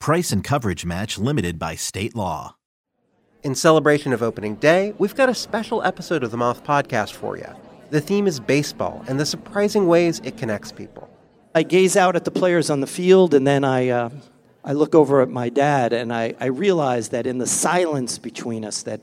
Price 0.00 0.30
and 0.32 0.44
coverage 0.44 0.86
match 0.86 1.18
limited 1.18 1.58
by 1.58 1.74
state 1.74 2.14
law. 2.14 2.54
In 3.42 3.54
celebration 3.54 4.12
of 4.12 4.22
opening 4.22 4.54
day, 4.54 4.94
we've 4.98 5.14
got 5.14 5.28
a 5.28 5.34
special 5.34 5.82
episode 5.82 6.22
of 6.22 6.30
the 6.30 6.36
Moth 6.36 6.64
podcast 6.64 7.12
for 7.12 7.36
you. 7.36 7.48
The 7.90 8.00
theme 8.00 8.26
is 8.26 8.40
baseball 8.40 9.04
and 9.08 9.18
the 9.18 9.26
surprising 9.26 9.86
ways 9.86 10.20
it 10.24 10.36
connects 10.36 10.72
people. 10.72 11.10
I 11.54 11.62
gaze 11.62 11.96
out 11.96 12.16
at 12.16 12.24
the 12.24 12.30
players 12.30 12.70
on 12.70 12.80
the 12.80 12.86
field 12.86 13.34
and 13.34 13.46
then 13.46 13.64
I, 13.64 13.88
uh, 13.88 14.10
I 14.64 14.72
look 14.72 14.94
over 14.94 15.20
at 15.20 15.30
my 15.30 15.48
dad 15.48 15.92
and 15.92 16.12
I, 16.12 16.34
I 16.40 16.46
realize 16.46 17.08
that 17.10 17.26
in 17.26 17.38
the 17.38 17.46
silence 17.46 18.18
between 18.18 18.64
us 18.64 18.82
that 18.84 19.00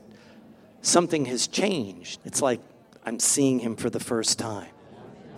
something 0.80 1.26
has 1.26 1.46
changed. 1.46 2.20
It's 2.24 2.40
like 2.40 2.60
I'm 3.04 3.20
seeing 3.20 3.58
him 3.58 3.76
for 3.76 3.90
the 3.90 4.00
first 4.00 4.38
time. 4.38 4.70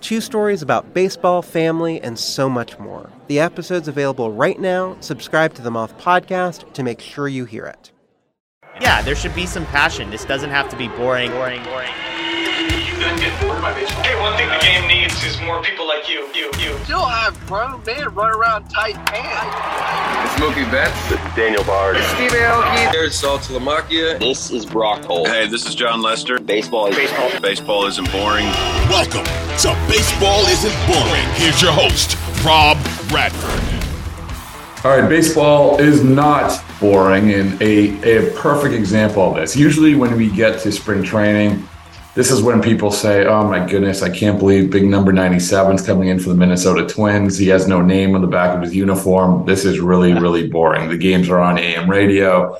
Two 0.00 0.20
stories 0.20 0.62
about 0.62 0.94
baseball, 0.94 1.42
family, 1.42 2.00
and 2.00 2.18
so 2.18 2.48
much 2.48 2.78
more. 2.78 3.10
The 3.27 3.41
episode's 3.41 3.88
available 3.88 4.32
right 4.32 4.58
now. 4.58 4.96
Subscribe 5.00 5.55
to 5.55 5.62
the 5.62 5.70
Moth 5.70 5.98
Podcast 5.98 6.72
to 6.74 6.82
make 6.82 7.00
sure 7.00 7.28
you 7.28 7.44
hear 7.44 7.66
it. 7.66 7.90
Yeah, 8.80 9.02
there 9.02 9.16
should 9.16 9.34
be 9.34 9.46
some 9.46 9.66
passion. 9.66 10.10
This 10.10 10.24
doesn't 10.24 10.50
have 10.50 10.68
to 10.68 10.77
be 10.77 10.88
boring, 10.88 11.32
boring, 11.32 11.64
boring. 11.64 11.90
You 13.41 13.47
done 13.47 13.61
get 13.61 13.62
bored 13.62 13.62
by 13.62 13.75
baseball. 13.75 14.03
Hey, 14.03 14.20
one 14.20 14.36
thing 14.36 14.48
the 14.48 14.58
game 14.58 14.89
needs 14.89 15.25
is 15.25 15.41
more 15.42 15.62
people 15.62 15.86
like 15.86 16.08
you, 16.08 16.28
you, 16.34 16.50
you. 16.58 16.77
Still 16.84 17.05
have 17.05 17.39
grown 17.47 17.83
men 17.84 18.08
run 18.14 18.34
around 18.34 18.69
tight 18.69 18.95
pants. 19.06 20.33
It's 20.33 20.42
Mookie 20.42 20.70
Betts. 20.70 21.08
This 21.08 21.20
is 21.20 21.34
Daniel 21.34 21.64
Bard. 21.64 21.97
It's 21.97 22.06
Steve 22.08 22.30
Aoki. 22.33 22.92
There's 22.92 23.20
Saltalamacchia. 23.20 24.19
This 24.19 24.50
is 24.50 24.67
Brock 24.67 25.05
Holt. 25.05 25.28
Hey, 25.28 25.47
this 25.47 25.67
is 25.67 25.75
Jon 25.75 26.03
Lester. 26.03 26.39
Baseball 26.39 26.89
is 26.89 26.97
baseball. 26.97 27.41
Baseball 27.41 27.86
isn't 27.86 28.11
boring. 28.11 28.47
Welcome 28.89 29.25
to 29.25 29.77
Baseball 29.89 30.41
Isn't 30.47 30.86
Boring. 30.86 31.27
Here's 31.34 31.62
your 31.62 31.73
host, 31.73 32.17
Rob 32.45 32.77
Bradford. 33.08 33.64
All 34.84 34.98
right, 34.98 35.08
baseball 35.08 35.80
is 35.80 36.05
not 36.05 36.62
boring, 36.80 37.33
and 37.34 37.61
a, 37.61 38.00
a 38.02 38.33
perfect 38.36 38.75
example 38.75 39.23
of 39.30 39.36
this. 39.36 39.56
Usually, 39.56 39.95
when 39.97 40.17
we 40.17 40.30
get 40.30 40.61
to 40.61 40.73
spring 40.73 41.02
training, 41.02 41.67
this 42.19 42.33
is 42.33 42.42
when 42.42 42.61
people 42.61 42.91
say, 42.91 43.27
Oh 43.27 43.47
my 43.47 43.64
goodness, 43.64 44.02
I 44.02 44.11
can't 44.11 44.41
believe 44.41 44.72
big 44.72 44.83
number 44.83 45.12
97 45.12 45.77
is 45.77 45.86
coming 45.86 46.08
in 46.08 46.18
for 46.18 46.30
the 46.30 46.34
Minnesota 46.34 46.84
Twins. 46.84 47.39
He 47.39 47.46
has 47.46 47.68
no 47.68 47.80
name 47.80 48.17
on 48.17 48.23
the 48.23 48.27
back 48.27 48.56
of 48.56 48.62
his 48.62 48.74
uniform. 48.74 49.46
This 49.46 49.64
is 49.64 49.79
really, 49.79 50.12
really 50.14 50.48
boring. 50.48 50.89
The 50.89 50.96
games 50.96 51.29
are 51.29 51.39
on 51.39 51.58
AM 51.58 51.89
radio 51.89 52.58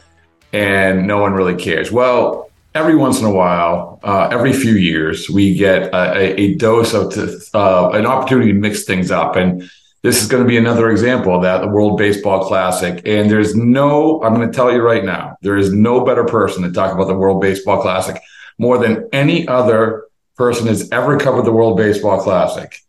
and 0.53 1.09
no 1.09 1.19
one 1.19 1.33
really 1.33 1.57
cares. 1.57 1.91
Well, 1.91 2.53
every 2.73 2.95
once 2.95 3.19
in 3.19 3.25
a 3.27 3.33
while, 3.33 3.99
uh, 4.05 4.29
every 4.31 4.53
few 4.53 4.75
years, 4.75 5.29
we 5.29 5.57
get 5.57 5.93
a, 5.93 6.41
a 6.41 6.55
dose 6.55 6.95
of 6.95 7.13
uh, 7.53 7.91
an 7.99 8.07
opportunity 8.07 8.53
to 8.53 8.59
mix 8.61 8.85
things 8.85 9.11
up. 9.11 9.35
And 9.35 9.69
this 10.03 10.23
is 10.23 10.29
going 10.29 10.45
to 10.45 10.49
be 10.49 10.57
another 10.57 10.89
example 10.89 11.35
of 11.35 11.43
that, 11.43 11.63
the 11.63 11.69
World 11.69 11.99
Baseball 11.99 12.47
Classic. 12.47 13.03
And 13.05 13.29
there's 13.29 13.57
no, 13.57 14.23
I'm 14.23 14.35
going 14.37 14.49
to 14.49 14.55
tell 14.55 14.73
you 14.73 14.83
right 14.83 15.05
now, 15.05 15.37
there 15.43 15.57
is 15.57 15.73
no 15.73 16.05
better 16.05 16.23
person 16.23 16.63
to 16.63 16.71
talk 16.71 16.95
about 16.95 17.09
the 17.09 17.17
World 17.17 17.41
Baseball 17.41 17.83
Classic 17.83 18.23
more 18.59 18.79
than 18.79 19.09
any 19.13 19.47
other 19.49 20.05
person 20.37 20.67
has 20.67 20.91
ever 20.91 21.19
covered 21.19 21.45
the 21.45 21.53
World 21.53 21.77
Baseball 21.77 22.21
Classic. 22.21 22.81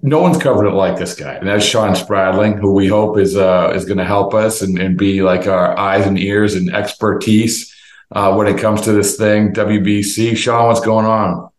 No 0.00 0.20
one's 0.20 0.38
covered 0.38 0.66
it 0.66 0.72
like 0.72 0.98
this 0.98 1.14
guy, 1.14 1.34
and 1.34 1.46
that's 1.46 1.64
Shawn 1.64 1.94
Spradling, 1.94 2.56
who 2.56 2.72
we 2.72 2.88
hope 2.88 3.18
is 3.18 3.36
uh, 3.36 3.72
is 3.74 3.84
going 3.84 3.98
to 3.98 4.04
help 4.04 4.32
us 4.32 4.62
and, 4.62 4.78
and 4.78 4.96
be 4.96 5.22
like 5.22 5.46
our 5.46 5.78
eyes 5.78 6.06
and 6.06 6.18
ears 6.18 6.54
and 6.54 6.74
expertise 6.74 7.74
uh, 8.10 8.34
when 8.34 8.46
it 8.46 8.58
comes 8.58 8.80
to 8.82 8.92
this 8.92 9.18
thing. 9.18 9.52
WBC, 9.52 10.38
Shawn, 10.38 10.68
what's 10.68 10.80
going 10.80 11.04
on? 11.04 11.50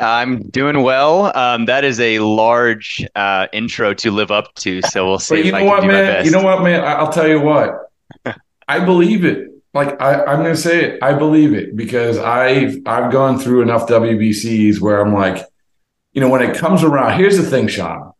I'm 0.00 0.48
doing 0.48 0.82
well. 0.82 1.36
Um, 1.38 1.66
that 1.66 1.84
is 1.84 2.00
a 2.00 2.18
large 2.18 3.06
uh, 3.14 3.46
intro 3.52 3.94
to 3.94 4.10
live 4.10 4.32
up 4.32 4.52
to, 4.56 4.82
so 4.82 5.06
we'll 5.06 5.18
see. 5.20 5.42
You 5.42 5.52
know 5.52 5.64
what, 5.64 5.86
man? 5.86 6.24
You 6.24 6.32
know 6.32 6.42
what, 6.42 6.64
man? 6.64 6.82
I'll 6.84 7.12
tell 7.12 7.28
you 7.28 7.40
what. 7.40 7.92
I 8.68 8.84
believe 8.84 9.24
it 9.24 9.55
like 9.76 10.00
I, 10.00 10.24
I'm 10.24 10.40
going 10.40 10.54
to 10.54 10.60
say 10.60 10.84
it. 10.84 11.02
I 11.02 11.12
believe 11.12 11.54
it 11.54 11.76
because 11.76 12.18
I've 12.18 12.78
I've 12.86 13.12
gone 13.12 13.38
through 13.38 13.62
enough 13.62 13.86
WBCs 13.86 14.80
where 14.80 15.00
I'm 15.00 15.14
like, 15.14 15.46
you 16.12 16.20
know, 16.20 16.28
when 16.28 16.42
it 16.42 16.56
comes 16.56 16.82
around. 16.82 17.18
Here's 17.18 17.36
the 17.36 17.44
thing, 17.44 17.68
Shawn, 17.68 18.12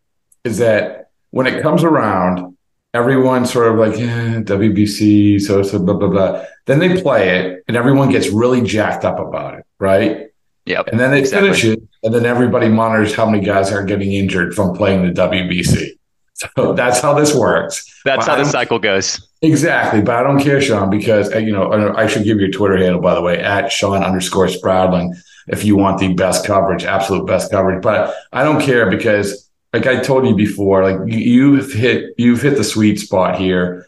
is 0.44 0.58
that 0.58 1.10
when 1.30 1.46
it 1.46 1.62
comes 1.62 1.82
around, 1.82 2.56
everyone's 2.94 3.52
sort 3.52 3.68
of 3.68 3.78
like 3.78 3.98
eh, 3.98 4.40
WBC, 4.42 5.40
so 5.40 5.62
so 5.62 5.78
blah 5.78 5.94
blah 5.94 6.08
blah. 6.08 6.44
Then 6.66 6.78
they 6.78 7.00
play 7.00 7.40
it, 7.40 7.64
and 7.68 7.76
everyone 7.76 8.10
gets 8.10 8.28
really 8.28 8.62
jacked 8.62 9.04
up 9.04 9.18
about 9.18 9.58
it, 9.58 9.66
right? 9.78 10.28
Yep. 10.66 10.88
And 10.88 10.98
then 10.98 11.10
they 11.12 11.20
exactly. 11.20 11.48
finish 11.48 11.64
it, 11.64 11.82
and 12.02 12.12
then 12.12 12.26
everybody 12.26 12.68
monitors 12.68 13.14
how 13.14 13.28
many 13.28 13.44
guys 13.44 13.72
are 13.72 13.84
getting 13.84 14.12
injured 14.12 14.54
from 14.54 14.76
playing 14.76 15.06
the 15.06 15.12
WBC. 15.20 15.90
So 16.34 16.74
that's 16.74 17.00
how 17.00 17.14
this 17.14 17.34
works. 17.34 18.02
That's 18.04 18.26
how 18.26 18.36
the 18.36 18.44
cycle 18.44 18.78
goes. 18.78 19.25
Exactly. 19.42 20.00
But 20.00 20.16
I 20.16 20.22
don't 20.22 20.40
care, 20.40 20.60
Shawn, 20.60 20.90
because, 20.90 21.32
uh, 21.32 21.38
you 21.38 21.52
know, 21.52 21.94
I 21.94 22.06
should 22.06 22.24
give 22.24 22.40
you 22.40 22.46
a 22.46 22.50
Twitter 22.50 22.76
handle, 22.76 23.00
by 23.00 23.14
the 23.14 23.22
way, 23.22 23.38
at 23.38 23.70
Shawn 23.70 24.02
underscore 24.02 24.48
Spradling, 24.48 25.14
if 25.48 25.64
you 25.64 25.76
want 25.76 25.98
the 25.98 26.14
best 26.14 26.46
coverage, 26.46 26.84
absolute 26.84 27.26
best 27.26 27.50
coverage. 27.50 27.82
But 27.82 28.14
I 28.32 28.42
don't 28.42 28.62
care 28.62 28.90
because, 28.90 29.48
like 29.72 29.86
I 29.86 30.00
told 30.00 30.26
you 30.26 30.34
before, 30.34 30.82
like 30.82 31.12
you've 31.12 31.72
hit, 31.72 32.14
you've 32.16 32.42
hit 32.42 32.56
the 32.56 32.64
sweet 32.64 32.98
spot 32.98 33.38
here 33.38 33.86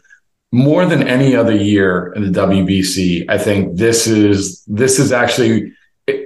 more 0.51 0.85
than 0.85 1.07
any 1.07 1.35
other 1.35 1.55
year 1.55 2.13
in 2.15 2.31
the 2.31 2.39
WBC. 2.39 3.25
I 3.27 3.37
think 3.37 3.77
this 3.77 4.07
is, 4.07 4.63
this 4.65 4.99
is 4.99 5.11
actually 5.11 5.73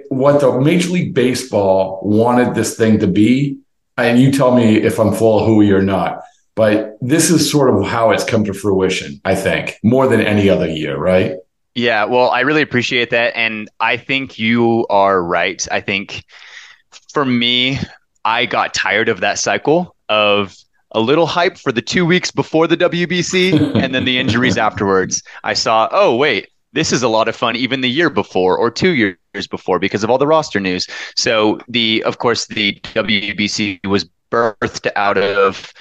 what 0.09 0.41
the 0.41 0.59
Major 0.59 0.89
League 0.89 1.13
Baseball 1.13 2.01
wanted 2.03 2.55
this 2.55 2.77
thing 2.77 2.99
to 2.99 3.07
be 3.07 3.57
and 3.97 4.19
you 4.19 4.31
tell 4.31 4.55
me 4.55 4.77
if 4.77 4.99
I'm 4.99 5.13
full 5.13 5.39
of 5.39 5.45
hooey 5.45 5.71
or 5.71 5.81
not. 5.81 6.23
But 6.55 6.97
this 7.01 7.29
is 7.29 7.49
sort 7.49 7.73
of 7.73 7.85
how 7.85 8.11
it's 8.11 8.23
come 8.23 8.43
to 8.45 8.53
fruition, 8.53 9.19
I 9.25 9.35
think, 9.35 9.79
more 9.83 10.07
than 10.07 10.21
any 10.21 10.49
other 10.49 10.67
year, 10.67 10.97
right? 10.97 11.35
Yeah, 11.75 12.05
well, 12.05 12.29
I 12.29 12.41
really 12.41 12.61
appreciate 12.61 13.09
that. 13.09 13.35
And 13.35 13.69
I 13.79 13.97
think 13.97 14.37
you 14.37 14.85
are 14.89 15.23
right. 15.23 15.65
I 15.71 15.81
think 15.81 16.23
for 17.11 17.25
me, 17.25 17.79
I 18.25 18.45
got 18.45 18.73
tired 18.73 19.09
of 19.09 19.19
that 19.21 19.39
cycle 19.39 19.95
of 20.09 20.55
a 20.91 20.99
little 20.99 21.25
hype 21.25 21.57
for 21.57 21.71
the 21.71 21.81
two 21.81 22.05
weeks 22.05 22.29
before 22.29 22.67
the 22.67 22.77
WBC 22.77 23.75
and 23.81 23.95
then 23.95 24.05
the 24.05 24.19
injuries 24.19 24.57
afterwards. 24.57 25.23
I 25.43 25.53
saw, 25.53 25.89
oh, 25.91 26.15
wait, 26.15 26.49
this 26.73 26.91
is 26.91 27.03
a 27.03 27.07
lot 27.07 27.27
of 27.27 27.35
fun 27.35 27.55
even 27.55 27.81
the 27.81 27.89
year 27.89 28.09
before 28.09 28.57
or 28.57 28.69
two 28.69 28.93
years 28.93 29.47
before 29.49 29.79
because 29.79 30.03
of 30.03 30.09
all 30.09 30.17
the 30.17 30.27
roster 30.27 30.59
news. 30.59 30.87
So 31.15 31.59
the 31.67 32.03
of 32.03 32.17
course 32.17 32.47
the 32.47 32.79
WBC 32.83 33.85
was 33.87 34.05
birthed 34.31 34.91
out 34.95 35.17
of 35.17 35.71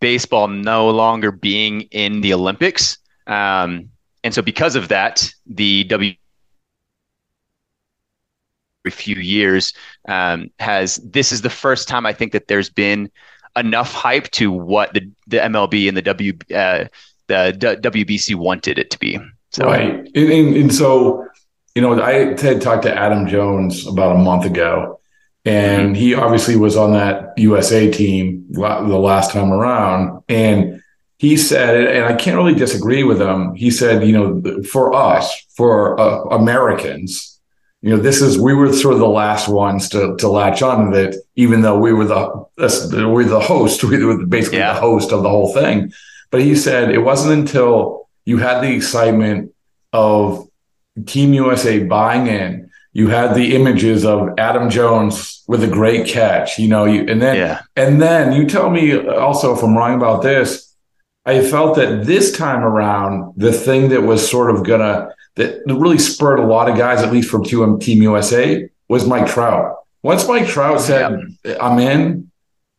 baseball 0.00 0.48
no 0.48 0.90
longer 0.90 1.32
being 1.32 1.82
in 1.90 2.20
the 2.20 2.34
Olympics. 2.34 2.98
Um, 3.26 3.90
and 4.24 4.34
so 4.34 4.42
because 4.42 4.76
of 4.76 4.88
that, 4.88 5.30
the 5.46 5.84
W 5.84 6.14
a 8.86 8.90
few 8.90 9.16
years 9.16 9.72
um, 10.08 10.50
has 10.58 10.96
this 10.96 11.30
is 11.32 11.42
the 11.42 11.50
first 11.50 11.88
time 11.88 12.06
I 12.06 12.12
think 12.12 12.32
that 12.32 12.48
there's 12.48 12.70
been 12.70 13.10
enough 13.56 13.92
hype 13.92 14.30
to 14.30 14.50
what 14.50 14.94
the, 14.94 15.10
the 15.26 15.38
MLB 15.38 15.88
and 15.88 15.96
the 15.96 16.02
W 16.02 16.32
uh, 16.54 16.84
the 17.26 17.54
D- 17.58 17.88
WBC 17.88 18.34
wanted 18.34 18.78
it 18.78 18.90
to 18.90 18.98
be. 18.98 19.18
So. 19.50 19.66
Right. 19.66 20.08
And, 20.14 20.16
and, 20.16 20.56
and, 20.56 20.74
so, 20.74 21.26
you 21.74 21.82
know, 21.82 22.00
I 22.02 22.34
had 22.36 22.60
talked 22.60 22.82
to 22.82 22.94
Adam 22.94 23.26
Jones 23.26 23.86
about 23.86 24.16
a 24.16 24.18
month 24.18 24.44
ago, 24.44 24.97
and 25.48 25.96
he 25.96 26.14
obviously 26.14 26.56
was 26.56 26.76
on 26.76 26.92
that 26.92 27.32
USA 27.38 27.90
team 27.90 28.46
the 28.50 28.60
last 28.60 29.32
time 29.32 29.52
around. 29.52 30.22
And 30.28 30.82
he 31.18 31.36
said, 31.36 31.86
and 31.86 32.04
I 32.04 32.14
can't 32.14 32.36
really 32.36 32.54
disagree 32.54 33.02
with 33.02 33.20
him. 33.20 33.54
He 33.54 33.70
said, 33.70 34.06
you 34.06 34.12
know, 34.12 34.62
for 34.62 34.94
us, 34.94 35.46
for 35.56 35.98
uh, 35.98 36.22
Americans, 36.24 37.40
you 37.80 37.90
know, 37.90 38.02
this 38.02 38.20
is 38.20 38.38
we 38.38 38.54
were 38.54 38.72
sort 38.72 38.94
of 38.94 39.00
the 39.00 39.08
last 39.08 39.48
ones 39.48 39.88
to 39.90 40.16
to 40.16 40.28
latch 40.28 40.62
on 40.62 40.90
to 40.90 40.96
that, 40.96 41.22
even 41.36 41.62
though 41.62 41.78
we 41.78 41.92
were 41.92 42.04
the 42.04 42.44
we 42.96 43.04
were 43.06 43.24
the 43.24 43.40
host, 43.40 43.84
we 43.84 44.04
were 44.04 44.26
basically 44.26 44.58
yeah. 44.58 44.74
the 44.74 44.80
host 44.80 45.12
of 45.12 45.22
the 45.22 45.28
whole 45.28 45.52
thing. 45.54 45.92
But 46.30 46.42
he 46.42 46.56
said 46.56 46.90
it 46.90 46.98
wasn't 46.98 47.40
until 47.40 48.08
you 48.24 48.38
had 48.38 48.60
the 48.60 48.74
excitement 48.74 49.54
of 49.92 50.48
Team 51.06 51.32
USA 51.34 51.84
buying 51.84 52.26
in, 52.26 52.67
you 52.98 53.08
had 53.08 53.34
the 53.34 53.54
images 53.54 54.04
of 54.04 54.30
Adam 54.38 54.68
Jones 54.70 55.44
with 55.46 55.62
a 55.62 55.68
great 55.68 56.06
catch, 56.06 56.58
you 56.58 56.68
know, 56.68 56.84
you 56.84 57.06
and 57.08 57.22
then 57.22 57.36
yeah. 57.36 57.62
and 57.76 58.02
then 58.02 58.32
you 58.32 58.46
tell 58.46 58.70
me 58.70 59.06
also 59.08 59.54
if 59.54 59.62
I'm 59.62 59.76
wrong 59.76 59.94
about 59.94 60.22
this 60.22 60.68
I 61.28 61.42
felt 61.42 61.76
that 61.76 62.06
this 62.06 62.32
time 62.32 62.64
around, 62.64 63.34
the 63.36 63.52
thing 63.52 63.90
that 63.90 64.00
was 64.00 64.26
sort 64.28 64.50
of 64.50 64.64
gonna 64.64 65.14
that 65.34 65.60
really 65.66 65.98
spurred 65.98 66.38
a 66.38 66.46
lot 66.46 66.70
of 66.70 66.78
guys, 66.78 67.02
at 67.02 67.12
least 67.12 67.30
from 67.30 67.44
QM 67.44 67.82
Team 67.82 68.02
USA, 68.02 68.66
was 68.88 69.06
Mike 69.06 69.26
Trout. 69.26 69.76
Once 70.02 70.26
Mike 70.26 70.46
Trout 70.46 70.80
said, 70.80 71.20
yep. 71.44 71.58
"I'm 71.60 71.78
in," 71.78 72.30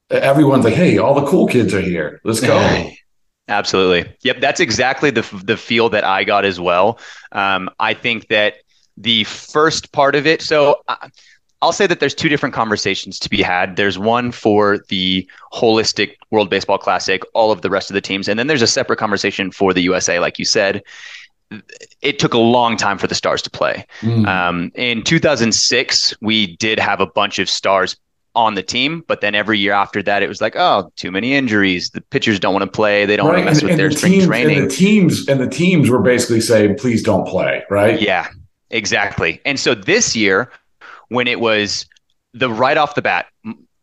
everyone's 0.09 0.65
like, 0.65 0.73
"Hey, 0.73 0.97
all 0.97 1.13
the 1.13 1.27
cool 1.27 1.45
kids 1.45 1.75
are 1.75 1.81
here. 1.81 2.21
Let's 2.23 2.41
go." 2.41 2.89
Absolutely. 3.47 4.11
Yep, 4.23 4.41
that's 4.41 4.59
exactly 4.59 5.11
the 5.11 5.21
the 5.43 5.55
feel 5.55 5.89
that 5.89 6.03
I 6.03 6.23
got 6.23 6.43
as 6.43 6.59
well. 6.59 6.97
Um, 7.31 7.69
I 7.79 7.93
think 7.93 8.29
that 8.29 8.55
the 8.99 9.23
first 9.23 9.91
part 9.91 10.15
of 10.15 10.27
it. 10.27 10.41
So. 10.41 10.81
I'll 11.61 11.73
say 11.73 11.87
that 11.87 11.99
there's 11.99 12.15
two 12.15 12.29
different 12.29 12.55
conversations 12.55 13.19
to 13.19 13.29
be 13.29 13.41
had. 13.41 13.75
There's 13.75 13.99
one 13.99 14.31
for 14.31 14.79
the 14.87 15.29
holistic 15.51 16.15
World 16.31 16.49
Baseball 16.49 16.77
Classic, 16.77 17.21
all 17.33 17.51
of 17.51 17.63
the 17.63 17.69
rest 17.69 17.89
of 17.89 17.95
the 17.95 18.01
teams, 18.01 18.29
and 18.29 18.39
then 18.39 18.47
there's 18.47 18.61
a 18.61 18.67
separate 18.67 18.97
conversation 18.97 19.51
for 19.51 19.73
the 19.73 19.81
USA, 19.81 20.19
like 20.19 20.39
you 20.39 20.45
said. 20.45 20.81
It 22.01 22.17
took 22.17 22.33
a 22.33 22.37
long 22.37 22.77
time 22.77 22.97
for 22.97 23.07
the 23.07 23.15
stars 23.15 23.41
to 23.41 23.49
play. 23.49 23.85
Mm. 23.99 24.25
Um, 24.25 24.71
in 24.75 25.03
2006, 25.03 26.13
we 26.21 26.55
did 26.57 26.79
have 26.79 27.01
a 27.01 27.07
bunch 27.07 27.39
of 27.39 27.49
stars 27.49 27.97
on 28.35 28.53
the 28.53 28.63
team, 28.63 29.03
but 29.07 29.19
then 29.21 29.35
every 29.35 29.59
year 29.59 29.73
after 29.73 30.01
that, 30.03 30.23
it 30.23 30.29
was 30.29 30.39
like, 30.39 30.55
oh, 30.55 30.91
too 30.95 31.11
many 31.11 31.33
injuries. 31.33 31.89
The 31.89 32.01
pitchers 32.01 32.39
don't 32.39 32.53
want 32.53 32.63
to 32.63 32.71
play. 32.71 33.05
They 33.05 33.17
don't 33.17 33.27
right. 33.27 33.43
want 33.43 33.45
to 33.45 33.45
mess 33.45 33.59
and, 33.59 33.63
with 33.63 33.71
and 33.71 33.79
their 33.79 33.89
the 33.89 33.97
spring 33.97 34.11
teams, 34.13 34.25
training. 34.27 34.59
And 34.59 34.71
the 34.71 34.75
teams 34.75 35.27
and 35.27 35.41
the 35.41 35.49
teams 35.49 35.89
were 35.89 36.01
basically 36.01 36.39
saying, 36.39 36.77
please 36.77 37.03
don't 37.03 37.27
play, 37.27 37.63
right? 37.69 37.99
Yeah, 37.99 38.29
exactly. 38.69 39.41
And 39.45 39.59
so 39.59 39.75
this 39.75 40.15
year, 40.15 40.51
when 41.09 41.27
it 41.27 41.39
was 41.39 41.85
the 42.33 42.49
right 42.49 42.77
off 42.77 42.95
the 42.95 43.01
bat. 43.01 43.27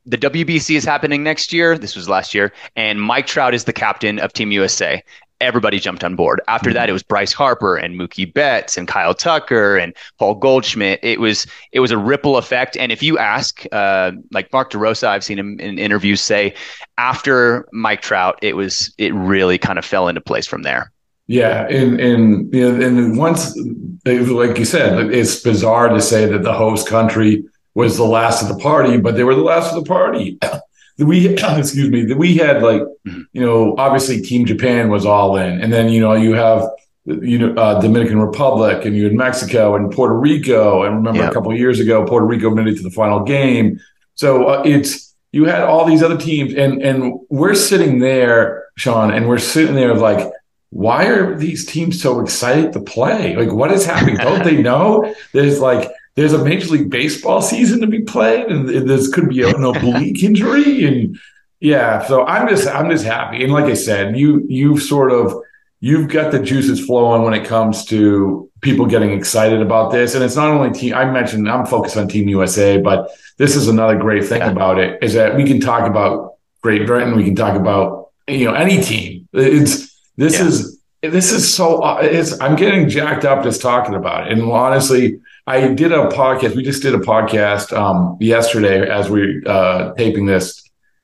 The 0.05 0.19
WBC 0.19 0.77
is 0.77 0.85
happening 0.85 1.25
next 1.25 1.53
year. 1.53 1.77
This 1.77 1.97
was 1.97 2.09
last 2.09 2.35
year, 2.35 2.53
and 2.77 3.01
Mike 3.01 3.27
Trout 3.27 3.55
is 3.55 3.65
the 3.65 3.73
captain 3.73 4.19
of 4.21 4.33
Team 4.33 4.53
USA. 4.53 5.03
Everybody 5.41 5.79
jumped 5.81 6.03
on 6.03 6.17
board. 6.17 6.41
After 6.49 6.73
that, 6.73 6.89
it 6.89 6.93
was 6.93 7.03
Bryce 7.03 7.33
Harper 7.33 7.77
and 7.77 8.01
Mookie 8.01 8.33
Betts 8.33 8.79
and 8.79 8.89
Kyle 8.89 9.13
Tucker 9.13 9.77
and 9.77 9.95
Paul 10.19 10.37
Goldschmidt. 10.37 11.01
It 11.03 11.21
was 11.21 11.47
it 11.73 11.81
was 11.81 11.91
a 11.91 11.99
ripple 11.99 12.39
effect. 12.39 12.77
And 12.77 12.91
if 12.91 13.03
you 13.03 13.19
ask, 13.19 13.65
uh, 13.73 14.13
like 14.33 14.51
Mark 14.53 14.71
DeRosa, 14.71 15.09
I've 15.09 15.25
seen 15.25 15.39
him 15.39 15.61
in 15.61 15.79
interviews 15.79 16.23
say, 16.23 16.55
after 16.97 17.69
Mike 17.73 18.01
Trout, 18.01 18.39
it 18.41 18.57
was 18.57 18.95
it 18.97 19.13
really 19.13 19.59
kind 19.59 19.79
of 19.79 19.85
fell 19.85 20.09
into 20.09 20.21
place 20.23 20.47
from 20.47 20.63
there. 20.63 20.93
Yeah, 21.29 21.67
and 21.69 22.01
and 22.01 22.55
you 22.55 22.73
know, 22.73 22.87
and 22.87 23.19
once, 23.19 23.57
like 24.05 24.59
you 24.59 24.65
said, 24.65 25.13
it's 25.13 25.43
bizarre 25.43 25.89
to 25.89 26.01
say 26.01 26.27
that 26.27 26.43
the 26.43 26.53
host 26.53 26.89
country 26.89 27.45
was 27.75 27.97
the 27.97 28.05
last 28.05 28.43
of 28.43 28.49
the 28.49 28.63
party, 28.63 28.97
but 28.97 29.17
they 29.17 29.25
were 29.25 29.35
the 29.35 29.43
last 29.43 29.75
of 29.75 29.85
the 29.85 29.89
party. 29.89 30.39
we 30.99 31.29
excuse 31.39 31.91
me, 31.91 32.13
we 32.15 32.37
had 32.37 32.63
like 32.63 32.83
you 33.05 33.41
know, 33.41 33.75
obviously 33.77 34.21
Team 34.23 34.47
Japan 34.47 34.89
was 34.89 35.05
all 35.05 35.37
in, 35.37 35.61
and 35.61 35.73
then 35.73 35.89
you 35.89 36.01
know 36.01 36.15
you 36.15 36.35
have 36.35 36.69
you 37.05 37.39
know 37.39 37.61
uh, 37.61 37.81
Dominican 37.81 38.21
Republic, 38.21 38.85
and 38.85 38.97
you 38.97 39.05
had 39.05 39.13
Mexico 39.13 39.75
and 39.75 39.91
Puerto 39.91 40.15
Rico, 40.15 40.85
and 40.85 40.97
remember 40.97 41.25
a 41.25 41.33
couple 41.33 41.53
years 41.55 41.81
ago 41.81 42.05
Puerto 42.07 42.27
Rico 42.27 42.51
made 42.51 42.69
it 42.69 42.77
to 42.77 42.83
the 42.83 42.91
final 42.91 43.25
game. 43.25 43.81
So 44.15 44.47
uh, 44.47 44.63
it's 44.65 45.15
you 45.33 45.45
had 45.45 45.63
all 45.63 45.85
these 45.85 46.05
other 46.05 46.17
teams, 46.17 46.55
and 46.55 46.81
and 46.83 47.19
we're 47.31 47.55
sitting 47.55 47.99
there, 47.99 48.67
Shawn, 48.77 49.13
and 49.13 49.29
we're 49.29 49.39
sitting 49.39 49.75
there 49.75 49.93
like 49.95 50.33
why 50.77 51.07
are 51.07 51.35
these 51.35 51.65
teams 51.65 52.03
so 52.03 52.21
excited 52.21 52.75
to 52.75 52.81
play? 52.81 53.35
Like, 53.35 53.51
what 53.51 53.73
is 53.73 53.87
happening? 53.87 54.19
Don't 54.19 54.45
they 54.45 54.61
know 54.63 55.15
there's 55.33 55.59
like 55.59 55.91
there's 56.17 56.35
a 56.35 56.45
Major 56.45 56.69
League 56.69 56.91
Baseball 56.91 57.41
season 57.41 57.81
to 57.81 57.87
be 57.87 58.03
played, 58.03 58.47
and, 58.47 58.69
and 58.69 58.89
this 58.89 59.13
could 59.13 59.31
be 59.31 59.43
an 59.43 59.65
oblique 59.65 60.23
injury, 60.23 60.85
and 60.85 61.19
yeah. 61.61 62.07
So 62.07 62.27
I'm 62.27 62.47
just 62.49 62.69
I'm 62.69 62.91
just 62.91 63.07
happy, 63.07 63.43
and 63.43 63.53
like 63.53 63.65
I 63.65 63.75
said, 63.75 64.19
you 64.19 64.45
you've 64.49 64.83
sort 64.83 65.13
of 65.13 65.35
you've 65.81 66.11
got 66.11 66.31
the 66.31 66.41
juices 66.41 66.85
flowing 66.85 67.23
when 67.23 67.33
it 67.33 67.47
comes 67.47 67.87
to 67.87 68.51
people 68.61 68.85
getting 68.85 69.13
excited 69.13 69.63
about 69.63 69.93
this, 69.93 70.15
and 70.15 70.23
it's 70.23 70.37
not 70.37 70.51
only 70.51 70.79
team. 70.79 70.93
I 70.93 71.07
mentioned 71.07 71.49
I'm 71.49 71.65
focused 71.65 71.97
on 71.97 72.07
Team 72.07 72.29
USA, 72.29 72.77
but 72.77 73.11
this 73.39 73.57
is 73.57 73.69
another 73.69 73.97
great 73.97 74.27
thing 74.27 74.41
yeah. 74.41 74.51
about 74.51 74.79
it 74.79 75.03
is 75.03 75.15
that 75.15 75.37
we 75.37 75.45
can 75.45 75.61
talk 75.61 75.89
about 75.89 76.35
Great 76.61 76.87
Britain, 76.87 77.17
we 77.17 77.25
can 77.25 77.35
talk 77.35 77.57
about 77.57 78.11
you 78.29 78.45
know 78.45 78.53
any 78.53 78.83
team. 78.83 79.27
It's 79.33 79.86
this 80.17 80.39
yeah. 80.39 80.47
is 80.47 80.77
this 81.03 81.33
is 81.33 81.53
so. 81.53 81.99
It's, 81.99 82.41
I'm 82.41 82.57
getting 82.57 82.89
jacked 82.89 83.25
up 83.25 83.45
just 83.45 83.61
talking 83.61 83.95
about 83.95 84.27
it. 84.27 84.33
And 84.33 84.51
honestly, 84.51 85.21
I 85.47 85.69
did 85.69 85.93
a 85.93 86.09
podcast. 86.09 86.57
We 86.57 86.63
just 86.63 86.83
did 86.83 86.95
a 86.95 86.99
podcast 86.99 87.77
um, 87.77 88.17
yesterday 88.21 88.89
as 88.89 89.09
we 89.11 89.43
uh, 89.47 89.93
taping 89.95 90.27
this. 90.27 90.63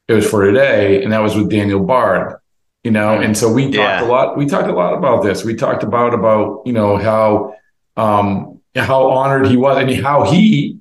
It 0.09 0.15
was 0.15 0.29
for 0.29 0.45
today, 0.45 1.03
and 1.03 1.13
that 1.13 1.21
was 1.21 1.37
with 1.37 1.51
Daniel 1.51 1.81
Bard. 1.81 2.39
You 2.83 2.91
know, 2.91 3.15
and 3.15 3.39
so 3.39 3.53
we 3.53 3.65
talked 3.65 3.75
yeah. 3.77 4.05
a 4.05 4.09
lot. 4.09 4.37
We 4.37 4.47
talked 4.47 4.69
a 4.69 4.73
lot 4.73 4.95
about 4.95 5.23
this. 5.23 5.45
We 5.45 5.55
talked 5.55 5.85
about 5.85 6.15
about 6.15 6.63
you 6.67 6.73
know 6.73 6.97
how 6.97 7.55
um, 7.97 8.61
how 8.75 9.11
honored 9.11 9.47
he 9.47 9.57
was, 9.57 9.79
and 9.79 10.05
how 10.05 10.25
he 10.25 10.79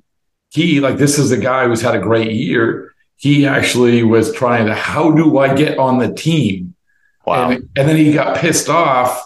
he 0.50 0.80
like 0.80 0.96
this 0.96 1.18
is 1.18 1.30
a 1.30 1.38
guy 1.38 1.66
who's 1.66 1.82
had 1.82 1.94
a 1.94 2.00
great 2.00 2.32
year. 2.32 2.92
He 3.16 3.46
actually 3.46 4.02
was 4.02 4.34
trying 4.34 4.66
to 4.66 4.74
how 4.74 5.12
do 5.12 5.38
I 5.38 5.54
get 5.54 5.78
on 5.78 5.98
the 5.98 6.12
team 6.12 6.71
Wow. 7.24 7.50
And, 7.50 7.68
and 7.76 7.88
then 7.88 7.96
he 7.96 8.12
got 8.12 8.36
pissed 8.38 8.68
off 8.68 9.22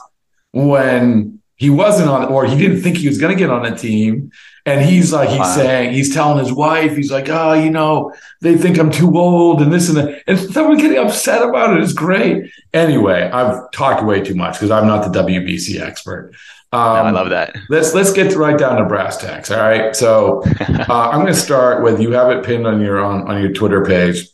when 0.52 1.40
he 1.56 1.70
wasn't 1.70 2.08
on, 2.08 2.26
or 2.26 2.44
he 2.44 2.56
didn't 2.56 2.82
think 2.82 2.98
he 2.98 3.08
was 3.08 3.18
going 3.18 3.34
to 3.34 3.38
get 3.38 3.50
on 3.50 3.64
a 3.64 3.76
team. 3.76 4.30
And 4.66 4.84
he's 4.84 5.12
like, 5.12 5.30
he's 5.30 5.38
wow. 5.38 5.54
saying, 5.54 5.94
he's 5.94 6.12
telling 6.12 6.44
his 6.44 6.52
wife, 6.52 6.96
he's 6.96 7.10
like, 7.10 7.28
oh, 7.28 7.54
you 7.54 7.70
know, 7.70 8.12
they 8.42 8.56
think 8.56 8.78
I'm 8.78 8.90
too 8.90 9.16
old 9.16 9.62
and 9.62 9.72
this 9.72 9.88
and 9.88 9.96
that. 9.96 10.22
And 10.26 10.38
someone 10.38 10.76
getting 10.76 10.98
upset 10.98 11.42
about 11.48 11.76
it 11.76 11.82
is 11.82 11.92
great. 11.92 12.50
Anyway, 12.74 13.22
I've 13.22 13.70
talked 13.70 14.04
way 14.04 14.22
too 14.22 14.34
much 14.34 14.54
because 14.54 14.70
I'm 14.70 14.86
not 14.86 15.10
the 15.10 15.18
WBC 15.20 15.80
expert. 15.80 16.32
Um, 16.72 16.80
no, 16.80 17.02
I 17.04 17.10
love 17.10 17.30
that. 17.30 17.54
Let's 17.70 17.94
let's 17.94 18.12
get 18.12 18.34
right 18.34 18.58
down 18.58 18.76
to 18.78 18.84
brass 18.84 19.16
tacks. 19.16 19.52
All 19.52 19.60
right. 19.60 19.94
So 19.94 20.42
uh, 20.60 20.84
I'm 20.88 21.20
going 21.20 21.32
to 21.32 21.34
start 21.34 21.84
with 21.84 22.00
you 22.00 22.10
have 22.10 22.30
it 22.30 22.44
pinned 22.44 22.66
on 22.66 22.80
your 22.80 23.02
on, 23.02 23.30
on 23.30 23.40
your 23.40 23.52
Twitter 23.52 23.84
page, 23.84 24.28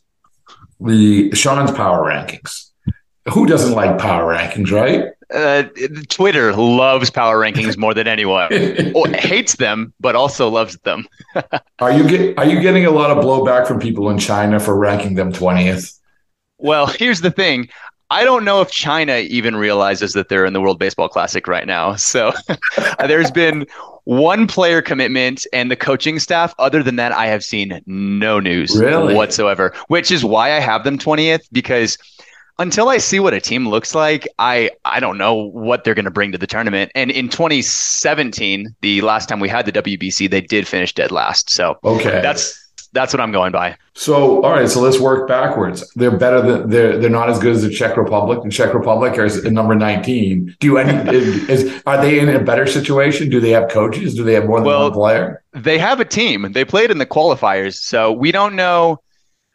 the 0.81 1.31
Sean's 1.35 1.71
power 1.73 2.03
rankings 2.09 2.72
who 3.31 3.47
doesn't 3.47 3.75
like 3.75 3.99
power 3.99 4.35
rankings, 4.35 4.73
right? 4.73 5.11
Uh, 5.33 5.65
Twitter 6.09 6.55
loves 6.55 7.09
power 7.09 7.39
rankings 7.39 7.77
more 7.77 7.95
than 7.95 8.07
anyone. 8.07 8.51
hates 9.15 9.57
them, 9.57 9.93
but 10.01 10.15
also 10.15 10.49
loves 10.49 10.77
them. 10.79 11.07
are 11.79 11.93
you 11.93 12.07
get, 12.07 12.39
Are 12.39 12.45
you 12.45 12.61
getting 12.61 12.85
a 12.85 12.91
lot 12.91 13.11
of 13.11 13.25
blowback 13.25 13.67
from 13.67 13.79
people 13.79 14.11
in 14.11 14.19
China 14.19 14.61
for 14.61 14.77
ranking 14.77 15.15
them 15.15 15.33
twentieth? 15.33 15.99
Well, 16.59 16.87
here's 16.87 17.21
the 17.21 17.31
thing. 17.31 17.69
I 18.11 18.25
don't 18.25 18.45
know 18.45 18.61
if 18.61 18.71
China 18.71 19.19
even 19.19 19.57
realizes 19.57 20.13
that 20.13 20.29
they're 20.29 20.45
in 20.45 20.53
the 20.53 20.61
World 20.61 20.79
Baseball 20.79 21.09
Classic 21.09 21.47
right 21.49 21.67
now. 21.67 21.97
So 21.97 22.33
there's 22.99 23.31
been 23.31 23.67
one 24.05 24.47
player 24.47 24.83
commitment 24.83 25.47
and 25.55 25.71
the 25.71 25.77
coaching 25.77 26.19
staff. 26.19 26.55
Other 26.59 26.83
than 26.83 26.97
that, 26.97 27.13
I 27.13 27.27
have 27.27 27.43
seen 27.43 27.81
no 27.87 28.39
news 28.39 28.79
really? 28.79 29.15
whatsoever, 29.15 29.73
which 29.89 30.11
is 30.11 30.27
why 30.27 30.53
I 30.53 30.61
have 30.61 30.85
them 30.85 30.99
20th 30.99 31.49
because– 31.53 31.97
until 32.59 32.89
I 32.89 32.99
see 32.99 33.21
what 33.21 33.35
a 33.35 33.41
team 33.41 33.69
looks 33.69 33.95
like, 33.95 34.29
I 34.39 34.71
I 34.85 35.01
don't 35.01 35.19
know 35.19 35.35
what 35.35 35.85
they're 35.85 35.95
going 35.95 36.05
to 36.05 36.11
bring 36.11 36.33
to 36.33 36.39
the 36.39 36.47
tournament. 36.47 36.93
And 36.95 37.11
in 37.11 37.29
2017, 37.29 38.75
the 38.81 39.01
last 39.03 39.29
time 39.29 39.41
we 39.41 39.49
had 39.49 39.67
the 39.67 39.73
WBC, 39.73 40.31
they 40.31 40.41
did 40.41 40.69
finish 40.69 40.95
dead 40.95 41.11
last. 41.11 41.51
So 41.51 41.79
okay, 41.85 42.21
that's 42.23 42.59
that's 42.93 43.13
what 43.13 43.21
I'm 43.21 43.33
going 43.33 43.53
by. 43.53 43.77
So 43.95 44.43
all 44.43 44.51
right, 44.51 44.69
so 44.69 44.81
let's 44.81 44.99
work 44.99 45.27
backwards. 45.27 45.91
They're 45.95 46.17
better 46.17 46.41
than 46.43 46.71
they're 46.71 46.99
they're 46.99 47.11
not 47.11 47.31
as 47.31 47.39
good 47.39 47.55
as 47.55 47.63
the 47.63 47.71
Czech 47.71 47.97
Republic. 47.97 48.43
The 48.43 48.51
Czech 48.51 48.75
Republic 48.75 49.19
is 49.19 49.43
number 49.45 49.75
19. 49.75 50.57
Do 50.61 50.79
any 50.79 51.17
is 51.51 51.83
are 51.87 52.01
they 52.01 52.21
in 52.21 52.29
a 52.29 52.41
better 52.41 52.67
situation? 52.67 53.31
Do 53.31 53.41
they 53.41 53.51
have 53.51 53.71
coaches? 53.71 54.15
Do 54.15 54.25
they 54.25 54.35
have 54.35 54.47
more 54.47 54.59
than 54.59 54.67
well, 54.67 54.83
one 54.85 54.93
player? 54.93 55.43
They 55.53 55.79
have 55.79 56.01
a 56.01 56.05
team. 56.05 56.53
They 56.53 56.65
played 56.65 56.91
in 56.91 56.99
the 56.99 57.07
qualifiers, 57.07 57.77
so 57.77 58.13
we 58.13 58.31
don't 58.31 58.57
know 58.57 59.01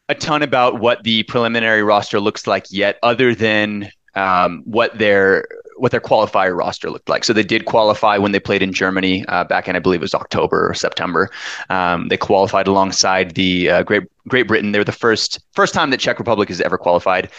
a 0.10 0.16
ton 0.16 0.42
about 0.42 0.80
what 0.80 1.04
the 1.04 1.24
preliminary 1.24 1.84
roster 1.84 2.20
looks 2.20 2.48
like 2.48 2.66
yet, 2.70 2.98
other 3.04 3.36
than 3.36 3.92
um, 4.16 4.64
what 4.66 4.98
their 4.98 5.46
what 5.78 5.92
their 5.92 6.02
qualifier 6.02 6.58
roster 6.58 6.90
looked 6.90 7.08
like. 7.08 7.24
So 7.24 7.34
they 7.34 7.44
did 7.44 7.66
qualify 7.66 8.18
when 8.18 8.32
they 8.32 8.40
played 8.40 8.64
in 8.64 8.74
Germany 8.74 9.24
uh, 9.28 9.44
back 9.44 9.68
in 9.68 9.76
I 9.76 9.80
believe 9.80 10.00
it 10.00 10.02
was 10.02 10.16
October 10.16 10.70
or 10.70 10.74
September. 10.74 11.30
Um, 11.70 12.08
they 12.08 12.18
qualified 12.18 12.68
alongside 12.68 13.36
the 13.36 13.70
uh, 13.70 13.84
Great 13.84 14.04
Great 14.28 14.48
Britain. 14.48 14.72
They're 14.72 14.84
the 14.84 14.92
first 14.92 15.40
first 15.54 15.74
time 15.74 15.92
that 15.92 16.00
Czech 16.00 16.20
Republic 16.20 16.50
has 16.50 16.62
ever 16.62 16.78
qualified. 16.78 17.30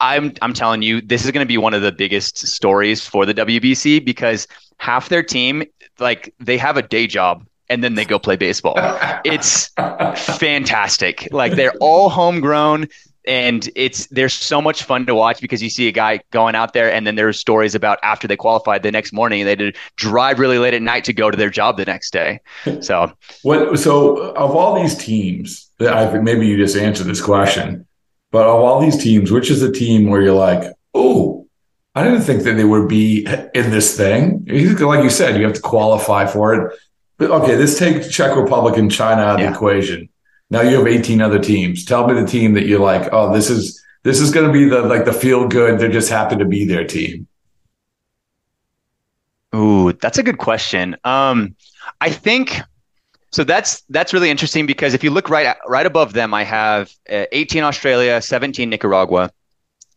I'm 0.00 0.32
I'm 0.40 0.54
telling 0.54 0.82
you, 0.82 1.00
this 1.00 1.24
is 1.24 1.30
going 1.30 1.44
to 1.44 1.48
be 1.48 1.58
one 1.58 1.74
of 1.74 1.82
the 1.82 1.92
biggest 1.92 2.38
stories 2.38 3.06
for 3.06 3.26
the 3.26 3.34
WBC 3.34 4.02
because 4.04 4.46
half 4.78 5.10
their 5.10 5.22
team, 5.22 5.64
like 5.98 6.32
they 6.40 6.56
have 6.56 6.76
a 6.78 6.82
day 6.82 7.06
job 7.06 7.44
and 7.70 7.82
then 7.82 7.94
they 7.94 8.04
go 8.04 8.18
play 8.18 8.36
baseball. 8.36 8.74
it's 9.24 9.68
fantastic. 9.78 11.28
Like 11.32 11.52
they're 11.52 11.76
all 11.80 12.10
homegrown 12.10 12.88
and 13.26 13.68
it's 13.76 14.06
there's 14.06 14.32
so 14.32 14.62
much 14.62 14.82
fun 14.82 15.04
to 15.06 15.14
watch 15.14 15.40
because 15.40 15.62
you 15.62 15.68
see 15.68 15.88
a 15.88 15.92
guy 15.92 16.20
going 16.30 16.54
out 16.54 16.72
there 16.72 16.92
and 16.92 17.06
then 17.06 17.16
there's 17.16 17.38
stories 17.38 17.74
about 17.74 17.98
after 18.02 18.26
they 18.26 18.36
qualified 18.36 18.82
the 18.82 18.90
next 18.90 19.12
morning 19.12 19.44
they 19.44 19.54
did 19.54 19.76
drive 19.96 20.38
really 20.38 20.58
late 20.58 20.72
at 20.72 20.80
night 20.80 21.04
to 21.04 21.12
go 21.12 21.30
to 21.30 21.36
their 21.36 21.50
job 21.50 21.76
the 21.76 21.84
next 21.84 22.12
day 22.12 22.40
so 22.80 23.12
what 23.42 23.78
so 23.78 24.16
of 24.32 24.56
all 24.56 24.80
these 24.80 24.96
teams 24.96 25.70
i 25.80 26.06
think 26.06 26.24
maybe 26.24 26.46
you 26.46 26.56
just 26.56 26.76
answered 26.76 27.06
this 27.06 27.20
question 27.20 27.86
but 28.30 28.46
of 28.46 28.60
all 28.62 28.80
these 28.80 28.96
teams 28.96 29.30
which 29.30 29.50
is 29.50 29.60
the 29.60 29.70
team 29.70 30.08
where 30.08 30.22
you're 30.22 30.32
like 30.32 30.72
oh 30.94 31.46
i 31.94 32.02
didn't 32.02 32.22
think 32.22 32.42
that 32.42 32.54
they 32.54 32.64
would 32.64 32.88
be 32.88 33.26
in 33.54 33.70
this 33.70 33.96
thing 33.98 34.42
like 34.48 35.04
you 35.04 35.10
said 35.10 35.36
you 35.36 35.44
have 35.44 35.52
to 35.52 35.60
qualify 35.60 36.26
for 36.26 36.54
it 36.54 36.78
okay 37.20 37.56
let's 37.56 37.78
take 37.78 38.10
czech 38.10 38.36
republic 38.36 38.76
and 38.76 38.90
china 38.90 39.22
out 39.22 39.34
of 39.34 39.40
yeah. 39.40 39.50
the 39.50 39.52
equation 39.52 40.08
now 40.50 40.62
you 40.62 40.76
have 40.76 40.86
18 40.86 41.22
other 41.22 41.38
teams. 41.38 41.84
Tell 41.84 42.06
me 42.06 42.20
the 42.20 42.26
team 42.26 42.54
that 42.54 42.66
you're 42.66 42.80
like, 42.80 43.08
oh, 43.12 43.32
this 43.32 43.48
is 43.48 43.82
this 44.02 44.20
is 44.20 44.30
going 44.30 44.46
to 44.46 44.52
be 44.52 44.64
the 44.64 44.82
like 44.82 45.04
the 45.04 45.12
feel 45.12 45.46
good. 45.46 45.78
They're 45.78 45.90
just 45.90 46.10
happy 46.10 46.36
to 46.36 46.44
be 46.44 46.64
their 46.64 46.84
team. 46.84 47.28
Ooh, 49.54 49.92
that's 49.92 50.18
a 50.18 50.22
good 50.22 50.38
question. 50.38 50.96
Um, 51.04 51.54
I 52.00 52.10
think 52.10 52.60
so. 53.30 53.44
That's 53.44 53.82
that's 53.90 54.12
really 54.12 54.30
interesting 54.30 54.66
because 54.66 54.92
if 54.92 55.04
you 55.04 55.10
look 55.10 55.30
right 55.30 55.56
right 55.68 55.86
above 55.86 56.14
them, 56.14 56.34
I 56.34 56.42
have 56.42 56.92
uh, 57.08 57.26
18 57.30 57.62
Australia, 57.62 58.20
17 58.20 58.68
Nicaragua. 58.68 59.30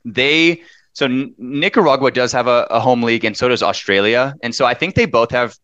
They 0.06 0.62
so 0.94 1.08
Nicaragua 1.40 2.12
does 2.12 2.32
have 2.32 2.46
a, 2.46 2.68
a 2.70 2.80
home 2.80 3.02
league, 3.02 3.26
and 3.26 3.36
so 3.36 3.48
does 3.48 3.64
Australia, 3.64 4.36
and 4.44 4.54
so 4.54 4.66
I 4.66 4.76
think 4.76 4.94
they 4.94 5.06
both 5.06 5.32
have 5.32 5.58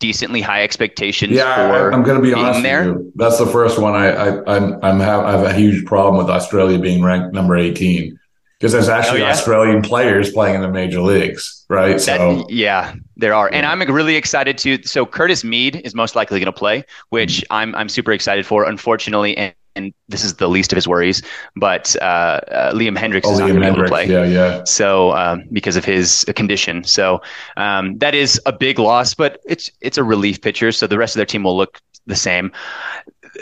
decently 0.00 0.40
high 0.40 0.62
expectations 0.64 1.32
yeah, 1.32 1.68
for 1.68 1.92
I'm 1.92 2.02
going 2.02 2.20
to 2.20 2.22
be 2.22 2.34
honest 2.34 2.62
there. 2.62 2.92
With 2.92 3.04
you. 3.04 3.12
That's 3.14 3.38
the 3.38 3.46
first 3.46 3.78
one 3.78 3.94
I, 3.94 4.08
I 4.08 4.56
I'm 4.56 4.82
I'm 4.82 4.98
have 4.98 5.24
I 5.24 5.30
have 5.30 5.44
a 5.44 5.54
huge 5.54 5.86
problem 5.86 6.16
with 6.16 6.28
Australia 6.28 6.78
being 6.78 7.04
ranked 7.04 7.32
number 7.32 7.56
18 7.56 8.18
because 8.60 8.72
there's 8.72 8.90
actually 8.90 9.22
oh, 9.22 9.26
yeah? 9.26 9.30
Australian 9.30 9.80
players 9.80 10.32
playing 10.32 10.54
in 10.54 10.60
the 10.60 10.68
major 10.68 11.00
leagues, 11.00 11.64
right? 11.68 11.98
So 11.98 12.36
that, 12.36 12.50
yeah, 12.50 12.94
there 13.16 13.32
are, 13.32 13.48
and 13.52 13.64
I'm 13.64 13.80
really 13.80 14.16
excited 14.16 14.58
to. 14.58 14.82
So 14.82 15.06
Curtis 15.06 15.44
Mead 15.44 15.76
is 15.76 15.94
most 15.94 16.14
likely 16.14 16.40
going 16.40 16.52
to 16.52 16.52
play, 16.52 16.84
which 17.08 17.38
mm-hmm. 17.38 17.52
I'm 17.54 17.74
I'm 17.74 17.88
super 17.88 18.12
excited 18.12 18.44
for. 18.44 18.64
Unfortunately, 18.64 19.36
and 19.36 19.54
and 19.76 19.92
this 20.08 20.24
is 20.24 20.34
the 20.36 20.48
least 20.48 20.72
of 20.72 20.76
his 20.76 20.88
worries. 20.88 21.22
But 21.56 21.94
uh, 22.00 22.40
uh, 22.50 22.72
Liam 22.72 22.96
Hendriks 22.96 23.22
oh, 23.24 23.32
is 23.32 23.38
not 23.38 23.48
going 23.48 23.60
to 23.60 23.60
be 23.60 23.66
able 23.66 23.82
to 23.82 23.88
play. 23.88 24.06
Yeah, 24.06 24.24
yeah. 24.24 24.64
So 24.64 25.12
um, 25.12 25.44
because 25.52 25.76
of 25.76 25.84
his 25.84 26.24
condition, 26.36 26.84
so 26.84 27.22
um, 27.56 27.98
that 27.98 28.14
is 28.14 28.40
a 28.46 28.52
big 28.52 28.78
loss. 28.78 29.14
But 29.14 29.40
it's 29.46 29.70
it's 29.80 29.98
a 29.98 30.04
relief 30.04 30.40
pitcher, 30.40 30.72
so 30.72 30.86
the 30.86 30.98
rest 30.98 31.14
of 31.14 31.18
their 31.18 31.26
team 31.26 31.42
will 31.42 31.56
look 31.56 31.80
the 32.06 32.16
same. 32.16 32.52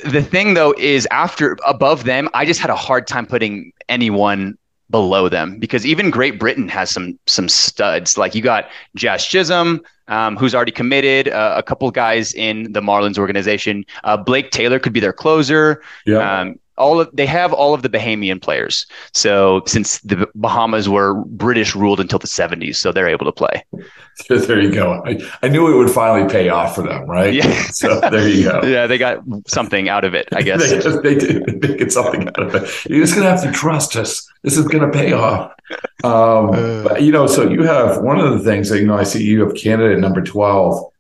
The 0.05 0.23
thing 0.23 0.55
though 0.55 0.75
is 0.77 1.07
after 1.11 1.57
above 1.67 2.05
them, 2.05 2.29
I 2.35 2.45
just 2.45 2.61
had 2.61 2.71
a 2.71 2.77
hard 2.77 3.07
time 3.07 3.27
putting 3.27 3.73
anyone 3.89 4.59
below 4.91 5.29
them 5.29 5.59
because 5.59 5.85
even 5.85 6.11
Great 6.11 6.39
Britain 6.39 6.69
has 6.69 6.91
some 6.91 7.19
some 7.27 7.49
studs. 7.49 8.17
Like 8.17 8.35
you 8.35 8.43
got 8.43 8.69
Jazz 8.95 9.25
Chisholm, 9.25 9.81
um, 10.09 10.37
who's 10.37 10.55
already 10.55 10.73
committed. 10.73 11.29
Uh, 11.29 11.55
a 11.57 11.63
couple 11.63 11.91
guys 11.91 12.33
in 12.35 12.73
the 12.73 12.81
Marlins 12.81 13.19
organization. 13.19 13.85
Uh, 14.05 14.17
Blake 14.17 14.51
Taylor 14.51 14.79
could 14.79 14.93
be 14.93 15.01
their 15.01 15.13
closer. 15.13 15.83
Yeah. 16.07 16.41
Um, 16.41 16.59
all 16.79 17.01
of 17.01 17.09
they 17.13 17.27
have 17.27 17.53
all 17.53 17.75
of 17.75 17.83
the 17.83 17.89
Bahamian 17.89 18.41
players. 18.41 18.87
So 19.13 19.63
since 19.67 19.99
the 20.01 20.29
Bahamas 20.35 20.89
were 20.89 21.15
British 21.25 21.75
ruled 21.75 22.01
until 22.01 22.19
the 22.19 22.27
70s, 22.27 22.77
so 22.77 22.93
they're 22.93 23.09
able 23.09 23.27
to 23.27 23.33
play. 23.33 23.65
there 24.29 24.61
you 24.61 24.73
go. 24.73 25.03
I, 25.05 25.19
I 25.43 25.49
knew 25.49 25.73
it 25.73 25.77
would 25.77 25.91
finally 25.91 26.29
pay 26.31 26.49
off 26.49 26.75
for 26.75 26.83
them, 26.83 27.07
right? 27.07 27.35
Yeah. 27.35 27.65
So 27.79 28.01
there 28.01 28.27
you 28.27 28.45
go. 28.45 28.63
yeah, 28.65 28.87
they 28.87 28.99
got 28.99 29.23
something 29.47 29.89
out 29.89 30.05
of 30.05 30.15
it, 30.15 30.29
I 30.33 30.43
guess. 30.49 30.69
they, 30.69 30.81
just, 30.81 31.03
they 31.03 31.15
did 31.15 31.61
they 31.61 31.77
get 31.77 31.93
something 31.93 32.27
out 32.29 32.41
of 32.43 32.55
it. 32.55 32.87
You're 32.91 33.05
just 33.05 33.15
gonna 33.15 33.31
have 33.31 33.43
to 33.43 33.53
trust 33.53 33.95
us. 33.95 34.29
This 34.43 34.57
is 34.57 34.67
gonna 34.67 34.91
pay 34.91 35.13
off. 35.13 35.53
Um, 36.03 36.51
uh, 36.51 36.83
but, 36.85 37.03
you 37.03 37.13
know, 37.13 37.27
so 37.27 37.49
you 37.49 37.63
have 37.63 38.03
one 38.03 38.19
of 38.19 38.33
the 38.33 38.41
things 38.41 38.69
that 38.71 38.81
you 38.81 38.87
know 38.87 38.97
I 38.97 39.05
see 39.05 39.23
you 39.23 39.45
have 39.47 39.55
Canada 39.55 39.95
at 39.95 40.01
number 40.01 40.23
12, 40.23 40.93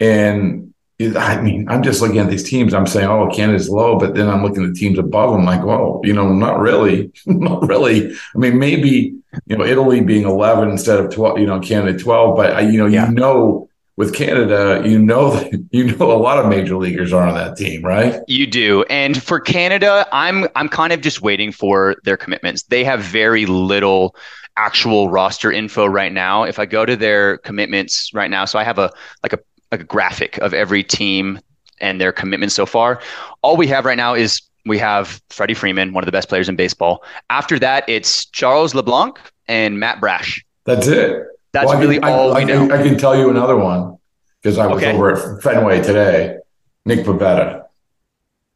and 0.00 0.71
I 1.16 1.40
mean, 1.40 1.68
I'm 1.68 1.82
just 1.82 2.00
looking 2.00 2.18
at 2.18 2.28
these 2.28 2.48
teams. 2.48 2.74
I'm 2.74 2.86
saying, 2.86 3.08
oh, 3.08 3.30
Canada's 3.30 3.68
low, 3.68 3.98
but 3.98 4.14
then 4.14 4.28
I'm 4.28 4.42
looking 4.42 4.64
at 4.64 4.74
the 4.74 4.78
teams 4.78 4.98
above. 4.98 5.34
I'm 5.34 5.44
like, 5.44 5.64
well, 5.64 6.00
you 6.04 6.12
know, 6.12 6.32
not 6.32 6.58
really, 6.58 7.12
not 7.26 7.66
really. 7.68 8.12
I 8.12 8.38
mean, 8.38 8.58
maybe 8.58 9.14
you 9.46 9.56
know, 9.56 9.64
Italy 9.64 10.00
being 10.00 10.24
11 10.24 10.70
instead 10.70 10.98
of 10.98 11.12
12, 11.12 11.38
you 11.38 11.46
know, 11.46 11.60
Canada 11.60 11.98
12. 11.98 12.36
But 12.36 12.52
I, 12.52 12.60
you 12.60 12.78
know, 12.78 12.86
yeah. 12.86 13.08
you 13.08 13.14
know, 13.14 13.68
with 13.96 14.14
Canada, 14.14 14.82
you 14.84 14.98
know, 14.98 15.48
you 15.70 15.96
know, 15.96 16.12
a 16.12 16.18
lot 16.18 16.38
of 16.38 16.48
major 16.48 16.76
leaguers 16.76 17.12
are 17.12 17.26
on 17.26 17.34
that 17.34 17.56
team, 17.56 17.82
right? 17.82 18.20
You 18.26 18.46
do. 18.46 18.84
And 18.84 19.22
for 19.22 19.40
Canada, 19.40 20.06
I'm 20.12 20.48
I'm 20.56 20.68
kind 20.68 20.92
of 20.92 21.00
just 21.00 21.22
waiting 21.22 21.52
for 21.52 21.96
their 22.04 22.16
commitments. 22.16 22.64
They 22.64 22.84
have 22.84 23.00
very 23.00 23.46
little 23.46 24.16
actual 24.56 25.08
roster 25.08 25.50
info 25.50 25.86
right 25.86 26.12
now. 26.12 26.44
If 26.44 26.58
I 26.58 26.66
go 26.66 26.84
to 26.84 26.96
their 26.96 27.38
commitments 27.38 28.12
right 28.12 28.30
now, 28.30 28.44
so 28.44 28.58
I 28.58 28.64
have 28.64 28.78
a 28.78 28.90
like 29.22 29.32
a 29.32 29.36
like 29.36 29.44
a 29.72 29.78
graphic 29.78 30.38
of 30.38 30.54
every 30.54 30.84
team 30.84 31.40
and 31.80 32.00
their 32.00 32.12
commitment 32.12 32.52
so 32.52 32.64
far. 32.64 33.00
All 33.42 33.56
we 33.56 33.66
have 33.66 33.84
right 33.84 33.96
now 33.96 34.14
is 34.14 34.40
we 34.64 34.78
have 34.78 35.20
Freddie 35.30 35.54
Freeman, 35.54 35.92
one 35.92 36.04
of 36.04 36.06
the 36.06 36.12
best 36.12 36.28
players 36.28 36.48
in 36.48 36.54
baseball. 36.54 37.02
After 37.30 37.58
that, 37.58 37.88
it's 37.88 38.26
Charles 38.26 38.74
LeBlanc 38.74 39.18
and 39.48 39.80
Matt 39.80 40.00
Brash. 40.00 40.44
That's 40.64 40.86
it. 40.86 41.24
That's 41.52 41.66
well, 41.66 41.80
really 41.80 41.98
can, 41.98 42.04
all 42.04 42.34
I, 42.34 42.38
we 42.38 42.44
know. 42.44 42.70
I, 42.70 42.80
I 42.80 42.82
can 42.82 42.96
tell 42.96 43.18
you 43.18 43.28
another 43.28 43.56
one 43.56 43.98
because 44.40 44.58
I 44.58 44.66
was 44.66 44.82
okay. 44.82 44.94
over 44.94 45.36
at 45.36 45.42
Fenway 45.42 45.82
today. 45.82 46.38
Nick 46.84 47.00
Pivetta. 47.00 47.64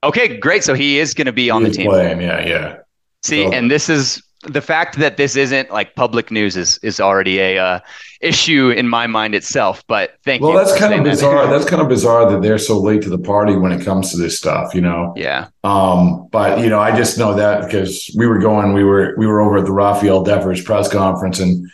Okay, 0.05 0.37
great. 0.37 0.63
So 0.63 0.75
he 0.75 0.99
is 0.99 1.15
going 1.15 1.27
to 1.27 1.33
be 1.33 1.51
on 1.51 1.63
he 1.63 1.69
the 1.69 1.75
team. 1.75 1.91
Playing, 1.91 2.21
yeah, 2.21 2.47
yeah. 2.47 2.77
See, 3.23 3.45
so, 3.45 3.53
and 3.53 3.71
this 3.71 3.89
is 3.89 4.23
the 4.49 4.61
fact 4.61 4.99
that 4.99 5.17
this 5.17 5.37
isn't 5.37 5.71
like 5.71 5.95
public 5.95 6.31
news 6.31 6.57
is 6.57 6.79
is 6.79 7.01
already 7.01 7.39
a 7.39 7.59
uh, 7.59 7.81
issue 8.21 8.71
in 8.71 8.89
my 8.89 9.07
mind 9.07 9.35
itself. 9.35 9.85
But 9.87 10.19
thank 10.25 10.43
well, 10.43 10.51
you. 10.51 10.57
Well, 10.57 10.65
that's 10.65 10.79
kind 10.79 10.95
of 10.95 11.05
bizarre. 11.05 11.47
That. 11.47 11.51
that's 11.59 11.69
kind 11.69 11.83
of 11.83 11.89
bizarre 11.89 12.31
that 12.31 12.43
they're 12.43 12.59
so 12.59 12.79
late 12.79 13.03
to 13.03 13.11
the 13.11 13.19
party 13.19 13.57
when 13.57 13.73
it 13.73 13.85
comes 13.85 14.11
to 14.13 14.17
this 14.17 14.39
stuff. 14.39 14.75
You 14.75 14.81
know. 14.81 15.13
Yeah. 15.17 15.49
Um. 15.65 16.29
But 16.31 16.61
you 16.61 16.69
know, 16.69 16.81
I 16.81 16.97
just 16.97 17.19
know 17.19 17.35
that 17.35 17.65
because 17.65 18.15
we 18.17 18.27
were 18.27 18.39
going, 18.39 18.73
we 18.73 18.85
were 18.85 19.15
we 19.19 19.27
were 19.27 19.41
over 19.41 19.59
at 19.59 19.65
the 19.65 19.73
Rafael 19.73 20.23
Devers 20.23 20.63
press 20.63 20.91
conference, 20.91 21.41
and 21.41 21.69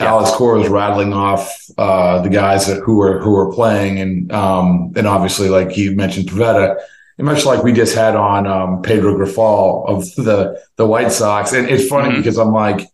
yeah. 0.00 0.08
Alex 0.08 0.30
Cora 0.32 0.58
was 0.58 0.68
rattling 0.68 1.12
off 1.12 1.56
uh, 1.78 2.20
the 2.22 2.30
guys 2.30 2.66
that, 2.66 2.82
who 2.82 2.96
were 2.96 3.20
who 3.20 3.32
were 3.32 3.52
playing, 3.52 3.98
and 3.98 4.32
um 4.32 4.92
and 4.96 5.06
obviously, 5.06 5.48
like 5.48 5.76
you 5.76 5.94
mentioned, 5.96 6.28
Pivetta 6.28 6.76
much 7.22 7.44
like 7.44 7.62
we 7.62 7.72
just 7.72 7.94
had 7.94 8.16
on 8.16 8.46
um, 8.46 8.82
Pedro 8.82 9.14
Grifol 9.16 9.88
of 9.88 10.14
the 10.16 10.60
the 10.76 10.86
White 10.86 11.12
Sox. 11.12 11.52
And 11.52 11.68
it's 11.68 11.88
funny 11.88 12.10
mm-hmm. 12.10 12.18
because 12.18 12.38
I'm 12.38 12.52
like, 12.52 12.86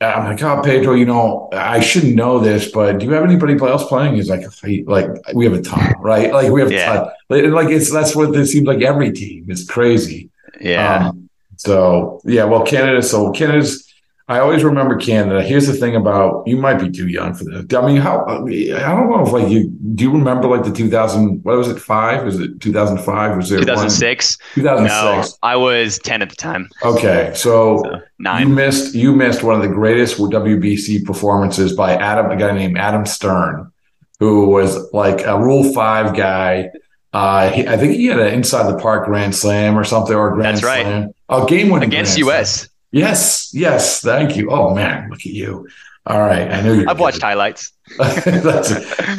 I'm 0.00 0.24
like, 0.24 0.42
oh, 0.42 0.62
Pedro, 0.62 0.94
you 0.94 1.04
know, 1.04 1.48
I 1.52 1.80
shouldn't 1.80 2.14
know 2.14 2.38
this, 2.38 2.70
but 2.70 2.98
do 2.98 3.06
you 3.06 3.12
have 3.12 3.24
anybody 3.24 3.54
else 3.60 3.86
playing? 3.86 4.14
He's 4.14 4.28
like, 4.28 4.42
like 4.86 5.08
we 5.34 5.44
have 5.44 5.54
a 5.54 5.62
ton, 5.62 5.94
right? 6.00 6.32
Like 6.32 6.50
we 6.50 6.60
have 6.60 6.72
yeah. 6.72 7.10
a 7.30 7.38
ton. 7.38 7.52
Like 7.52 7.68
it's 7.68 7.90
that's 7.90 8.16
what 8.16 8.34
it 8.34 8.46
seems 8.46 8.66
like 8.66 8.82
every 8.82 9.12
team 9.12 9.50
is 9.50 9.68
crazy. 9.68 10.30
Yeah. 10.60 11.08
Um, 11.08 11.28
so 11.56 12.20
yeah, 12.24 12.44
well, 12.44 12.64
Canada. 12.64 13.02
So 13.02 13.30
Canada's 13.32 13.91
I 14.28 14.38
always 14.38 14.62
remember 14.62 14.96
Canada. 14.96 15.42
Here's 15.42 15.66
the 15.66 15.72
thing 15.72 15.96
about 15.96 16.46
you 16.46 16.56
might 16.56 16.78
be 16.78 16.90
too 16.90 17.08
young 17.08 17.34
for 17.34 17.44
this. 17.44 17.74
I 17.74 17.86
mean, 17.86 17.96
how 17.96 18.24
I 18.24 18.38
don't 18.38 19.10
know 19.10 19.24
if 19.26 19.32
like 19.32 19.48
you 19.48 19.68
do 19.94 20.04
you 20.04 20.12
remember 20.12 20.48
like 20.48 20.64
the 20.64 20.72
2000 20.72 21.42
what 21.42 21.56
was 21.56 21.68
it 21.68 21.80
five? 21.80 22.24
Was 22.24 22.38
it 22.38 22.60
2005? 22.60 23.36
Was 23.36 23.50
it 23.50 23.58
2006? 23.58 24.38
2006. 24.54 25.30
No, 25.30 25.36
I 25.42 25.56
was 25.56 25.98
10 25.98 26.22
at 26.22 26.30
the 26.30 26.36
time. 26.36 26.68
Okay, 26.84 27.32
so, 27.34 27.82
so, 27.82 28.00
nine. 28.20 28.48
You 28.48 28.54
missed 28.54 28.94
you 28.94 29.12
missed 29.14 29.42
one 29.42 29.56
of 29.56 29.62
the 29.62 29.74
greatest 29.74 30.18
WBC 30.18 31.04
performances 31.04 31.72
by 31.72 31.94
Adam, 31.94 32.30
a 32.30 32.36
guy 32.36 32.52
named 32.52 32.78
Adam 32.78 33.04
Stern, 33.04 33.72
who 34.20 34.46
was 34.46 34.92
like 34.92 35.26
a 35.26 35.38
Rule 35.38 35.72
Five 35.72 36.16
guy. 36.16 36.70
Uh, 37.12 37.50
he, 37.50 37.66
I 37.66 37.76
think 37.76 37.96
he 37.96 38.06
had 38.06 38.20
an 38.20 38.32
inside 38.32 38.72
the 38.72 38.78
park 38.78 39.04
grand 39.04 39.34
slam 39.34 39.76
or 39.78 39.84
something 39.84 40.16
or 40.16 40.30
grand 40.30 40.56
That's 40.56 40.64
right. 40.64 40.86
slam. 40.86 41.10
A 41.28 41.44
game 41.44 41.68
winning 41.68 41.88
against 41.88 42.16
US. 42.18 42.60
Slam. 42.60 42.71
Yes, 42.92 43.50
yes, 43.54 44.00
thank 44.02 44.36
you. 44.36 44.50
Oh 44.50 44.74
man, 44.74 45.08
look 45.10 45.20
at 45.20 45.26
you. 45.26 45.66
All 46.04 46.20
right, 46.20 46.50
I 46.50 46.60
know 46.60 46.72
you. 46.74 46.84
I've 46.88 47.00
watched 47.00 47.22
highlights. 47.22 47.72
that's, 47.98 48.72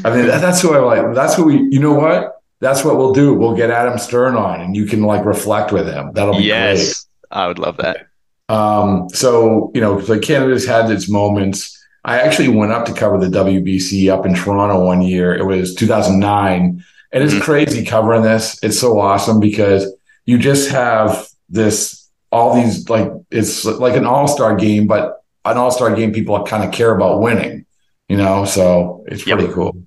I 0.05 0.15
mean, 0.15 0.27
that's 0.27 0.61
who 0.61 0.73
I 0.73 0.79
like. 0.79 1.15
That's 1.15 1.35
who 1.35 1.45
we. 1.45 1.55
You 1.71 1.79
know 1.79 1.93
what? 1.93 2.41
That's 2.59 2.83
what 2.83 2.97
we'll 2.97 3.13
do. 3.13 3.33
We'll 3.33 3.55
get 3.55 3.71
Adam 3.71 3.97
Stern 3.97 4.35
on, 4.35 4.61
and 4.61 4.75
you 4.75 4.85
can 4.85 5.01
like 5.01 5.25
reflect 5.25 5.71
with 5.71 5.87
him. 5.87 6.11
That'll 6.13 6.37
be 6.37 6.43
yes, 6.43 7.05
great. 7.31 7.39
I 7.39 7.47
would 7.47 7.57
love 7.57 7.77
that. 7.77 8.07
Um, 8.47 9.09
so 9.09 9.71
you 9.73 9.81
know, 9.81 9.99
so 9.99 10.19
Canada's 10.19 10.65
had 10.65 10.89
its 10.91 11.09
moments. 11.09 11.79
I 12.05 12.19
actually 12.19 12.49
went 12.49 12.73
up 12.73 12.85
to 12.85 12.93
cover 12.93 13.17
the 13.17 13.27
WBC 13.27 14.11
up 14.11 14.25
in 14.25 14.35
Toronto 14.35 14.85
one 14.85 15.01
year. 15.01 15.33
It 15.33 15.45
was 15.45 15.73
2009, 15.73 16.83
and 17.11 17.23
it's 17.23 17.33
mm-hmm. 17.33 17.41
crazy 17.41 17.85
covering 17.85 18.21
this. 18.21 18.61
It's 18.61 18.79
so 18.79 18.99
awesome 18.99 19.39
because 19.39 19.91
you 20.25 20.37
just 20.37 20.69
have 20.69 21.27
this 21.49 22.02
all 22.33 22.55
these 22.55 22.89
like 22.89 23.11
it's 23.31 23.63
like 23.63 23.95
an 23.95 24.05
all 24.05 24.27
star 24.27 24.55
game, 24.55 24.87
but 24.87 25.23
an 25.45 25.57
all 25.57 25.71
star 25.71 25.95
game 25.95 26.11
people 26.11 26.41
kind 26.43 26.63
of 26.63 26.71
care 26.71 26.93
about 26.93 27.21
winning, 27.21 27.65
you 28.09 28.17
know. 28.17 28.43
So 28.45 29.05
it's 29.07 29.23
pretty 29.23 29.45
yep. 29.45 29.53
cool. 29.53 29.77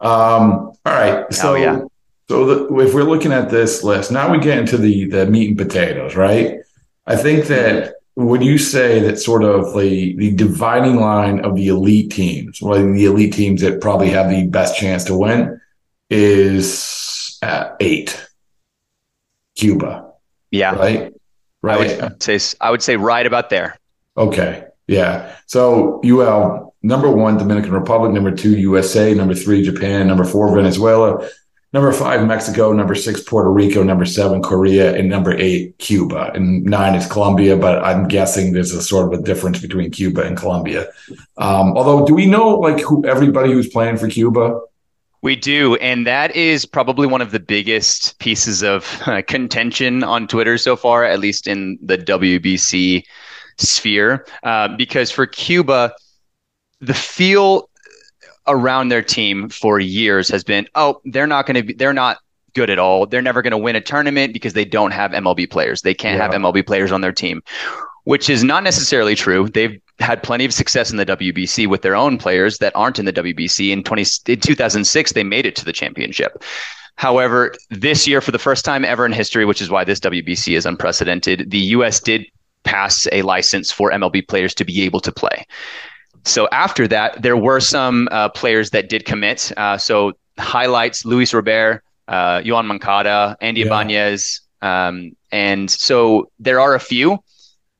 Um, 0.00 0.72
all 0.84 0.92
right, 0.92 1.32
so 1.32 1.52
oh, 1.52 1.54
yeah. 1.54 1.82
so 2.28 2.44
the, 2.46 2.76
if 2.80 2.92
we're 2.92 3.04
looking 3.04 3.32
at 3.32 3.48
this 3.48 3.84
list 3.84 4.10
now, 4.10 4.30
we 4.30 4.38
get 4.38 4.58
into 4.58 4.76
the 4.76 5.08
the 5.08 5.26
meat 5.26 5.48
and 5.48 5.56
potatoes, 5.56 6.16
right? 6.16 6.58
I 7.06 7.16
think 7.16 7.46
that 7.46 7.94
when 8.14 8.42
you 8.42 8.58
say 8.58 8.98
that 9.00 9.18
sort 9.18 9.44
of 9.44 9.72
the 9.78 10.16
the 10.16 10.32
dividing 10.34 10.96
line 10.96 11.40
of 11.40 11.54
the 11.54 11.68
elite 11.68 12.10
teams, 12.10 12.60
well, 12.60 12.82
the 12.92 13.04
elite 13.04 13.32
teams 13.32 13.60
that 13.62 13.80
probably 13.80 14.10
have 14.10 14.28
the 14.28 14.46
best 14.48 14.76
chance 14.76 15.04
to 15.04 15.16
win, 15.16 15.60
is 16.10 17.38
at 17.40 17.76
eight. 17.80 18.20
Cuba. 19.54 20.12
Yeah. 20.50 20.74
Right. 20.74 21.13
Right. 21.64 22.00
I 22.00 22.08
would 22.08 22.22
say 22.22 22.38
I 22.60 22.70
would 22.70 22.82
say 22.82 22.96
right 22.96 23.26
about 23.26 23.48
there. 23.48 23.78
Okay. 24.18 24.64
Yeah. 24.86 25.34
So 25.46 26.00
UL 26.04 26.74
number 26.82 27.10
one, 27.10 27.38
Dominican 27.38 27.72
Republic, 27.72 28.12
number 28.12 28.30
two, 28.30 28.56
USA, 28.58 29.14
number 29.14 29.34
three, 29.34 29.62
Japan, 29.62 30.06
number 30.06 30.24
four, 30.24 30.54
Venezuela, 30.54 31.26
number 31.72 31.90
five, 31.92 32.24
Mexico, 32.26 32.72
number 32.72 32.94
six, 32.94 33.22
Puerto 33.22 33.50
Rico, 33.50 33.82
number 33.82 34.04
seven, 34.04 34.42
Korea, 34.42 34.94
and 34.94 35.08
number 35.08 35.32
eight, 35.32 35.78
Cuba. 35.78 36.30
And 36.34 36.62
nine 36.64 36.94
is 36.94 37.10
Colombia, 37.10 37.56
but 37.56 37.82
I'm 37.82 38.06
guessing 38.06 38.52
there's 38.52 38.72
a 38.72 38.82
sort 38.82 39.12
of 39.12 39.18
a 39.18 39.22
difference 39.22 39.58
between 39.58 39.90
Cuba 39.90 40.22
and 40.22 40.36
Colombia. 40.36 40.88
Um, 41.38 41.76
although, 41.76 42.04
do 42.04 42.14
we 42.14 42.26
know 42.26 42.58
like 42.58 42.80
who 42.80 43.04
everybody 43.06 43.50
who's 43.50 43.68
playing 43.68 43.96
for 43.96 44.08
Cuba? 44.08 44.60
We 45.24 45.36
do. 45.36 45.76
And 45.76 46.06
that 46.06 46.36
is 46.36 46.66
probably 46.66 47.06
one 47.06 47.22
of 47.22 47.30
the 47.30 47.40
biggest 47.40 48.18
pieces 48.18 48.62
of 48.62 49.00
uh, 49.06 49.22
contention 49.26 50.04
on 50.04 50.28
Twitter 50.28 50.58
so 50.58 50.76
far, 50.76 51.02
at 51.02 51.18
least 51.18 51.46
in 51.46 51.78
the 51.80 51.96
WBC 51.96 53.02
sphere. 53.56 54.26
Uh, 54.42 54.68
because 54.76 55.10
for 55.10 55.26
Cuba, 55.26 55.94
the 56.82 56.92
feel 56.92 57.70
around 58.46 58.90
their 58.90 59.00
team 59.00 59.48
for 59.48 59.80
years 59.80 60.28
has 60.28 60.44
been, 60.44 60.68
oh, 60.74 61.00
they're 61.06 61.26
not 61.26 61.46
going 61.46 61.54
to 61.54 61.62
be, 61.62 61.72
they're 61.72 61.94
not 61.94 62.18
good 62.52 62.68
at 62.68 62.78
all. 62.78 63.06
They're 63.06 63.22
never 63.22 63.40
going 63.40 63.52
to 63.52 63.58
win 63.58 63.76
a 63.76 63.80
tournament 63.80 64.34
because 64.34 64.52
they 64.52 64.66
don't 64.66 64.90
have 64.90 65.12
MLB 65.12 65.48
players. 65.50 65.80
They 65.80 65.94
can't 65.94 66.18
yeah. 66.18 66.24
have 66.24 66.32
MLB 66.32 66.66
players 66.66 66.92
on 66.92 67.00
their 67.00 67.12
team, 67.12 67.42
which 68.04 68.30
is 68.30 68.44
not 68.44 68.62
necessarily 68.62 69.14
true. 69.14 69.48
They've 69.48 69.80
had 69.98 70.22
plenty 70.22 70.44
of 70.44 70.52
success 70.52 70.90
in 70.90 70.96
the 70.96 71.06
WBC 71.06 71.66
with 71.66 71.82
their 71.82 71.96
own 71.96 72.18
players 72.18 72.58
that 72.58 72.74
aren't 72.76 72.98
in 72.98 73.04
the 73.04 73.12
WBC. 73.12 73.70
In 73.70 73.82
20 73.82 74.04
in 74.26 74.40
2006, 74.40 75.12
they 75.12 75.24
made 75.24 75.46
it 75.46 75.56
to 75.56 75.64
the 75.64 75.72
championship. 75.72 76.42
However, 76.96 77.54
this 77.70 78.06
year, 78.06 78.20
for 78.20 78.30
the 78.30 78.38
first 78.38 78.64
time 78.64 78.84
ever 78.84 79.04
in 79.04 79.12
history, 79.12 79.44
which 79.44 79.60
is 79.60 79.68
why 79.68 79.84
this 79.84 79.98
WBC 80.00 80.56
is 80.56 80.64
unprecedented, 80.64 81.50
the 81.50 81.58
U.S. 81.58 81.98
did 81.98 82.26
pass 82.62 83.08
a 83.12 83.22
license 83.22 83.72
for 83.72 83.90
MLB 83.90 84.26
players 84.28 84.54
to 84.54 84.64
be 84.64 84.82
able 84.82 85.00
to 85.00 85.12
play. 85.12 85.44
So 86.24 86.48
after 86.52 86.88
that, 86.88 87.20
there 87.20 87.36
were 87.36 87.60
some 87.60 88.08
uh, 88.10 88.28
players 88.30 88.70
that 88.70 88.88
did 88.88 89.04
commit. 89.04 89.52
Uh, 89.56 89.76
so 89.76 90.12
highlights: 90.38 91.04
Luis 91.04 91.34
Robert, 91.34 91.82
uh, 92.08 92.38
Yoan 92.40 92.66
Moncada, 92.66 93.36
Andy 93.40 93.60
yeah. 93.60 93.66
Ibanez, 93.66 94.40
um, 94.62 95.12
and 95.32 95.70
so 95.70 96.30
there 96.38 96.60
are 96.60 96.74
a 96.74 96.80
few. 96.80 97.18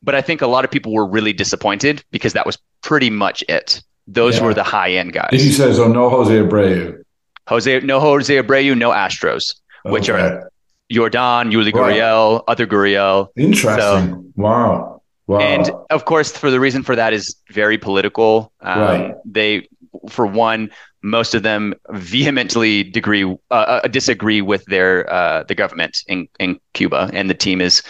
But 0.05 0.15
I 0.15 0.21
think 0.21 0.43
a 0.43 0.47
lot 0.47 0.65
of 0.65 0.71
people 0.71 0.93
were 0.93 1.07
really 1.07 1.33
disappointed 1.33 2.05
because 2.11 2.35
that 2.35 2.47
was 2.47 2.59
pretty 2.83 3.11
much 3.11 3.43
it. 3.49 3.83
Those 4.07 4.37
yeah. 4.37 4.45
were 4.45 4.55
the 4.55 4.63
high 4.63 4.93
end 4.93 5.15
guys. 5.15 5.31
He 5.33 5.51
says, 5.51 5.79
"Oh 5.79 5.89
no, 5.89 6.11
Jose 6.11 6.31
Abreu." 6.31 7.03
Jose, 7.49 7.81
no 7.81 8.01
Jose 8.01 8.35
Abreu, 8.35 8.77
no 8.77 8.91
Astros, 8.91 9.55
okay. 9.85 9.93
which 9.93 10.09
are 10.09 10.51
Yordan, 10.93 11.53
Yuli 11.53 11.73
Gurriel, 11.73 12.43
other 12.49 12.67
Gurriel. 12.67 13.29
Interesting. 13.37 13.81
So, 13.81 14.25
wow. 14.37 15.03
Wow. 15.27 15.39
And 15.39 15.71
of 15.91 16.05
course, 16.05 16.33
for 16.33 16.51
the 16.51 16.61
reason 16.61 16.83
for 16.83 16.95
that 16.97 17.15
is 17.15 17.37
very 17.51 17.79
political. 17.79 18.53
Um, 18.61 18.81
right. 18.81 19.15
They, 19.25 19.69
for 20.09 20.27
one, 20.27 20.71
most 21.03 21.35
of 21.35 21.43
them 21.43 21.75
vehemently 21.91 22.83
degree, 22.83 23.25
uh, 23.25 23.55
uh, 23.55 23.89
disagree 23.89 24.43
with 24.43 24.65
their 24.67 25.11
uh, 25.11 25.45
the 25.45 25.55
government 25.55 26.03
in, 26.09 26.29
in 26.39 26.61
Cuba, 26.75 27.11
and 27.13 27.31
the 27.31 27.35
team 27.35 27.61
is 27.63 27.83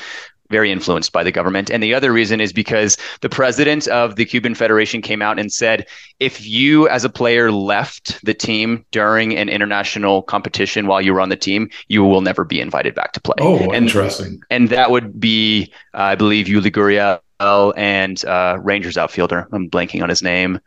very 0.50 0.70
influenced 0.70 1.12
by 1.12 1.22
the 1.22 1.32
government. 1.32 1.70
And 1.70 1.82
the 1.82 1.94
other 1.94 2.12
reason 2.12 2.40
is 2.40 2.52
because 2.52 2.96
the 3.22 3.28
president 3.28 3.88
of 3.88 4.16
the 4.16 4.24
Cuban 4.24 4.54
Federation 4.54 5.02
came 5.02 5.22
out 5.22 5.38
and 5.38 5.52
said, 5.52 5.86
if 6.20 6.46
you 6.46 6.88
as 6.88 7.04
a 7.04 7.08
player 7.08 7.50
left 7.50 8.22
the 8.24 8.34
team 8.34 8.84
during 8.90 9.36
an 9.36 9.48
international 9.48 10.22
competition 10.22 10.86
while 10.86 11.00
you 11.00 11.14
were 11.14 11.20
on 11.20 11.30
the 11.30 11.36
team, 11.36 11.70
you 11.88 12.04
will 12.04 12.20
never 12.20 12.44
be 12.44 12.60
invited 12.60 12.94
back 12.94 13.12
to 13.12 13.20
play. 13.20 13.36
Oh, 13.40 13.58
and, 13.58 13.74
interesting. 13.74 14.42
And 14.50 14.68
that 14.68 14.90
would 14.90 15.18
be, 15.18 15.72
uh, 15.94 16.02
I 16.02 16.14
believe, 16.14 16.46
Yuli 16.46 16.70
Gurriel 16.70 17.72
and 17.76 18.24
uh, 18.24 18.58
Rangers 18.60 18.96
outfielder. 18.96 19.48
I'm 19.52 19.68
blanking 19.68 20.02
on 20.02 20.08
his 20.08 20.22
name. 20.22 20.60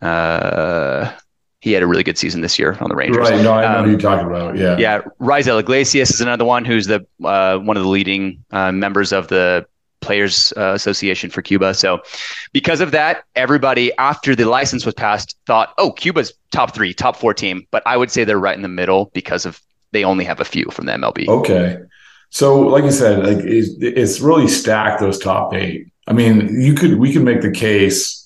Uh, 0.00 1.12
he 1.62 1.70
had 1.70 1.82
a 1.84 1.86
really 1.86 2.02
good 2.02 2.18
season 2.18 2.40
this 2.40 2.58
year 2.58 2.76
on 2.80 2.88
the 2.88 2.96
Rangers. 2.96 3.30
Right. 3.30 3.40
No, 3.40 3.52
I 3.52 3.72
know 3.72 3.78
um, 3.78 3.84
who 3.84 3.92
you're 3.92 4.00
talking 4.00 4.26
about. 4.26 4.58
Yeah. 4.58 4.76
Yeah. 4.78 5.02
Raisel 5.20 5.60
Iglesias 5.60 6.10
is 6.10 6.20
another 6.20 6.44
one 6.44 6.64
who's 6.64 6.88
the 6.88 7.06
uh, 7.22 7.58
one 7.58 7.76
of 7.76 7.84
the 7.84 7.88
leading 7.88 8.44
uh, 8.50 8.72
members 8.72 9.12
of 9.12 9.28
the 9.28 9.64
Players 10.00 10.52
uh, 10.56 10.72
Association 10.74 11.30
for 11.30 11.40
Cuba. 11.40 11.72
So, 11.74 12.02
because 12.52 12.80
of 12.80 12.90
that, 12.90 13.22
everybody 13.36 13.96
after 13.98 14.34
the 14.34 14.46
license 14.46 14.84
was 14.84 14.94
passed 14.94 15.36
thought, 15.46 15.72
"Oh, 15.78 15.92
Cuba's 15.92 16.32
top 16.50 16.74
three, 16.74 16.92
top 16.92 17.14
four 17.14 17.32
team." 17.32 17.64
But 17.70 17.84
I 17.86 17.96
would 17.96 18.10
say 18.10 18.24
they're 18.24 18.40
right 18.40 18.56
in 18.56 18.62
the 18.62 18.68
middle 18.68 19.12
because 19.14 19.46
of 19.46 19.60
they 19.92 20.02
only 20.02 20.24
have 20.24 20.40
a 20.40 20.44
few 20.44 20.64
from 20.72 20.86
the 20.86 20.92
MLB. 20.92 21.28
Okay. 21.28 21.78
So, 22.30 22.58
like 22.58 22.82
you 22.82 22.90
said, 22.90 23.24
like 23.24 23.44
it's, 23.44 23.68
it's 23.78 24.18
really 24.18 24.48
stacked 24.48 25.00
those 25.00 25.20
top 25.20 25.54
eight. 25.54 25.86
I 26.08 26.12
mean, 26.12 26.60
you 26.60 26.74
could 26.74 26.98
we 26.98 27.12
could 27.12 27.22
make 27.22 27.40
the 27.40 27.52
case 27.52 28.22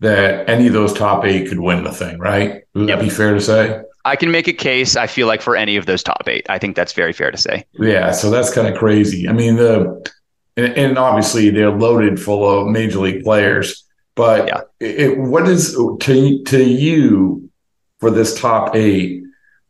that 0.00 0.48
any 0.48 0.66
of 0.66 0.72
those 0.72 0.92
top 0.92 1.24
eight 1.24 1.48
could 1.48 1.58
win 1.58 1.84
the 1.84 1.92
thing, 1.92 2.18
right? 2.18 2.62
Would 2.78 2.88
yep. 2.88 2.98
that 2.98 3.04
be 3.04 3.10
fair 3.10 3.34
to 3.34 3.40
say? 3.40 3.82
I 4.04 4.16
can 4.16 4.30
make 4.30 4.48
a 4.48 4.52
case. 4.52 4.96
I 4.96 5.06
feel 5.06 5.26
like 5.26 5.42
for 5.42 5.56
any 5.56 5.76
of 5.76 5.86
those 5.86 6.02
top 6.02 6.28
eight, 6.28 6.46
I 6.48 6.58
think 6.58 6.76
that's 6.76 6.92
very 6.92 7.12
fair 7.12 7.30
to 7.30 7.36
say. 7.36 7.64
Yeah, 7.74 8.12
so 8.12 8.30
that's 8.30 8.54
kind 8.54 8.68
of 8.68 8.78
crazy. 8.78 9.28
I 9.28 9.32
mean, 9.32 9.56
the 9.56 10.10
and, 10.56 10.76
and, 10.76 10.98
obviously 10.98 11.50
they're 11.50 11.70
loaded 11.70 12.20
full 12.20 12.48
of 12.48 12.68
major 12.68 13.00
league 13.00 13.22
players. 13.24 13.84
But 14.14 14.48
yeah. 14.48 14.60
it, 14.80 15.18
what 15.18 15.48
is 15.48 15.74
to 15.74 16.42
to 16.44 16.64
you 16.64 17.50
for 17.98 18.10
this 18.10 18.38
top 18.38 18.74
eight? 18.74 19.22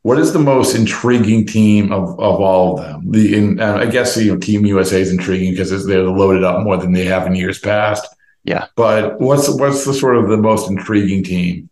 What 0.02 0.18
is 0.18 0.32
the 0.32 0.38
most 0.38 0.74
intriguing 0.74 1.46
team 1.46 1.92
of, 1.92 2.10
of 2.20 2.40
all 2.40 2.78
of 2.78 2.84
them? 2.84 3.10
The 3.10 3.36
in, 3.36 3.60
uh, 3.60 3.76
I 3.76 3.86
guess 3.86 4.16
you 4.16 4.32
know 4.32 4.38
Team 4.38 4.64
USA 4.66 5.00
is 5.00 5.10
intriguing 5.10 5.52
because 5.52 5.86
they're 5.86 6.02
loaded 6.04 6.44
up 6.44 6.62
more 6.62 6.76
than 6.76 6.92
they 6.92 7.04
have 7.06 7.26
in 7.26 7.34
years 7.34 7.58
past. 7.58 8.06
Yeah. 8.44 8.66
But 8.76 9.20
what's 9.20 9.48
what's 9.48 9.84
the 9.84 9.94
sort 9.94 10.16
of 10.16 10.28
the 10.28 10.36
most 10.36 10.70
intriguing 10.70 11.24
team? 11.24 11.68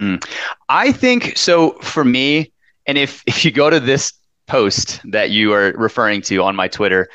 Mm. 0.00 0.24
I 0.68 0.92
think 0.92 1.36
so 1.36 1.72
for 1.80 2.04
me, 2.04 2.52
and 2.86 2.98
if 2.98 3.22
if 3.26 3.44
you 3.44 3.50
go 3.50 3.70
to 3.70 3.80
this 3.80 4.12
post 4.46 5.00
that 5.10 5.30
you 5.30 5.52
are 5.52 5.72
referring 5.72 6.22
to 6.22 6.42
on 6.42 6.54
my 6.54 6.68
Twitter, 6.68 7.08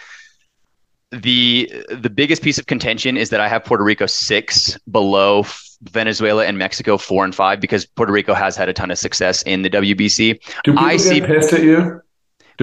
the 1.11 1.71
the 1.89 2.09
biggest 2.09 2.41
piece 2.41 2.57
of 2.57 2.65
contention 2.67 3.17
is 3.17 3.29
that 3.29 3.39
I 3.39 3.47
have 3.47 3.63
Puerto 3.63 3.83
Rico 3.83 4.05
six 4.05 4.77
below 4.89 5.45
Venezuela 5.83 6.45
and 6.45 6.57
Mexico 6.57 6.97
four 6.97 7.25
and 7.25 7.35
five 7.35 7.59
because 7.59 7.85
Puerto 7.85 8.13
Rico 8.13 8.33
has 8.33 8.55
had 8.55 8.69
a 8.69 8.73
ton 8.73 8.91
of 8.91 8.97
success 8.97 9.41
in 9.43 9.61
the 9.61 9.69
WBC. 9.69 10.39
Do 10.63 10.71
people 10.71 10.79
I 10.79 10.93
get 10.93 11.01
see, 11.01 11.21
pissed 11.21 11.53
at 11.53 11.63
you? 11.63 12.01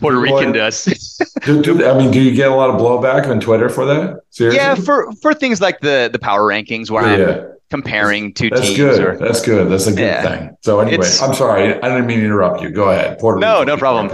Puerto 0.00 0.20
Rican 0.20 0.52
does. 0.52 0.84
do, 1.44 1.62
do, 1.62 1.86
I 1.86 1.96
mean, 1.96 2.10
do 2.10 2.20
you 2.20 2.34
get 2.34 2.50
a 2.50 2.54
lot 2.54 2.70
of 2.70 2.76
blowback 2.80 3.28
on 3.28 3.40
Twitter 3.40 3.68
for 3.68 3.84
that? 3.86 4.20
Seriously? 4.30 4.58
Yeah, 4.58 4.74
for 4.74 5.12
for 5.20 5.34
things 5.34 5.60
like 5.60 5.80
the 5.80 6.08
the 6.12 6.18
power 6.18 6.42
rankings 6.42 6.90
where 6.90 7.18
yeah. 7.18 7.26
I'm 7.26 7.56
comparing 7.70 8.32
two 8.34 8.50
That's 8.50 8.62
teams. 8.62 8.76
good. 8.76 9.04
Or, 9.04 9.16
That's 9.16 9.44
good. 9.44 9.70
That's 9.70 9.86
a 9.86 9.92
good 9.92 10.00
yeah. 10.00 10.22
thing. 10.22 10.56
So 10.62 10.80
anyway, 10.80 10.98
it's, 10.98 11.20
I'm 11.22 11.34
sorry, 11.34 11.74
I 11.74 11.88
didn't 11.88 12.06
mean 12.06 12.20
to 12.20 12.24
interrupt 12.24 12.62
you. 12.62 12.70
Go 12.70 12.90
ahead. 12.90 13.18
Puerto 13.18 13.40
no, 13.40 13.64
no 13.64 13.76
problem. 13.76 14.10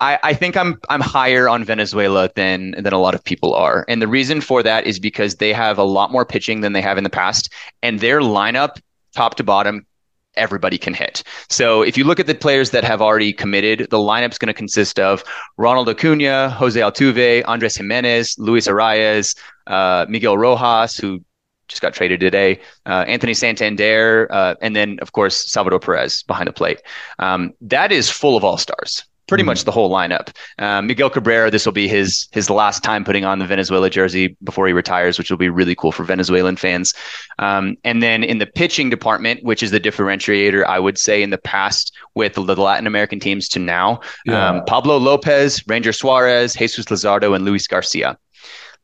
I, 0.00 0.18
I 0.22 0.34
think 0.34 0.56
I'm 0.56 0.80
I'm 0.90 1.00
higher 1.00 1.48
on 1.48 1.64
Venezuela 1.64 2.28
than 2.34 2.72
than 2.72 2.92
a 2.92 2.98
lot 2.98 3.14
of 3.14 3.22
people 3.22 3.54
are, 3.54 3.84
and 3.88 4.02
the 4.02 4.08
reason 4.08 4.40
for 4.40 4.62
that 4.62 4.86
is 4.86 4.98
because 4.98 5.36
they 5.36 5.52
have 5.52 5.78
a 5.78 5.84
lot 5.84 6.10
more 6.10 6.24
pitching 6.24 6.60
than 6.60 6.72
they 6.72 6.82
have 6.82 6.98
in 6.98 7.04
the 7.04 7.10
past, 7.10 7.52
and 7.82 8.00
their 8.00 8.20
lineup, 8.20 8.80
top 9.14 9.36
to 9.36 9.44
bottom, 9.44 9.86
everybody 10.36 10.78
can 10.78 10.94
hit. 10.94 11.22
So 11.48 11.82
if 11.82 11.96
you 11.96 12.04
look 12.04 12.20
at 12.20 12.26
the 12.26 12.34
players 12.34 12.70
that 12.70 12.84
have 12.84 13.00
already 13.00 13.32
committed, 13.32 13.88
the 13.90 13.98
lineup's 13.98 14.38
going 14.38 14.48
to 14.48 14.54
consist 14.54 14.98
of 14.98 15.24
Ronald 15.56 15.88
Acuna, 15.88 16.50
Jose 16.50 16.78
Altuve, 16.78 17.42
Andres 17.46 17.76
Gimenez, 17.76 18.38
Luis 18.38 18.66
Arraez, 18.66 19.36
uh, 19.66 20.06
Miguel 20.08 20.36
Rojas, 20.36 20.96
who 20.96 21.22
just 21.68 21.80
got 21.80 21.94
traded 21.94 22.20
today, 22.20 22.60
uh, 22.86 23.04
Anthony 23.06 23.34
Santander, 23.34 24.28
uh, 24.30 24.54
and 24.60 24.76
then 24.76 24.98
of 25.00 25.12
course 25.12 25.50
Salvador 25.50 25.80
Perez 25.80 26.22
behind 26.24 26.48
the 26.48 26.52
plate. 26.52 26.82
Um, 27.18 27.52
that 27.62 27.90
is 27.90 28.10
full 28.10 28.36
of 28.36 28.44
all 28.44 28.58
stars 28.58 29.04
pretty 29.26 29.42
mm-hmm. 29.42 29.48
much 29.48 29.64
the 29.64 29.70
whole 29.70 29.90
lineup. 29.90 30.34
Um, 30.58 30.86
Miguel 30.86 31.10
Cabrera, 31.10 31.50
this 31.50 31.64
will 31.64 31.72
be 31.72 31.88
his 31.88 32.28
his 32.32 32.50
last 32.50 32.82
time 32.82 33.04
putting 33.04 33.24
on 33.24 33.38
the 33.38 33.46
Venezuela 33.46 33.90
jersey 33.90 34.36
before 34.42 34.66
he 34.66 34.72
retires, 34.72 35.18
which 35.18 35.30
will 35.30 35.38
be 35.38 35.48
really 35.48 35.74
cool 35.74 35.92
for 35.92 36.04
Venezuelan 36.04 36.56
fans. 36.56 36.94
Um, 37.38 37.76
and 37.84 38.02
then 38.02 38.22
in 38.22 38.38
the 38.38 38.46
pitching 38.46 38.90
department, 38.90 39.42
which 39.42 39.62
is 39.62 39.70
the 39.70 39.80
differentiator, 39.80 40.64
I 40.64 40.78
would 40.78 40.98
say 40.98 41.22
in 41.22 41.30
the 41.30 41.38
past 41.38 41.92
with 42.14 42.34
the 42.34 42.42
Latin 42.42 42.86
American 42.86 43.20
teams 43.20 43.48
to 43.50 43.58
now, 43.58 44.00
yeah. 44.26 44.48
um, 44.48 44.64
Pablo 44.66 44.98
Lopez, 44.98 45.62
Ranger 45.66 45.92
Suarez, 45.92 46.54
Jesus 46.54 46.86
Luzardo, 46.86 47.34
and 47.34 47.44
Luis 47.44 47.66
Garcia. 47.66 48.18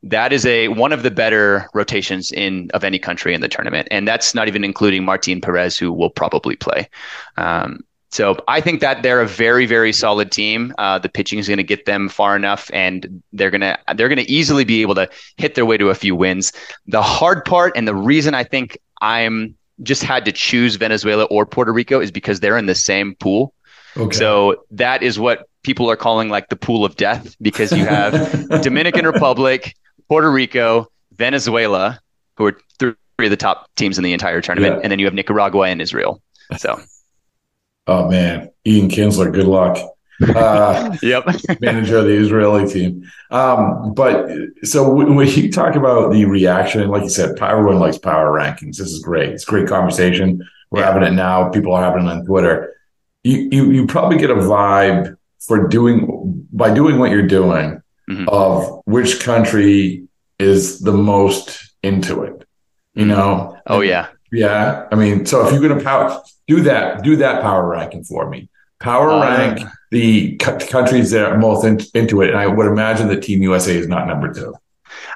that 0.03 0.33
is 0.33 0.47
a 0.47 0.69
one 0.69 0.93
of 0.93 1.03
the 1.03 1.11
better 1.11 1.69
rotations 1.75 2.33
in 2.33 2.71
of 2.73 2.85
any 2.85 2.99
country 2.99 3.35
in 3.35 3.41
the 3.41 3.49
tournament, 3.49 3.87
and 3.91 4.09
that's 4.09 4.35
not 4.35 4.49
even 4.49 4.65
including 4.65 5.05
Martin 5.05 5.41
Perez, 5.41 5.77
who 5.77 5.93
will 5.93 6.11
probably 6.11 6.57
play. 6.57 6.89
Um, 7.37 7.81
so 8.11 8.37
I 8.49 8.61
think 8.61 8.81
that 8.81 9.03
they're 9.03 9.21
a 9.21 9.27
very, 9.27 9.67
very 9.67 9.93
solid 9.93 10.33
team. 10.33 10.75
Uh, 10.79 10.99
the 10.99 11.09
pitching 11.09 11.39
is 11.39 11.47
going 11.47 11.59
to 11.59 11.65
get 11.65 11.87
them 11.87 12.09
far 12.09 12.35
enough, 12.35 12.69
and 12.73 13.23
they're 13.33 13.51
gonna 13.51 13.79
they're 13.95 14.09
gonna 14.09 14.25
easily 14.27 14.65
be 14.65 14.83
able 14.83 14.97
to 14.97 15.09
hit 15.37 15.55
their 15.55 15.65
way 15.65 15.77
to 15.77 15.91
a 15.91 15.95
few 15.95 16.17
wins. 16.17 16.53
The 16.87 17.03
hard 17.03 17.45
part, 17.45 17.73
and 17.77 17.87
the 17.87 17.95
reason 17.95 18.35
I 18.35 18.43
think 18.43 18.79
I'm 19.01 19.55
just 19.83 20.03
had 20.03 20.25
to 20.25 20.33
choose 20.33 20.77
Venezuela 20.77 21.25
or 21.25 21.47
Puerto 21.47 21.73
Rico 21.73 22.01
is 22.01 22.11
because 22.11 22.41
they're 22.41 22.59
in 22.59 22.67
the 22.67 22.75
same 22.75 23.15
pool. 23.15 23.55
Okay. 23.97 24.17
So 24.17 24.65
that 24.73 25.03
is 25.03 25.19
what 25.19 25.49
people 25.63 25.91
are 25.91 25.97
calling 25.97 26.29
like 26.29 26.49
the 26.49 26.57
pool 26.57 26.85
of 26.85 26.97
death 26.97 27.37
because 27.41 27.73
you 27.73 27.85
have 27.87 28.13
Dominican 28.63 29.07
Republic, 29.07 29.77
Puerto 30.09 30.31
Rico, 30.31 30.89
Venezuela, 31.17 32.01
who 32.37 32.47
are 32.47 32.59
three 32.79 32.95
of 33.19 33.31
the 33.31 33.37
top 33.37 33.71
teams 33.77 33.99
in 33.99 34.05
the 34.05 34.13
entire 34.13 34.41
tournament, 34.41 34.77
yeah. 34.77 34.81
and 34.83 34.91
then 34.91 34.99
you 34.99 35.07
have 35.07 35.15
Nicaragua 35.15 35.69
and 35.69 35.81
Israel. 35.81 36.23
So, 36.57 36.81
oh 37.91 38.09
man, 38.09 38.51
Ian 38.67 38.89
Kinsler, 38.89 39.33
good 39.33 39.47
luck. 39.47 39.79
Uh, 40.23 40.97
yep, 41.03 41.25
manager 41.61 41.99
of 41.99 42.05
the 42.05 42.13
Israeli 42.17 42.71
team. 42.71 43.11
Um, 43.31 43.95
but 43.95 44.31
so 44.63 44.93
when 44.93 45.27
you 45.29 45.51
talk 45.51 45.75
about 45.75 46.13
the 46.13 46.25
reaction, 46.25 46.87
like 46.89 47.03
you 47.03 47.09
said, 47.11 47.39
everyone 47.41 47.79
likes 47.79 47.99
power 47.99 48.31
rankings. 48.31 48.77
This 48.77 48.93
is 48.93 49.03
great. 49.03 49.31
It's 49.31 49.45
great 49.45 49.69
conversation. 49.69 50.47
We're 50.71 50.81
yeah. 50.81 50.93
having 50.93 51.03
it 51.03 51.13
now. 51.13 51.51
People 51.51 51.73
are 51.73 51.83
having 51.83 52.07
it 52.07 52.11
on 52.11 52.25
Twitter. 52.25 52.77
You, 53.25 53.49
you 53.51 53.71
you 53.71 53.87
probably 53.87 54.19
get 54.19 54.31
a 54.31 54.35
vibe 54.35 55.17
for 55.41 55.69
doing 55.69 56.47
by 56.53 56.73
doing 56.73 56.99
what 56.99 57.11
you're 57.11 57.27
doing 57.27 57.83
mm-hmm. 58.09 58.29
of 58.29 58.83
which 58.85 59.21
country 59.21 60.07
is 60.39 60.81
the 60.81 60.93
most 60.93 61.75
into 61.83 62.23
it. 62.23 62.47
You 62.95 63.07
know? 63.07 63.57
Oh 63.67 63.81
yeah. 63.81 64.09
Yeah. 64.33 64.87
I 64.91 64.95
mean, 64.95 65.27
so 65.27 65.47
if 65.47 65.53
you're 65.53 65.67
gonna 65.67 65.83
power 65.83 66.23
do 66.47 66.63
that, 66.63 67.03
do 67.03 67.17
that 67.17 67.43
power 67.43 67.67
ranking 67.67 68.05
for 68.05 68.29
me. 68.29 68.49
Power 68.81 69.11
uh, 69.11 69.21
rank 69.21 69.69
the 69.91 70.37
countries 70.37 71.11
that 71.11 71.31
are 71.31 71.39
most 71.39 71.65
in, 71.65 71.81
into 71.95 72.23
it, 72.23 72.31
and 72.31 72.39
I 72.39 72.47
would 72.47 72.67
imagine 72.67 73.09
that 73.09 73.23
Team 73.23 73.43
USA 73.43 73.77
is 73.77 73.89
not 73.89 74.07
number 74.07 74.33
two. 74.33 74.55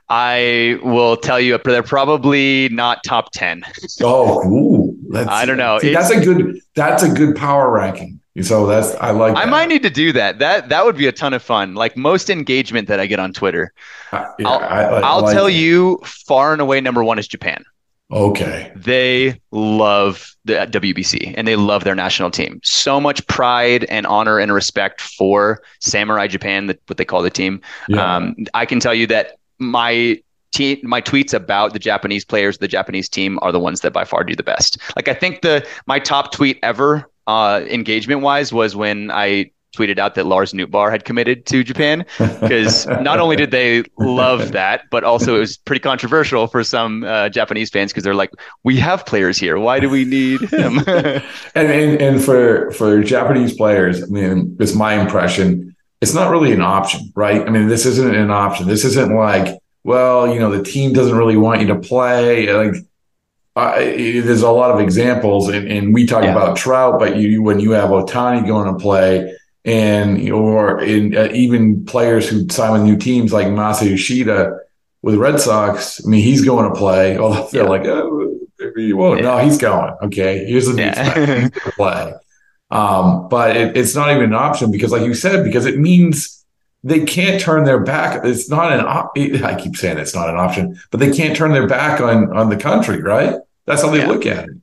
I 0.08 0.78
will 0.82 1.16
tell 1.16 1.40
you, 1.40 1.58
they're 1.58 1.82
probably 1.82 2.68
not 2.68 3.02
top 3.04 3.32
ten. 3.32 3.62
oh, 4.02 4.46
ooh, 4.46 5.16
I 5.16 5.46
don't 5.46 5.56
know. 5.56 5.78
See, 5.78 5.94
that's 5.94 6.10
a 6.10 6.22
good. 6.22 6.60
That's 6.74 7.02
a 7.02 7.08
good 7.08 7.36
power 7.36 7.70
ranking. 7.70 8.20
So 8.42 8.66
that's 8.66 8.94
I 8.96 9.12
like. 9.12 9.36
I 9.36 9.44
might 9.44 9.68
need 9.68 9.82
to 9.84 9.90
do 9.90 10.12
that. 10.12 10.40
That 10.40 10.68
that 10.68 10.84
would 10.84 10.96
be 10.96 11.06
a 11.06 11.12
ton 11.12 11.32
of 11.32 11.42
fun. 11.42 11.74
Like 11.74 11.96
most 11.96 12.30
engagement 12.30 12.88
that 12.88 13.00
I 13.00 13.06
get 13.06 13.20
on 13.20 13.32
Twitter. 13.32 13.72
Uh, 14.12 14.26
yeah, 14.38 14.48
I'll, 14.48 14.58
I, 14.58 14.82
I, 14.82 15.00
I'll 15.00 15.22
like 15.22 15.34
tell 15.34 15.46
it. 15.46 15.54
you, 15.54 16.00
far 16.04 16.52
and 16.52 16.60
away, 16.60 16.80
number 16.80 17.02
one 17.02 17.18
is 17.18 17.28
Japan. 17.28 17.64
Okay. 18.12 18.70
They 18.76 19.40
love 19.50 20.34
the 20.44 20.54
WBC 20.70 21.34
and 21.36 21.48
they 21.48 21.56
love 21.56 21.84
their 21.84 21.94
national 21.94 22.30
team. 22.30 22.60
So 22.62 23.00
much 23.00 23.26
pride 23.26 23.84
and 23.84 24.06
honor 24.06 24.38
and 24.38 24.52
respect 24.52 25.00
for 25.00 25.62
Samurai 25.80 26.26
Japan, 26.26 26.66
what 26.86 26.96
they 26.96 27.04
call 27.04 27.22
the 27.22 27.30
team. 27.30 27.60
Yeah. 27.88 28.16
Um, 28.16 28.36
I 28.52 28.66
can 28.66 28.78
tell 28.78 28.94
you 28.94 29.06
that 29.08 29.38
my 29.58 30.20
team, 30.52 30.78
my 30.82 31.00
tweets 31.00 31.32
about 31.32 31.72
the 31.72 31.78
Japanese 31.78 32.24
players, 32.24 32.58
the 32.58 32.68
Japanese 32.68 33.08
team, 33.08 33.38
are 33.42 33.52
the 33.52 33.60
ones 33.60 33.80
that 33.80 33.92
by 33.92 34.04
far 34.04 34.22
do 34.22 34.36
the 34.36 34.42
best. 34.42 34.78
Like 34.96 35.08
I 35.08 35.14
think 35.14 35.42
the 35.42 35.66
my 35.86 35.98
top 35.98 36.30
tweet 36.32 36.58
ever 36.62 37.10
uh, 37.26 37.62
engagement 37.68 38.20
wise 38.20 38.52
was 38.52 38.76
when 38.76 39.10
I 39.10 39.50
tweeted 39.74 39.98
out 39.98 40.14
that 40.14 40.26
Lars 40.26 40.52
Nootbaar 40.52 40.90
had 40.90 41.04
committed 41.04 41.46
to 41.46 41.64
Japan 41.64 42.04
because 42.18 42.86
not 42.86 43.18
only 43.20 43.36
did 43.36 43.50
they 43.50 43.84
love 43.98 44.52
that, 44.52 44.82
but 44.90 45.04
also 45.04 45.36
it 45.36 45.40
was 45.40 45.56
pretty 45.56 45.80
controversial 45.80 46.46
for 46.46 46.64
some 46.64 47.04
uh, 47.04 47.28
Japanese 47.28 47.70
fans 47.70 47.92
because 47.92 48.04
they're 48.04 48.14
like, 48.14 48.30
"We 48.62 48.76
have 48.78 49.06
players 49.06 49.38
here. 49.38 49.58
Why 49.58 49.80
do 49.80 49.88
we 49.88 50.04
need 50.04 50.40
him?" 50.52 50.78
and, 50.86 51.22
and 51.54 52.00
and 52.00 52.22
for 52.22 52.70
for 52.72 53.02
Japanese 53.02 53.54
players, 53.54 54.02
I 54.02 54.06
mean, 54.06 54.56
it's 54.60 54.74
my 54.74 54.94
impression. 54.94 55.74
It's 56.00 56.14
not 56.14 56.30
really 56.30 56.52
an 56.52 56.60
option, 56.60 57.12
right? 57.14 57.46
I 57.46 57.50
mean, 57.50 57.68
this 57.68 57.86
isn't 57.86 58.14
an 58.14 58.30
option. 58.30 58.68
This 58.68 58.84
isn't 58.84 59.14
like, 59.14 59.58
well, 59.84 60.32
you 60.32 60.38
know, 60.38 60.50
the 60.50 60.62
team 60.62 60.92
doesn't 60.92 61.16
really 61.16 61.36
want 61.36 61.62
you 61.62 61.68
to 61.68 61.76
play. 61.76 62.52
Like 62.52 62.74
uh, 63.56 63.78
there's 63.78 64.42
a 64.42 64.50
lot 64.50 64.72
of 64.72 64.80
examples, 64.80 65.48
and, 65.48 65.68
and 65.70 65.94
we 65.94 66.06
talk 66.06 66.24
yeah. 66.24 66.32
about 66.32 66.56
Trout, 66.56 66.98
but 66.98 67.16
you 67.16 67.42
when 67.42 67.60
you 67.60 67.70
have 67.70 67.90
Ohtani 67.90 68.46
going 68.46 68.72
to 68.72 68.78
play, 68.78 69.32
and 69.64 70.30
or 70.30 70.82
in, 70.82 71.16
uh, 71.16 71.28
even 71.32 71.84
players 71.86 72.28
who 72.28 72.48
sign 72.48 72.72
with 72.72 72.82
new 72.82 72.96
teams 72.96 73.32
like 73.32 73.46
Masa 73.46 73.88
Yoshida 73.88 74.58
with 75.02 75.16
Red 75.16 75.40
Sox, 75.40 76.04
I 76.04 76.08
mean, 76.08 76.22
he's 76.22 76.44
going 76.44 76.70
to 76.70 76.78
play. 76.78 77.18
Although 77.18 77.48
they're 77.50 77.62
yeah. 77.62 77.68
like, 77.68 77.86
oh, 77.86 78.38
maybe 78.58 78.84
you 78.84 78.96
won't. 78.96 79.20
Yeah. 79.20 79.36
No, 79.36 79.38
he's 79.38 79.58
going. 79.58 79.94
Okay, 80.02 80.44
here's 80.46 80.66
the 80.66 80.80
yeah. 80.80 81.48
play. 81.72 82.14
Um, 82.70 83.28
but 83.28 83.56
it, 83.56 83.76
it's 83.76 83.94
not 83.94 84.10
even 84.10 84.24
an 84.24 84.34
option 84.34 84.70
because, 84.70 84.92
like 84.92 85.02
you 85.02 85.14
said, 85.14 85.44
because 85.44 85.64
it 85.64 85.78
means 85.78 86.44
they 86.82 87.04
can't 87.04 87.40
turn 87.40 87.64
their 87.64 87.80
back. 87.80 88.24
It's 88.24 88.50
not 88.50 88.72
an. 88.72 88.80
Op- 88.80 89.16
I 89.16 89.54
keep 89.58 89.76
saying 89.76 89.98
it's 89.98 90.14
not 90.14 90.28
an 90.28 90.36
option, 90.36 90.78
but 90.90 91.00
they 91.00 91.14
can't 91.14 91.36
turn 91.36 91.52
their 91.52 91.66
back 91.66 92.00
on 92.00 92.36
on 92.36 92.50
the 92.50 92.56
country, 92.56 93.00
right? 93.00 93.36
That's 93.66 93.82
how 93.82 93.90
they 93.90 94.06
look 94.06 94.26
at 94.26 94.48
it. 94.48 94.56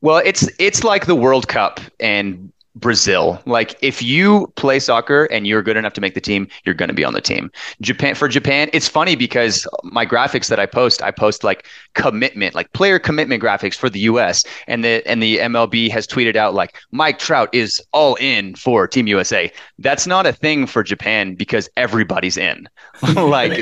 Well, 0.00 0.18
it's 0.18 0.48
it's 0.58 0.84
like 0.84 1.06
the 1.06 1.16
World 1.16 1.48
Cup 1.48 1.80
and 1.98 2.52
Brazil. 2.76 3.40
Like 3.46 3.76
if 3.80 4.02
you 4.02 4.52
play 4.56 4.80
soccer 4.80 5.24
and 5.26 5.46
you're 5.46 5.62
good 5.62 5.76
enough 5.76 5.92
to 5.94 6.00
make 6.00 6.14
the 6.14 6.20
team, 6.20 6.48
you're 6.64 6.74
going 6.74 6.88
to 6.88 6.94
be 6.94 7.04
on 7.04 7.12
the 7.12 7.20
team. 7.20 7.50
Japan 7.80 8.14
for 8.14 8.28
Japan, 8.28 8.68
it's 8.72 8.88
funny 8.88 9.14
because 9.14 9.66
my 9.84 10.04
graphics 10.04 10.48
that 10.48 10.58
I 10.58 10.66
post, 10.66 11.02
I 11.02 11.10
post 11.10 11.44
like 11.44 11.66
commitment, 11.94 12.54
like 12.54 12.72
player 12.72 12.98
commitment 12.98 13.42
graphics 13.42 13.74
for 13.74 13.88
the 13.88 14.00
US 14.00 14.44
and 14.66 14.84
the 14.84 15.06
and 15.06 15.22
the 15.22 15.38
MLB 15.38 15.90
has 15.90 16.06
tweeted 16.06 16.36
out 16.36 16.54
like 16.54 16.76
Mike 16.90 17.18
Trout 17.18 17.48
is 17.52 17.80
all 17.92 18.16
in 18.16 18.54
for 18.56 18.88
Team 18.88 19.06
USA. 19.06 19.50
That's 19.78 20.06
not 20.06 20.26
a 20.26 20.32
thing 20.32 20.66
for 20.66 20.82
Japan 20.82 21.34
because 21.34 21.68
everybody's 21.76 22.36
in. 22.36 22.68
like 23.14 23.56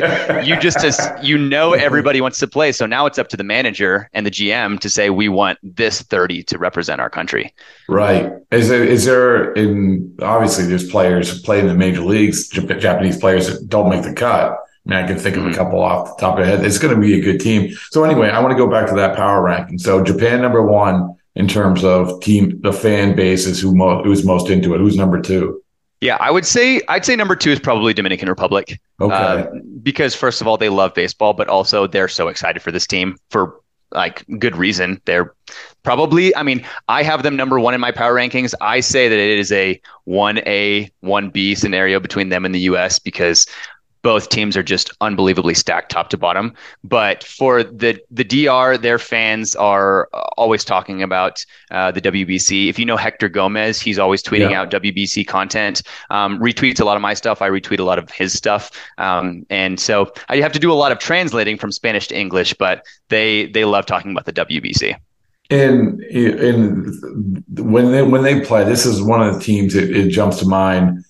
you 0.46 0.58
just 0.58 0.84
as 0.84 0.98
you 1.22 1.36
know 1.36 1.72
everybody 1.72 2.20
wants 2.20 2.38
to 2.38 2.46
play, 2.46 2.72
so 2.72 2.86
now 2.86 3.06
it's 3.06 3.18
up 3.18 3.28
to 3.28 3.36
the 3.36 3.44
manager 3.44 4.08
and 4.14 4.24
the 4.24 4.30
GM 4.30 4.80
to 4.80 4.88
say 4.88 5.10
we 5.10 5.28
want 5.28 5.58
this 5.62 6.02
30 6.02 6.42
to 6.44 6.58
represent 6.58 7.00
our 7.00 7.10
country. 7.10 7.54
Right. 7.88 8.32
Is 8.50 8.68
there, 8.68 8.84
is 8.84 9.01
there 9.04 9.52
in 9.52 10.16
obviously 10.20 10.66
there's 10.66 10.90
players 10.90 11.30
who 11.30 11.40
play 11.42 11.60
in 11.60 11.66
the 11.66 11.74
major 11.74 12.02
leagues, 12.02 12.48
Japanese 12.48 13.18
players 13.18 13.46
that 13.46 13.68
don't 13.68 13.88
make 13.88 14.02
the 14.02 14.12
cut. 14.12 14.52
I 14.52 14.90
mean, 14.90 15.04
I 15.04 15.06
can 15.06 15.16
think 15.16 15.36
of 15.36 15.44
a 15.44 15.48
mm-hmm. 15.48 15.56
couple 15.56 15.80
off 15.80 16.16
the 16.16 16.20
top 16.20 16.38
of 16.38 16.44
the 16.44 16.50
head. 16.50 16.64
It's 16.64 16.78
going 16.78 16.94
to 16.94 17.00
be 17.00 17.18
a 17.18 17.22
good 17.22 17.40
team. 17.40 17.72
So 17.90 18.02
anyway, 18.02 18.30
I 18.30 18.40
want 18.40 18.52
to 18.52 18.56
go 18.56 18.68
back 18.68 18.88
to 18.88 18.94
that 18.96 19.16
power 19.16 19.42
ranking. 19.42 19.78
So 19.78 20.02
Japan 20.02 20.42
number 20.42 20.62
one 20.62 21.16
in 21.34 21.48
terms 21.48 21.84
of 21.84 22.20
team, 22.20 22.60
the 22.62 22.72
fan 22.72 23.14
base 23.14 23.46
is 23.46 23.60
who 23.60 23.74
mo- 23.74 24.02
who's 24.02 24.24
most 24.24 24.50
into 24.50 24.74
it. 24.74 24.78
Who's 24.78 24.96
number 24.96 25.20
two? 25.20 25.62
Yeah, 26.00 26.16
I 26.18 26.32
would 26.32 26.44
say 26.44 26.80
I'd 26.88 27.04
say 27.04 27.14
number 27.14 27.36
two 27.36 27.50
is 27.50 27.60
probably 27.60 27.94
Dominican 27.94 28.28
Republic. 28.28 28.80
Okay. 29.00 29.14
Uh, 29.14 29.46
because 29.82 30.16
first 30.16 30.40
of 30.40 30.48
all, 30.48 30.56
they 30.56 30.68
love 30.68 30.94
baseball, 30.94 31.32
but 31.32 31.48
also 31.48 31.86
they're 31.86 32.08
so 32.08 32.26
excited 32.26 32.60
for 32.60 32.72
this 32.72 32.86
team 32.86 33.16
for 33.30 33.60
like 33.92 34.24
good 34.38 34.56
reason. 34.56 35.00
They're 35.04 35.34
probably, 35.82 36.34
I 36.34 36.42
mean, 36.42 36.64
I 36.88 37.02
have 37.02 37.22
them 37.22 37.36
number 37.36 37.58
one 37.60 37.74
in 37.74 37.80
my 37.80 37.92
power 37.92 38.14
rankings. 38.14 38.54
I 38.60 38.80
say 38.80 39.08
that 39.08 39.18
it 39.18 39.38
is 39.38 39.52
a 39.52 39.80
1A, 40.08 40.90
1B 41.02 41.56
scenario 41.56 42.00
between 42.00 42.28
them 42.28 42.44
and 42.44 42.54
the 42.54 42.60
US 42.60 42.98
because 42.98 43.46
both 44.02 44.28
teams 44.28 44.56
are 44.56 44.62
just 44.62 44.90
unbelievably 45.00 45.54
stacked 45.54 45.90
top 45.90 46.10
to 46.10 46.18
bottom. 46.18 46.52
But 46.84 47.24
for 47.24 47.62
the 47.62 48.00
the 48.10 48.24
DR, 48.24 48.76
their 48.76 48.98
fans 48.98 49.54
are 49.54 50.08
always 50.36 50.64
talking 50.64 51.02
about 51.02 51.44
uh, 51.70 51.92
the 51.92 52.00
WBC. 52.00 52.68
If 52.68 52.78
you 52.78 52.84
know 52.84 52.96
Hector 52.96 53.28
Gomez, 53.28 53.80
he's 53.80 53.98
always 53.98 54.22
tweeting 54.22 54.50
yeah. 54.50 54.62
out 54.62 54.70
WBC 54.70 55.26
content. 55.26 55.82
Um, 56.10 56.38
retweets 56.38 56.80
a 56.80 56.84
lot 56.84 56.96
of 56.96 57.02
my 57.02 57.14
stuff. 57.14 57.40
I 57.40 57.48
retweet 57.48 57.78
a 57.78 57.84
lot 57.84 57.98
of 57.98 58.10
his 58.10 58.32
stuff. 58.32 58.70
Um, 58.98 59.46
and 59.50 59.78
so 59.78 60.12
I 60.28 60.36
have 60.38 60.52
to 60.52 60.58
do 60.58 60.72
a 60.72 60.74
lot 60.74 60.92
of 60.92 60.98
translating 60.98 61.56
from 61.56 61.72
Spanish 61.72 62.08
to 62.08 62.18
English. 62.18 62.54
But 62.54 62.84
they 63.08 63.46
they 63.46 63.64
love 63.64 63.86
talking 63.86 64.10
about 64.10 64.26
the 64.26 64.32
WBC. 64.32 64.96
And 65.50 66.00
and 66.04 67.44
when 67.58 67.92
they 67.92 68.02
when 68.02 68.22
they 68.22 68.40
play, 68.40 68.64
this 68.64 68.86
is 68.86 69.02
one 69.02 69.26
of 69.26 69.34
the 69.34 69.40
teams. 69.40 69.74
It, 69.74 69.94
it 69.94 70.08
jumps 70.08 70.38
to 70.38 70.46
mind 70.46 71.04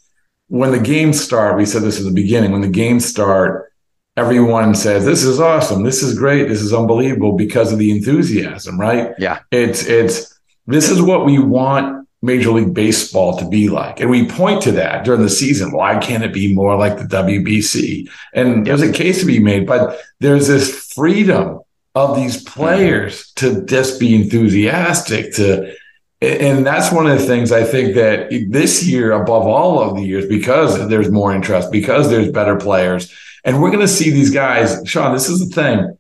when 0.53 0.71
the 0.71 0.79
games 0.79 1.19
start, 1.19 1.57
we 1.57 1.65
said 1.65 1.81
this 1.81 1.99
at 1.99 2.05
the 2.05 2.13
beginning, 2.13 2.53
when 2.53 2.61
the 2.61 2.69
games 2.69 3.07
start, 3.07 3.73
everyone 4.19 4.75
says, 4.75 5.03
This 5.03 5.25
is 5.25 5.41
awesome, 5.41 5.83
this 5.83 6.03
is 6.03 6.19
great, 6.19 6.47
this 6.47 6.61
is 6.61 6.75
unbelievable 6.75 7.33
because 7.39 7.73
of 7.73 7.79
the 7.79 7.91
enthusiasm, 7.91 8.79
right? 8.79 9.15
Yeah. 9.19 9.39
It's 9.51 9.87
it's 9.87 10.39
this 10.67 10.91
is 10.91 11.01
what 11.01 11.25
we 11.25 11.39
want 11.39 12.07
Major 12.21 12.51
League 12.51 12.75
Baseball 12.75 13.39
to 13.39 13.49
be 13.49 13.71
like. 13.71 14.01
And 14.01 14.11
we 14.11 14.29
point 14.29 14.61
to 14.65 14.73
that 14.73 15.07
during 15.07 15.23
the 15.23 15.31
season. 15.31 15.73
Why 15.73 15.97
can't 15.97 16.23
it 16.23 16.35
be 16.35 16.55
more 16.55 16.77
like 16.77 16.99
the 16.99 17.05
WBC? 17.05 18.11
And 18.35 18.67
there's 18.67 18.83
a 18.83 18.93
case 18.93 19.21
to 19.21 19.27
be 19.27 19.39
made, 19.39 19.67
but 19.67 19.99
there's 20.21 20.49
this 20.49 20.93
freedom 20.93 21.61
of 21.95 22.15
these 22.15 22.45
players 22.45 23.33
to 23.37 23.65
just 23.65 23.99
be 23.99 24.15
enthusiastic, 24.15 25.33
to 25.37 25.75
and 26.23 26.65
that's 26.65 26.93
one 26.93 27.07
of 27.07 27.19
the 27.19 27.27
things 27.27 27.51
I 27.51 27.65
think 27.65 27.95
that 27.95 28.31
this 28.49 28.87
year, 28.87 29.13
above 29.13 29.47
all 29.47 29.81
of 29.81 29.97
the 29.97 30.03
years, 30.03 30.27
because 30.27 30.89
there's 30.89 31.11
more 31.11 31.35
interest, 31.35 31.73
because 31.73 32.11
there's 32.11 32.31
better 32.31 32.57
players, 32.57 33.13
And 33.45 33.61
we're 33.61 33.71
going 33.71 33.81
to 33.81 33.89
see 33.89 34.11
these 34.11 34.31
guys, 34.31 34.81
Shawn, 34.87 35.13
this 35.13 35.29
is 35.29 35.41
the 35.41 35.53
thing. 35.53 35.99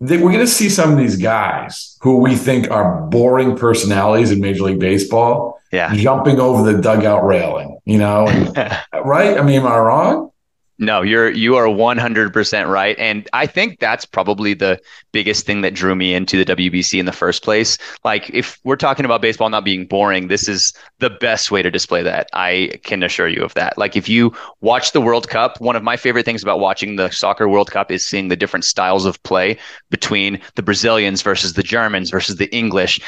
We're 0.00 0.18
going 0.18 0.38
to 0.38 0.46
see 0.46 0.70
some 0.70 0.92
of 0.92 0.98
these 0.98 1.16
guys 1.16 1.98
who 2.00 2.18
we 2.18 2.36
think 2.36 2.70
are 2.70 3.02
boring 3.02 3.56
personalities 3.56 4.30
in 4.30 4.40
Major 4.40 4.64
League 4.64 4.80
Baseball 4.80 5.60
yeah. 5.72 5.94
jumping 5.94 6.40
over 6.40 6.70
the 6.70 6.80
dugout 6.80 7.24
railing, 7.24 7.78
you 7.84 7.98
know, 7.98 8.24
right? 9.04 9.38
I 9.38 9.42
mean, 9.42 9.60
am 9.60 9.66
I 9.66 9.78
wrong? 9.78 10.30
No, 10.78 11.02
you're 11.02 11.30
you 11.30 11.54
are 11.54 11.66
100% 11.66 12.68
right 12.68 12.98
and 12.98 13.28
I 13.32 13.46
think 13.46 13.78
that's 13.78 14.04
probably 14.04 14.54
the 14.54 14.80
biggest 15.12 15.46
thing 15.46 15.60
that 15.60 15.74
drew 15.74 15.94
me 15.94 16.14
into 16.14 16.42
the 16.42 16.56
WBC 16.56 16.98
in 16.98 17.06
the 17.06 17.12
first 17.12 17.44
place. 17.44 17.78
Like 18.02 18.28
if 18.30 18.58
we're 18.64 18.74
talking 18.74 19.04
about 19.04 19.22
baseball 19.22 19.48
not 19.50 19.64
being 19.64 19.86
boring, 19.86 20.26
this 20.26 20.48
is 20.48 20.72
the 20.98 21.10
best 21.10 21.52
way 21.52 21.62
to 21.62 21.70
display 21.70 22.02
that. 22.02 22.28
I 22.32 22.80
can 22.82 23.04
assure 23.04 23.28
you 23.28 23.44
of 23.44 23.54
that. 23.54 23.78
Like 23.78 23.94
if 23.94 24.08
you 24.08 24.34
watch 24.62 24.90
the 24.90 25.00
World 25.00 25.28
Cup, 25.28 25.60
one 25.60 25.76
of 25.76 25.84
my 25.84 25.96
favorite 25.96 26.24
things 26.24 26.42
about 26.42 26.58
watching 26.58 26.96
the 26.96 27.10
soccer 27.10 27.48
World 27.48 27.70
Cup 27.70 27.92
is 27.92 28.04
seeing 28.04 28.26
the 28.26 28.36
different 28.36 28.64
styles 28.64 29.06
of 29.06 29.22
play 29.22 29.56
between 29.90 30.40
the 30.56 30.62
Brazilians 30.62 31.22
versus 31.22 31.52
the 31.52 31.62
Germans 31.62 32.10
versus 32.10 32.36
the 32.36 32.52
English 32.54 33.00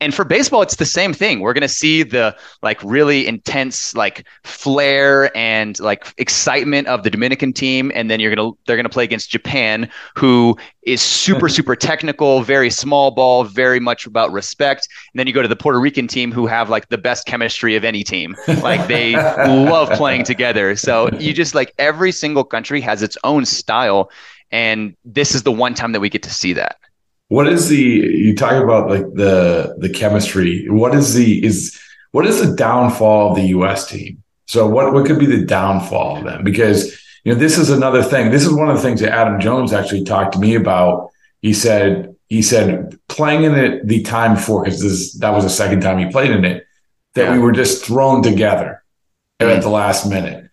and 0.00 0.14
for 0.14 0.24
baseball, 0.24 0.62
it's 0.62 0.76
the 0.76 0.86
same 0.86 1.12
thing. 1.12 1.40
We're 1.40 1.52
going 1.52 1.62
to 1.62 1.68
see 1.68 2.02
the 2.02 2.36
like 2.62 2.82
really 2.82 3.26
intense 3.26 3.94
like 3.94 4.26
flair 4.44 5.34
and 5.36 5.78
like 5.80 6.06
excitement 6.18 6.88
of 6.88 7.02
the 7.02 7.10
Dominican 7.10 7.52
team, 7.52 7.92
and 7.94 8.10
then 8.10 8.20
you're 8.20 8.34
going 8.34 8.52
to 8.52 8.58
they're 8.66 8.76
going 8.76 8.84
to 8.84 8.90
play 8.90 9.04
against 9.04 9.30
Japan, 9.30 9.88
who 10.16 10.56
is 10.82 11.00
super 11.00 11.48
super 11.58 11.76
technical, 11.76 12.42
very 12.42 12.70
small 12.70 13.10
ball, 13.10 13.44
very 13.44 13.80
much 13.80 14.06
about 14.06 14.32
respect. 14.32 14.88
And 15.12 15.18
then 15.18 15.26
you 15.26 15.32
go 15.32 15.42
to 15.42 15.48
the 15.48 15.56
Puerto 15.56 15.80
Rican 15.80 16.06
team, 16.06 16.32
who 16.32 16.46
have 16.46 16.70
like 16.70 16.88
the 16.88 16.98
best 16.98 17.26
chemistry 17.26 17.76
of 17.76 17.84
any 17.84 18.04
team. 18.04 18.36
Like 18.62 18.86
they 18.88 19.12
love 19.46 19.90
playing 19.90 20.24
together. 20.24 20.76
So 20.76 21.10
you 21.18 21.32
just 21.32 21.54
like 21.54 21.72
every 21.78 22.12
single 22.12 22.44
country 22.44 22.80
has 22.80 23.02
its 23.02 23.16
own 23.24 23.44
style, 23.44 24.10
and 24.50 24.96
this 25.04 25.34
is 25.34 25.42
the 25.42 25.52
one 25.52 25.74
time 25.74 25.92
that 25.92 26.00
we 26.00 26.08
get 26.08 26.22
to 26.24 26.30
see 26.30 26.52
that. 26.54 26.76
What 27.28 27.48
is 27.48 27.68
the 27.68 27.76
you 27.76 28.34
talk 28.34 28.52
about 28.52 28.90
like 28.90 29.06
the 29.14 29.74
the 29.78 29.88
chemistry? 29.88 30.68
What 30.68 30.94
is 30.94 31.14
the 31.14 31.44
is 31.44 31.78
what 32.12 32.26
is 32.26 32.46
the 32.46 32.54
downfall 32.54 33.30
of 33.30 33.36
the 33.36 33.48
US 33.48 33.88
team? 33.88 34.22
So 34.46 34.68
what 34.68 34.92
what 34.92 35.06
could 35.06 35.18
be 35.18 35.26
the 35.26 35.44
downfall 35.44 36.18
of 36.18 36.24
them? 36.24 36.44
Because 36.44 36.92
you 37.24 37.32
know 37.32 37.38
this 37.38 37.58
is 37.58 37.70
another 37.70 38.02
thing. 38.02 38.30
This 38.30 38.44
is 38.44 38.52
one 38.52 38.68
of 38.68 38.76
the 38.76 38.82
things 38.82 39.00
that 39.00 39.12
Adam 39.12 39.40
Jones 39.40 39.72
actually 39.72 40.04
talked 40.04 40.34
to 40.34 40.38
me 40.38 40.54
about. 40.54 41.10
He 41.40 41.52
said 41.52 42.14
he 42.28 42.42
said 42.42 42.98
playing 43.08 43.44
in 43.44 43.54
it 43.54 43.86
the 43.86 44.02
time 44.02 44.34
before 44.34 44.64
because 44.64 44.82
this 44.82 45.14
that 45.18 45.30
was 45.30 45.44
the 45.44 45.50
second 45.50 45.80
time 45.80 45.98
he 45.98 46.10
played 46.10 46.30
in 46.30 46.44
it 46.44 46.66
that 47.14 47.24
yeah. 47.24 47.32
we 47.32 47.38
were 47.38 47.52
just 47.52 47.84
thrown 47.84 48.22
together 48.22 48.82
mm-hmm. 49.40 49.50
at 49.50 49.62
the 49.62 49.68
last 49.68 50.08
minute. 50.08 50.43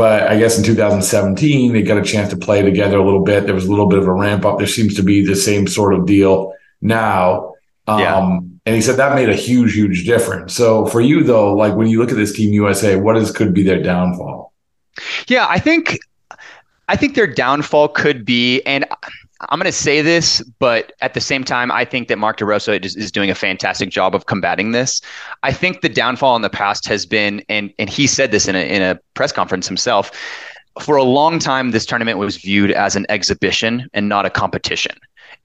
But 0.00 0.28
I 0.28 0.38
guess 0.38 0.56
in 0.56 0.64
2017, 0.64 1.74
they 1.74 1.82
got 1.82 1.98
a 1.98 2.02
chance 2.02 2.30
to 2.30 2.36
play 2.38 2.62
together 2.62 2.96
a 2.96 3.04
little 3.04 3.22
bit. 3.22 3.44
There 3.44 3.54
was 3.54 3.66
a 3.66 3.68
little 3.68 3.84
bit 3.84 3.98
of 3.98 4.06
a 4.06 4.12
ramp 4.14 4.46
up. 4.46 4.56
There 4.56 4.66
seems 4.66 4.94
to 4.94 5.02
be 5.02 5.22
the 5.22 5.36
same 5.36 5.66
sort 5.66 5.92
of 5.92 6.06
deal 6.06 6.54
now. 6.80 7.52
Yeah. 7.86 8.16
Um, 8.16 8.58
and 8.64 8.74
he 8.74 8.80
said 8.80 8.96
that 8.96 9.14
made 9.14 9.28
a 9.28 9.34
huge, 9.34 9.74
huge 9.74 10.06
difference. 10.06 10.54
So 10.54 10.86
for 10.86 11.02
you 11.02 11.22
though, 11.22 11.52
like 11.52 11.74
when 11.74 11.86
you 11.88 11.98
look 11.98 12.10
at 12.10 12.16
this 12.16 12.32
team 12.32 12.54
USA, 12.54 12.96
what 12.96 13.18
is 13.18 13.30
could 13.30 13.52
be 13.52 13.62
their 13.62 13.82
downfall? 13.82 14.54
Yeah, 15.28 15.46
I 15.46 15.58
think 15.58 15.98
I 16.88 16.96
think 16.96 17.14
their 17.14 17.26
downfall 17.26 17.88
could 17.88 18.24
be, 18.24 18.62
and 18.62 18.86
I'm 19.48 19.58
going 19.58 19.64
to 19.64 19.72
say 19.72 20.02
this, 20.02 20.42
but 20.58 20.92
at 21.00 21.14
the 21.14 21.20
same 21.20 21.44
time, 21.44 21.72
I 21.72 21.84
think 21.84 22.08
that 22.08 22.18
Mark 22.18 22.38
DeRosa 22.38 22.84
is, 22.84 22.94
is, 22.94 23.10
doing 23.10 23.30
a 23.30 23.34
fantastic 23.34 23.88
job 23.88 24.14
of 24.14 24.26
combating 24.26 24.72
this. 24.72 25.00
I 25.42 25.52
think 25.52 25.80
the 25.80 25.88
downfall 25.88 26.36
in 26.36 26.42
the 26.42 26.50
past 26.50 26.86
has 26.88 27.06
been, 27.06 27.42
and 27.48 27.72
and 27.78 27.88
he 27.88 28.06
said 28.06 28.32
this 28.32 28.48
in 28.48 28.54
a 28.54 28.58
in 28.58 28.82
a 28.82 29.00
press 29.14 29.32
conference 29.32 29.66
himself. 29.66 30.10
For 30.82 30.96
a 30.96 31.02
long 31.02 31.38
time, 31.38 31.70
this 31.70 31.86
tournament 31.86 32.18
was 32.18 32.36
viewed 32.36 32.70
as 32.70 32.96
an 32.96 33.06
exhibition 33.08 33.88
and 33.94 34.08
not 34.08 34.26
a 34.26 34.30
competition, 34.30 34.96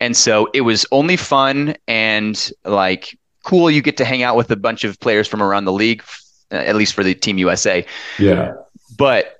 and 0.01 0.17
so 0.17 0.49
it 0.53 0.61
was 0.61 0.85
only 0.91 1.15
fun 1.15 1.75
and 1.87 2.51
like 2.65 3.17
cool. 3.43 3.71
You 3.71 3.81
get 3.81 3.95
to 3.97 4.05
hang 4.05 4.23
out 4.23 4.35
with 4.35 4.51
a 4.51 4.57
bunch 4.57 4.83
of 4.83 4.99
players 4.99 5.27
from 5.27 5.41
around 5.41 5.65
the 5.65 5.73
league, 5.73 6.03
at 6.51 6.75
least 6.75 6.93
for 6.93 7.03
the 7.03 7.15
Team 7.15 7.37
USA. 7.37 7.85
Yeah, 8.19 8.53
but 8.97 9.39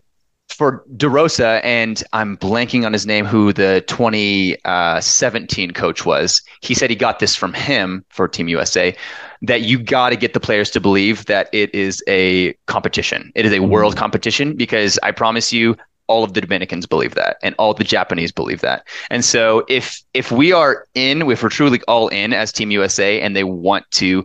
for 0.55 0.83
DeRosa, 0.95 1.59
and 1.63 2.03
I'm 2.13 2.37
blanking 2.37 2.85
on 2.85 2.93
his 2.93 3.05
name, 3.05 3.25
who 3.25 3.53
the 3.53 3.83
2017 3.87 5.71
coach 5.71 6.05
was. 6.05 6.41
He 6.61 6.73
said 6.73 6.89
he 6.89 6.95
got 6.95 7.19
this 7.19 7.35
from 7.35 7.53
him 7.53 8.03
for 8.09 8.27
Team 8.27 8.47
USA 8.47 8.95
that 9.41 9.61
you 9.61 9.77
got 9.77 10.09
to 10.09 10.15
get 10.15 10.33
the 10.33 10.39
players 10.39 10.71
to 10.71 10.79
believe 10.79 11.25
that 11.25 11.49
it 11.51 11.73
is 11.75 12.01
a 12.07 12.53
competition. 12.67 13.31
It 13.35 13.45
is 13.45 13.53
a 13.53 13.59
world 13.59 13.93
mm-hmm. 13.93 13.99
competition 13.99 14.55
because 14.55 14.97
I 15.03 15.11
promise 15.11 15.53
you, 15.53 15.75
all 16.07 16.23
of 16.23 16.33
the 16.33 16.41
Dominicans 16.41 16.85
believe 16.85 17.15
that, 17.15 17.37
and 17.41 17.55
all 17.57 17.73
the 17.73 17.83
Japanese 17.83 18.31
believe 18.31 18.61
that. 18.61 18.87
And 19.09 19.25
so, 19.25 19.65
if 19.67 20.03
if 20.13 20.31
we 20.31 20.51
are 20.51 20.87
in, 20.93 21.29
if 21.29 21.41
we're 21.41 21.49
truly 21.49 21.81
all 21.87 22.09
in 22.09 22.31
as 22.31 22.51
Team 22.51 22.69
USA, 22.71 23.19
and 23.21 23.35
they 23.35 23.43
want 23.43 23.89
to 23.91 24.23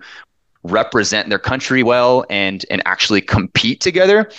represent 0.62 1.30
their 1.30 1.38
country 1.38 1.82
well 1.82 2.26
and 2.28 2.66
and 2.70 2.82
actually 2.84 3.22
compete 3.22 3.80
together 3.80 4.30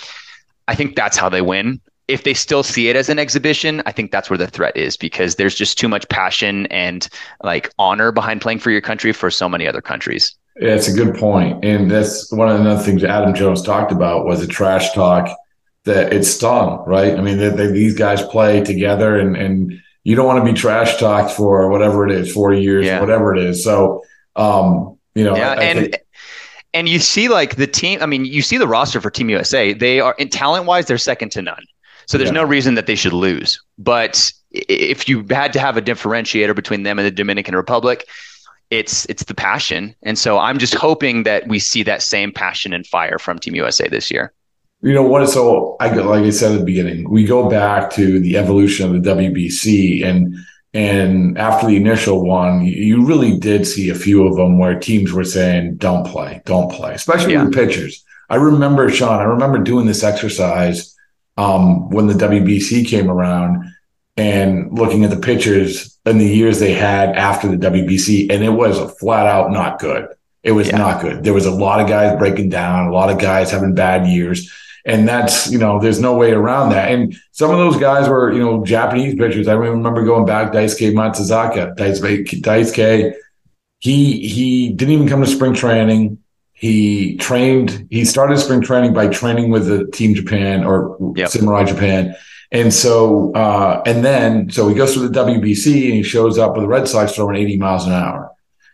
I 0.67 0.75
think 0.75 0.95
that's 0.95 1.17
how 1.17 1.29
they 1.29 1.41
win. 1.41 1.79
If 2.07 2.23
they 2.23 2.33
still 2.33 2.63
see 2.63 2.89
it 2.89 2.95
as 2.95 3.09
an 3.09 3.19
exhibition, 3.19 3.81
I 3.85 3.91
think 3.91 4.11
that's 4.11 4.29
where 4.29 4.37
the 4.37 4.47
threat 4.47 4.75
is 4.75 4.97
because 4.97 5.35
there's 5.35 5.55
just 5.55 5.77
too 5.77 5.87
much 5.87 6.07
passion 6.09 6.65
and 6.67 7.07
like 7.43 7.71
honor 7.79 8.11
behind 8.11 8.41
playing 8.41 8.59
for 8.59 8.69
your 8.71 8.81
country 8.81 9.13
for 9.13 9.31
so 9.31 9.47
many 9.47 9.67
other 9.67 9.81
countries. 9.81 10.35
Yeah, 10.59 10.75
it's 10.75 10.89
a 10.89 10.93
good 10.93 11.15
point. 11.15 11.63
And 11.63 11.89
that's 11.89 12.31
one 12.31 12.49
of 12.49 12.61
the 12.61 12.69
other 12.69 12.83
things 12.83 13.03
Adam 13.03 13.33
Jones 13.33 13.61
talked 13.61 13.91
about 13.91 14.25
was 14.25 14.41
the 14.41 14.47
trash 14.47 14.91
talk 14.91 15.29
that 15.85 16.11
it 16.11 16.25
stung, 16.25 16.83
right? 16.85 17.17
I 17.17 17.21
mean, 17.21 17.37
they, 17.37 17.49
they, 17.49 17.71
these 17.71 17.97
guys 17.97 18.21
play 18.23 18.61
together 18.61 19.17
and, 19.17 19.35
and 19.37 19.81
you 20.03 20.15
don't 20.15 20.25
want 20.25 20.45
to 20.45 20.51
be 20.51 20.57
trash 20.57 20.97
talked 20.97 21.31
for 21.31 21.69
whatever 21.69 22.05
it 22.05 22.11
is, 22.11 22.31
40 22.31 22.61
years, 22.61 22.85
yeah. 22.85 22.99
whatever 22.99 23.35
it 23.35 23.43
is. 23.43 23.63
So, 23.63 24.03
um, 24.35 24.97
you 25.15 25.23
know, 25.23 25.35
yeah, 25.35 25.51
I, 25.51 25.53
I 25.53 25.63
and 25.63 25.79
think- 25.79 26.00
and 26.73 26.87
you 26.87 26.99
see 26.99 27.27
like 27.27 27.55
the 27.55 27.67
team. 27.67 28.01
I 28.01 28.05
mean, 28.05 28.25
you 28.25 28.41
see 28.41 28.57
the 28.57 28.67
roster 28.67 29.01
for 29.01 29.09
Team 29.09 29.29
USA. 29.29 29.73
They 29.73 29.99
are 29.99 30.15
in 30.17 30.29
talent 30.29 30.65
wise, 30.65 30.85
they're 30.85 30.97
second 30.97 31.31
to 31.33 31.41
none. 31.41 31.63
So 32.05 32.17
there's 32.17 32.29
yeah. 32.29 32.35
no 32.35 32.43
reason 32.43 32.75
that 32.75 32.87
they 32.87 32.95
should 32.95 33.13
lose. 33.13 33.61
But 33.77 34.31
if 34.51 35.07
you 35.07 35.25
had 35.29 35.53
to 35.53 35.59
have 35.59 35.77
a 35.77 35.81
differentiator 35.81 36.55
between 36.55 36.83
them 36.83 36.99
and 36.99 37.05
the 37.05 37.11
Dominican 37.11 37.55
Republic, 37.55 38.05
it's 38.69 39.05
it's 39.05 39.23
the 39.23 39.35
passion. 39.35 39.95
And 40.03 40.17
so 40.17 40.37
I'm 40.37 40.57
just 40.57 40.73
hoping 40.73 41.23
that 41.23 41.47
we 41.47 41.59
see 41.59 41.83
that 41.83 42.01
same 42.01 42.31
passion 42.31 42.73
and 42.73 42.85
fire 42.87 43.19
from 43.19 43.39
Team 43.39 43.55
USA 43.55 43.87
this 43.87 44.09
year. 44.09 44.33
You 44.81 44.93
know 44.93 45.03
what? 45.03 45.29
So 45.29 45.75
I 45.79 45.89
like 45.93 46.23
I 46.23 46.29
said 46.31 46.53
at 46.53 46.59
the 46.59 46.65
beginning, 46.65 47.09
we 47.09 47.25
go 47.25 47.49
back 47.49 47.91
to 47.91 48.19
the 48.19 48.37
evolution 48.37 48.95
of 48.95 49.03
the 49.03 49.11
WBC 49.11 50.03
and 50.03 50.35
and 50.73 51.37
after 51.37 51.67
the 51.67 51.75
initial 51.75 52.25
one, 52.25 52.65
you 52.65 53.05
really 53.05 53.37
did 53.37 53.67
see 53.67 53.89
a 53.89 53.95
few 53.95 54.25
of 54.25 54.37
them 54.37 54.57
where 54.57 54.79
teams 54.79 55.11
were 55.11 55.25
saying, 55.25 55.75
don't 55.75 56.07
play, 56.07 56.41
don't 56.45 56.71
play, 56.71 56.93
especially 56.93 57.33
yeah. 57.33 57.43
with 57.43 57.53
pitchers. 57.53 58.05
I 58.29 58.35
remember, 58.35 58.89
Shawn, 58.89 59.19
I 59.19 59.23
remember 59.23 59.57
doing 59.57 59.85
this 59.85 60.03
exercise 60.03 60.95
um, 61.37 61.89
when 61.89 62.07
the 62.07 62.13
WBC 62.13 62.87
came 62.87 63.09
around 63.09 63.65
and 64.15 64.77
looking 64.77 65.03
at 65.03 65.09
the 65.09 65.19
pitchers 65.19 65.99
and 66.05 66.21
the 66.21 66.25
years 66.25 66.59
they 66.59 66.73
had 66.73 67.09
after 67.17 67.49
the 67.49 67.57
WBC, 67.57 68.31
and 68.31 68.41
it 68.43 68.49
was 68.49 68.97
flat 68.97 69.27
out 69.27 69.51
not 69.51 69.79
good. 69.79 70.07
It 70.43 70.53
was 70.53 70.69
yeah. 70.69 70.77
not 70.77 71.01
good. 71.01 71.23
There 71.23 71.33
was 71.33 71.45
a 71.45 71.51
lot 71.51 71.81
of 71.81 71.87
guys 71.87 72.17
breaking 72.17 72.49
down, 72.49 72.87
a 72.87 72.93
lot 72.93 73.09
of 73.09 73.19
guys 73.19 73.51
having 73.51 73.75
bad 73.75 74.07
years. 74.07 74.49
And 74.85 75.07
that's, 75.07 75.51
you 75.51 75.57
know, 75.57 75.79
there's 75.79 75.99
no 75.99 76.15
way 76.15 76.31
around 76.31 76.71
that. 76.71 76.91
And 76.91 77.15
some 77.31 77.51
of 77.51 77.57
those 77.57 77.77
guys 77.77 78.09
were, 78.09 78.31
you 78.31 78.39
know, 78.39 78.65
Japanese 78.65 79.15
pitchers. 79.15 79.47
I 79.47 79.53
remember 79.53 80.03
going 80.03 80.25
back, 80.25 80.51
Daisuke 80.51 80.93
Matsuzaka, 80.93 81.75
Daisuke, 81.75 82.41
Daisuke 82.41 83.13
he, 83.81 84.27
he 84.27 84.69
didn't 84.71 84.93
even 84.93 85.09
come 85.09 85.21
to 85.21 85.27
spring 85.27 85.55
training. 85.55 86.19
He 86.53 87.17
trained, 87.17 87.87
he 87.89 88.05
started 88.05 88.37
spring 88.37 88.61
training 88.61 88.93
by 88.93 89.07
training 89.07 89.49
with 89.49 89.65
the 89.65 89.87
team 89.87 90.13
Japan 90.13 90.63
or 90.63 90.97
yep. 91.15 91.29
Samurai 91.29 91.63
Japan. 91.63 92.15
And 92.51 92.71
so, 92.71 93.33
uh, 93.33 93.81
and 93.87 94.05
then, 94.05 94.51
so 94.51 94.67
he 94.67 94.75
goes 94.75 94.93
to 94.93 94.99
the 94.99 95.19
WBC 95.19 95.85
and 95.85 95.93
he 95.95 96.03
shows 96.03 96.37
up 96.37 96.53
with 96.53 96.61
the 96.61 96.67
Red 96.67 96.87
Sox 96.87 97.15
throwing 97.15 97.37
80 97.37 97.57
miles 97.57 97.87
an 97.87 97.93
hour. 97.93 98.29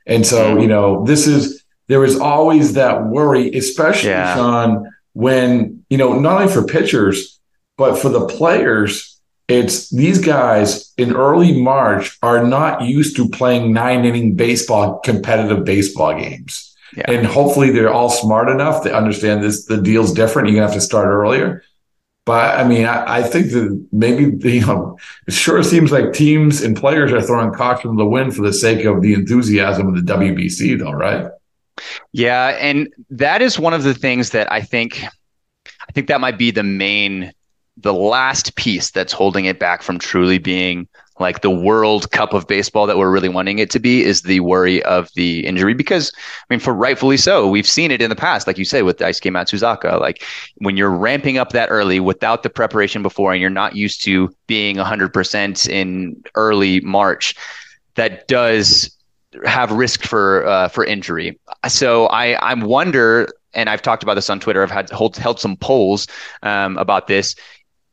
And 0.06 0.26
so, 0.26 0.52
mm-hmm. 0.52 0.62
you 0.62 0.67
know, 0.67 1.06
this 1.06 1.26
is, 1.26 1.63
there 1.88 2.04
is 2.04 2.20
always 2.20 2.74
that 2.74 3.06
worry, 3.06 3.50
especially 3.54 4.10
yeah. 4.10 4.36
Shawn, 4.36 4.91
when, 5.13 5.77
you 5.89 5.97
know, 5.97 6.19
not 6.19 6.41
only 6.41 6.54
for 6.54 6.63
pitchers, 6.63 7.39
but 7.78 7.97
for 7.97 8.10
the 8.10 8.26
players, 8.28 9.19
it's 9.47 9.89
these 9.89 10.19
guys 10.19 10.93
in 10.97 11.15
early 11.15 11.62
March 11.62 12.17
are 12.21 12.45
not 12.45 12.82
used 12.82 13.15
to 13.15 13.30
playing 13.30 13.71
nine 13.71 14.04
inning 14.04 14.36
baseball, 14.36 15.00
competitive 15.00 15.63
baseball 15.63 16.13
games. 16.19 16.76
Yeah. 16.95 17.12
And 17.12 17.26
hopefully 17.26 17.69
they're 17.69 17.93
all 17.93 18.10
smart 18.10 18.50
enough 18.50 18.84
to 18.84 18.93
understand 18.93 19.43
this. 19.43 19.65
The 19.65 19.82
deal's 19.82 20.13
different. 20.13 20.47
You're 20.47 20.56
going 20.56 20.67
to 20.67 20.73
have 20.73 20.82
to 20.82 20.86
start 20.86 21.08
earlier. 21.08 21.63
But 22.26 22.60
I 22.60 22.67
mean, 22.67 22.86
I, 22.86 23.19
I, 23.19 23.23
think 23.23 23.52
that 23.52 23.88
maybe, 23.93 24.50
you 24.50 24.65
know, 24.65 24.97
it 25.28 25.34
sure 25.34 25.63
seems 25.63 25.93
like 25.93 26.12
teams 26.12 26.62
and 26.62 26.76
players 26.76 27.13
are 27.13 27.21
throwing 27.21 27.54
caution 27.54 27.91
to 27.91 27.97
the 27.97 28.06
wind 28.06 28.36
for 28.36 28.41
the 28.41 28.52
sake 28.52 28.84
of 28.84 29.02
the 29.02 29.13
enthusiasm 29.13 29.88
of 29.88 29.95
the 29.95 30.13
WBC, 30.13 30.78
though, 30.78 30.91
right? 30.91 31.32
Yeah, 32.12 32.58
and 32.60 32.93
that 33.12 33.41
is 33.41 33.58
one 33.58 33.73
of 33.73 33.84
the 33.84 33.93
things 33.93 34.32
that 34.32 34.52
I 34.52 34.62
think 34.62 35.06
think 35.98 36.10
that 36.10 36.22
might 36.22 36.38
be 36.38 36.52
the 36.52 36.62
main 36.62 37.34
the 37.76 37.94
last 37.94 38.56
piece 38.56 38.92
that's 38.92 39.12
holding 39.12 39.46
it 39.46 39.58
back 39.58 39.82
from 39.82 39.98
truly 39.98 40.38
being 40.38 40.88
like 41.20 41.42
the 41.42 41.50
World 41.50 42.12
Cup 42.12 42.34
of 42.34 42.46
baseball 42.46 42.86
that 42.86 43.00
we're 43.00 43.10
really 43.10 43.30
wanting 43.30 43.58
it 43.58 43.72
to 43.72 43.80
be 43.80 44.04
is 44.04 44.22
the 44.22 44.40
worry 44.42 44.84
of 44.84 45.10
the 45.16 45.44
injury. 45.48 45.74
Because 45.74 46.12
I 46.16 46.54
mean 46.54 46.60
for 46.60 46.72
rightfully 46.72 47.18
so 47.18 47.48
we've 47.48 47.66
seen 47.66 47.90
it 47.90 48.00
in 48.00 48.12
the 48.12 48.16
past 48.16 48.46
like 48.46 48.60
you 48.60 48.66
say 48.66 48.84
with 48.84 49.00
Daisuke 49.00 49.32
Matsuzaka. 49.32 50.00
Like 50.00 50.24
when 50.58 50.78
you're 50.78 50.92
ramping 50.92 51.40
up 51.40 51.50
that 51.54 51.70
early 51.72 52.00
without 52.00 52.44
the 52.44 52.50
preparation 52.52 53.02
before 53.02 53.34
and 53.34 53.42
you're 53.42 53.50
not 53.50 53.76
used 53.76 54.04
to 54.04 54.32
being 54.46 54.76
100% 54.76 55.68
in 55.68 56.24
early 56.36 56.80
March 56.82 57.34
that 57.96 58.28
does 58.28 58.96
have 59.46 59.72
risk 59.72 60.04
for 60.04 60.46
uh, 60.46 60.68
for 60.68 60.86
injury. 60.86 61.40
So 61.68 62.06
I 62.06 62.34
I 62.34 62.54
wonder 62.54 63.30
and 63.54 63.70
I've 63.70 63.82
talked 63.82 64.04
about 64.04 64.16
this 64.16 64.30
on 64.30 64.40
Twitter 64.40 64.64
I've 64.64 64.72
had 64.72 64.90
hold, 64.90 65.18
held 65.18 65.40
some 65.40 65.58
polls 65.58 66.08
um, 66.44 66.78
about 66.78 67.08
this 67.08 67.36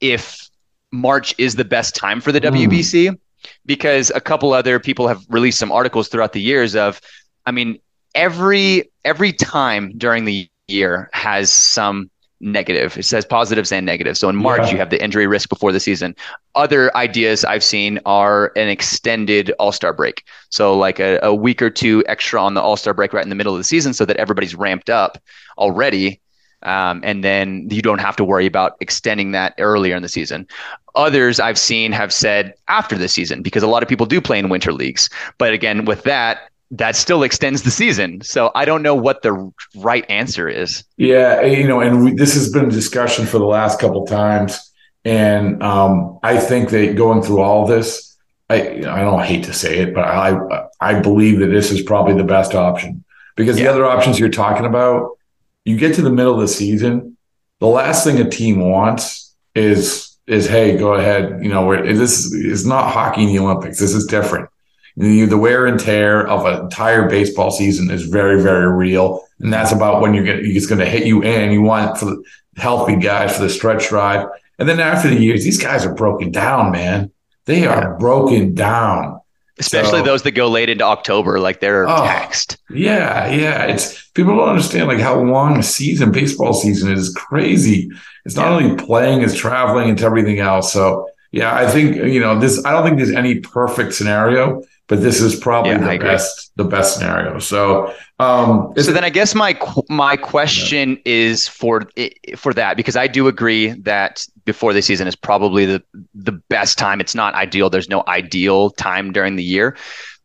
if 0.00 0.48
March 0.92 1.34
is 1.38 1.56
the 1.56 1.64
best 1.64 1.94
time 1.94 2.20
for 2.20 2.32
the 2.32 2.40
mm. 2.40 2.66
WBC 2.66 3.18
because 3.66 4.10
a 4.14 4.20
couple 4.20 4.52
other 4.52 4.78
people 4.80 5.08
have 5.08 5.22
released 5.28 5.58
some 5.58 5.72
articles 5.72 6.08
throughout 6.08 6.32
the 6.32 6.40
years 6.40 6.74
of 6.74 7.00
I 7.46 7.50
mean 7.50 7.78
every 8.14 8.90
every 9.04 9.32
time 9.32 9.92
during 9.96 10.24
the 10.24 10.48
year 10.68 11.10
has 11.12 11.52
some 11.52 12.10
negative. 12.40 12.96
It 12.98 13.04
says 13.04 13.24
positives 13.24 13.72
and 13.72 13.86
negatives. 13.86 14.20
So 14.20 14.28
in 14.28 14.36
March 14.36 14.62
yeah. 14.62 14.72
you 14.72 14.78
have 14.78 14.90
the 14.90 15.02
injury 15.02 15.26
risk 15.26 15.48
before 15.48 15.72
the 15.72 15.80
season. 15.80 16.14
Other 16.54 16.94
ideas 16.96 17.44
I've 17.44 17.64
seen 17.64 18.00
are 18.06 18.52
an 18.56 18.68
extended 18.68 19.52
All-Star 19.58 19.92
break. 19.92 20.24
So 20.50 20.76
like 20.76 21.00
a, 21.00 21.18
a 21.22 21.34
week 21.34 21.60
or 21.60 21.70
two 21.70 22.04
extra 22.06 22.42
on 22.42 22.54
the 22.54 22.60
All-Star 22.60 22.94
break 22.94 23.12
right 23.12 23.24
in 23.24 23.28
the 23.28 23.34
middle 23.34 23.52
of 23.52 23.58
the 23.58 23.64
season 23.64 23.92
so 23.92 24.04
that 24.04 24.16
everybody's 24.16 24.54
ramped 24.54 24.90
up 24.90 25.18
already 25.58 26.20
um, 26.64 27.00
and 27.04 27.22
then 27.22 27.68
you 27.70 27.82
don't 27.82 28.00
have 28.00 28.16
to 28.16 28.24
worry 28.24 28.46
about 28.46 28.76
extending 28.80 29.32
that 29.32 29.54
earlier 29.58 29.94
in 29.94 30.02
the 30.02 30.08
season. 30.08 30.46
Others 30.94 31.40
I've 31.40 31.58
seen 31.58 31.92
have 31.92 32.12
said 32.12 32.54
after 32.68 32.96
the 32.96 33.08
season 33.08 33.42
because 33.42 33.62
a 33.62 33.66
lot 33.66 33.82
of 33.82 33.88
people 33.88 34.06
do 34.06 34.20
play 34.20 34.38
in 34.38 34.48
winter 34.48 34.72
leagues. 34.72 35.10
But 35.38 35.52
again, 35.52 35.84
with 35.84 36.02
that, 36.04 36.50
that 36.70 36.96
still 36.96 37.22
extends 37.22 37.62
the 37.62 37.70
season. 37.70 38.22
So 38.22 38.50
I 38.54 38.64
don't 38.64 38.82
know 38.82 38.94
what 38.94 39.22
the 39.22 39.52
right 39.76 40.06
answer 40.08 40.48
is. 40.48 40.82
Yeah, 40.96 41.42
you 41.42 41.68
know, 41.68 41.80
and 41.80 42.02
we, 42.02 42.14
this 42.14 42.34
has 42.34 42.50
been 42.50 42.66
a 42.66 42.70
discussion 42.70 43.26
for 43.26 43.38
the 43.38 43.44
last 43.44 43.78
couple 43.78 44.06
times, 44.06 44.72
and 45.04 45.62
um, 45.62 46.18
I 46.22 46.38
think 46.38 46.70
that 46.70 46.96
going 46.96 47.22
through 47.22 47.40
all 47.40 47.66
this, 47.66 48.16
I 48.48 48.56
I 48.56 49.00
don't 49.00 49.24
hate 49.24 49.44
to 49.44 49.52
say 49.52 49.78
it, 49.78 49.94
but 49.94 50.04
I 50.04 50.66
I 50.80 51.00
believe 51.00 51.40
that 51.40 51.48
this 51.48 51.70
is 51.70 51.82
probably 51.82 52.14
the 52.14 52.24
best 52.24 52.54
option 52.54 53.04
because 53.36 53.58
yeah. 53.58 53.64
the 53.64 53.70
other 53.70 53.84
options 53.84 54.18
you're 54.18 54.28
talking 54.28 54.66
about 54.66 55.18
you 55.64 55.76
get 55.76 55.94
to 55.96 56.02
the 56.02 56.10
middle 56.10 56.34
of 56.34 56.40
the 56.40 56.48
season, 56.48 57.16
the 57.60 57.66
last 57.66 58.04
thing 58.04 58.18
a 58.20 58.28
team 58.28 58.60
wants 58.60 59.34
is 59.54 60.16
is 60.26 60.46
hey, 60.46 60.76
go 60.76 60.94
ahead. 60.94 61.42
You 61.42 61.50
know, 61.50 61.74
this 61.82 62.32
is 62.32 62.66
not 62.66 62.90
hockey 62.90 63.22
in 63.22 63.28
the 63.28 63.38
Olympics. 63.38 63.78
This 63.78 63.94
is 63.94 64.06
different. 64.06 64.48
The, 64.96 65.24
the 65.24 65.36
wear 65.36 65.66
and 65.66 65.78
tear 65.78 66.26
of 66.26 66.46
an 66.46 66.66
entire 66.66 67.08
baseball 67.08 67.50
season 67.50 67.90
is 67.90 68.04
very, 68.06 68.40
very 68.40 68.68
real, 68.68 69.26
and 69.40 69.52
that's 69.52 69.72
about 69.72 70.00
when 70.00 70.14
you're 70.14 70.24
getting 70.24 70.54
it's 70.54 70.66
going 70.66 70.78
to 70.78 70.86
hit 70.86 71.06
you 71.06 71.22
in. 71.22 71.50
You 71.50 71.62
want 71.62 71.98
for 71.98 72.06
the 72.06 72.22
healthy 72.56 72.96
guys 72.96 73.36
for 73.36 73.42
the 73.42 73.50
stretch 73.50 73.88
drive, 73.88 74.28
and 74.58 74.68
then 74.68 74.80
after 74.80 75.08
the 75.08 75.20
years, 75.20 75.44
these 75.44 75.62
guys 75.62 75.84
are 75.84 75.94
broken 75.94 76.30
down, 76.30 76.72
man. 76.72 77.10
They 77.46 77.66
are 77.66 77.98
broken 77.98 78.54
down 78.54 79.20
especially 79.58 80.00
so, 80.00 80.04
those 80.04 80.22
that 80.22 80.32
go 80.32 80.48
late 80.48 80.68
into 80.68 80.84
October, 80.84 81.38
like 81.38 81.60
they're 81.60 81.88
oh, 81.88 82.04
taxed. 82.04 82.58
Yeah, 82.70 83.28
yeah. 83.30 83.64
It's 83.64 84.08
people 84.10 84.36
don't 84.36 84.48
understand 84.48 84.88
like 84.88 84.98
how 84.98 85.20
long 85.20 85.58
a 85.58 85.62
season 85.62 86.12
baseball 86.12 86.54
season 86.54 86.92
is 86.92 87.12
crazy. 87.14 87.90
It's 88.24 88.36
not 88.36 88.46
yeah. 88.46 88.66
only 88.66 88.84
playing, 88.84 89.22
it's 89.22 89.36
traveling, 89.36 89.90
it's 89.90 90.02
everything 90.02 90.40
else. 90.40 90.72
So 90.72 91.08
yeah, 91.30 91.54
I 91.54 91.68
think 91.68 91.96
you 91.96 92.20
know 92.20 92.38
this. 92.38 92.64
I 92.64 92.72
don't 92.72 92.84
think 92.84 92.96
there's 92.96 93.10
any 93.10 93.40
perfect 93.40 93.94
scenario, 93.94 94.62
but 94.86 95.00
this 95.00 95.20
is 95.20 95.34
probably 95.34 95.72
yeah, 95.72 95.92
the 95.92 95.98
best 95.98 96.52
the 96.56 96.64
best 96.64 96.94
scenario. 96.94 97.38
So 97.38 97.94
um, 98.18 98.72
so 98.76 98.92
then 98.92 99.04
I 99.04 99.10
guess 99.10 99.34
my 99.34 99.58
my 99.88 100.16
question 100.16 100.90
yeah. 100.90 100.96
is 101.04 101.48
for 101.48 101.88
for 102.36 102.52
that 102.54 102.76
because 102.76 102.96
I 102.96 103.06
do 103.06 103.26
agree 103.26 103.68
that 103.82 104.26
before 104.44 104.72
the 104.72 104.82
season 104.82 105.06
is 105.06 105.16
probably 105.16 105.64
the 105.64 105.82
the 106.14 106.32
best 106.32 106.78
time. 106.78 107.00
It's 107.00 107.14
not 107.14 107.34
ideal. 107.34 107.70
There's 107.70 107.88
no 107.88 108.04
ideal 108.08 108.70
time 108.70 109.12
during 109.12 109.36
the 109.36 109.44
year, 109.44 109.76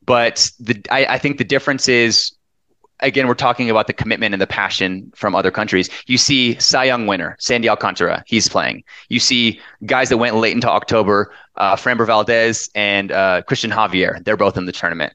but 0.06 0.52
the 0.60 0.82
I, 0.91 1.06
I 1.06 1.17
think 1.17 1.38
the 1.38 1.45
difference 1.45 1.88
is 1.88 2.34
again, 3.02 3.28
we're 3.28 3.34
talking 3.34 3.70
about 3.70 3.88
the 3.88 3.94
commitment 3.94 4.34
and 4.34 4.42
the 4.42 4.48
passion 4.48 5.12
from 5.16 5.36
other 5.36 5.52
countries. 5.52 5.90
You 6.08 6.18
see 6.18 6.60
Cy 6.60 6.86
Young 6.86 7.08
winner, 7.08 7.36
Sandy 7.40 7.70
Alcantara, 7.70 8.24
he's 8.28 8.50
playing. 8.50 8.84
You 9.10 9.20
see 9.20 9.60
guys 9.86 10.10
that 10.10 10.18
went 10.18 10.36
late 10.36 10.54
into 10.54 10.70
October, 10.70 11.34
uh, 11.56 11.76
Framber 11.76 12.06
Valdez 12.06 12.70
and 12.76 13.12
uh, 13.12 13.42
Cristian 13.48 13.72
Javier, 13.72 14.24
they're 14.24 14.38
both 14.38 14.58
in 14.58 14.66
the 14.66 14.72
tournament. 14.72 15.14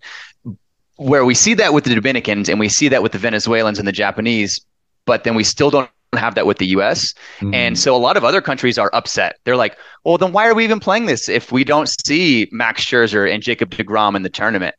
Where 0.96 1.24
we 1.24 1.34
see 1.34 1.54
that 1.54 1.74
with 1.74 1.84
the 1.84 1.94
Dominicans 1.94 2.48
and 2.48 2.60
we 2.60 2.68
see 2.68 2.88
that 2.88 3.02
with 3.02 3.12
the 3.12 3.18
Venezuelans 3.18 3.78
and 3.78 3.88
the 3.88 3.92
Japanese, 3.92 4.64
but 5.06 5.24
then 5.24 5.34
we 5.34 5.44
still 5.44 5.70
don't 5.70 5.90
have 6.12 6.36
that 6.36 6.46
with 6.46 6.58
the 6.58 6.66
US. 6.66 7.14
Mm. 7.40 7.54
And 7.54 7.78
so 7.78 7.94
a 7.94 7.98
lot 7.98 8.16
of 8.16 8.24
other 8.24 8.40
countries 8.40 8.78
are 8.78 8.90
upset. 8.94 9.38
They're 9.44 9.56
like, 9.56 9.76
well, 10.04 10.18
then 10.18 10.32
why 10.32 10.46
are 10.46 10.54
we 10.54 10.64
even 10.64 10.78
playing 10.78 11.06
this 11.06 11.28
if 11.28 11.50
we 11.50 11.64
don't 11.64 11.88
see 12.06 12.48
Max 12.52 12.84
Scherzer 12.84 13.32
and 13.32 13.42
Jacob 13.42 13.70
DeGrom 13.70 14.14
in 14.14 14.22
the 14.22 14.30
tournament? 14.30 14.76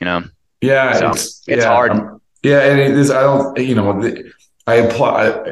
You 0.00 0.04
know? 0.04 0.24
Yeah. 0.60 0.92
So 0.98 1.10
it's, 1.10 1.42
it's 1.46 1.64
yeah, 1.64 1.68
hard. 1.68 1.92
Um, 1.92 2.20
yeah. 2.44 2.60
And 2.60 2.80
it 2.80 2.92
is, 2.92 3.10
I 3.10 3.22
don't, 3.22 3.58
you 3.58 3.74
know, 3.74 4.00
I 4.66 4.74
applaud, 4.74 5.48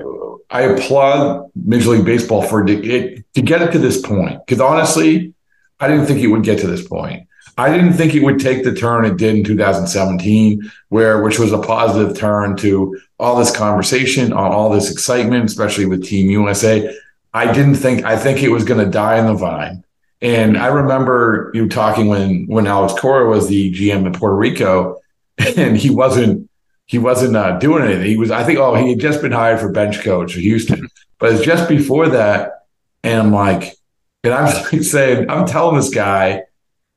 I, 0.50 0.58
I 0.58 0.62
applaud 0.62 1.50
Major 1.54 1.90
League 1.90 2.04
Baseball 2.04 2.42
for 2.42 2.62
to 2.62 2.76
get 2.76 3.62
it 3.62 3.72
to 3.72 3.78
this 3.78 4.00
point. 4.00 4.40
Cause 4.46 4.60
honestly, 4.60 5.34
I 5.80 5.88
didn't 5.88 6.06
think 6.06 6.20
it 6.20 6.28
would 6.28 6.44
get 6.44 6.60
to 6.60 6.66
this 6.66 6.86
point. 6.86 7.26
I 7.58 7.70
didn't 7.70 7.94
think 7.94 8.14
it 8.14 8.22
would 8.22 8.38
take 8.38 8.64
the 8.64 8.72
turn 8.74 9.04
it 9.04 9.16
did 9.16 9.36
in 9.36 9.44
2017, 9.44 10.70
where 10.88 11.22
which 11.22 11.38
was 11.38 11.52
a 11.52 11.58
positive 11.58 12.16
turn 12.16 12.56
to 12.58 12.98
all 13.18 13.36
this 13.36 13.54
conversation, 13.54 14.32
on 14.32 14.52
all 14.52 14.70
this 14.70 14.90
excitement, 14.90 15.44
especially 15.44 15.86
with 15.86 16.04
Team 16.04 16.30
USA. 16.30 16.96
I 17.34 17.52
didn't 17.52 17.74
think 17.74 18.04
I 18.04 18.16
think 18.16 18.42
it 18.42 18.48
was 18.48 18.64
going 18.64 18.84
to 18.84 18.90
die 18.90 19.18
in 19.18 19.26
the 19.26 19.34
vine. 19.34 19.84
And 20.22 20.56
I 20.56 20.68
remember 20.68 21.50
you 21.52 21.68
talking 21.68 22.06
when 22.06 22.46
when 22.46 22.66
Alex 22.66 22.98
Cora 22.98 23.28
was 23.28 23.48
the 23.48 23.72
GM 23.72 24.06
in 24.06 24.12
Puerto 24.12 24.36
Rico, 24.36 25.00
and 25.56 25.76
he 25.76 25.90
wasn't 25.90 26.48
he 26.86 26.98
wasn't 26.98 27.36
uh, 27.36 27.58
doing 27.58 27.84
anything. 27.84 28.06
He 28.06 28.16
was 28.16 28.30
I 28.30 28.44
think 28.44 28.58
oh 28.58 28.74
he 28.74 28.90
had 28.90 29.00
just 29.00 29.22
been 29.22 29.32
hired 29.32 29.60
for 29.60 29.70
bench 29.70 30.02
coach 30.02 30.34
for 30.34 30.40
Houston, 30.40 30.88
but 31.18 31.32
it's 31.32 31.44
just 31.44 31.68
before 31.68 32.08
that, 32.10 32.64
and 33.02 33.20
I'm 33.20 33.32
like, 33.32 33.74
and 34.24 34.34
I'm 34.34 34.82
saying 34.82 35.30
I'm 35.30 35.46
telling 35.46 35.76
this 35.76 35.90
guy 35.90 36.42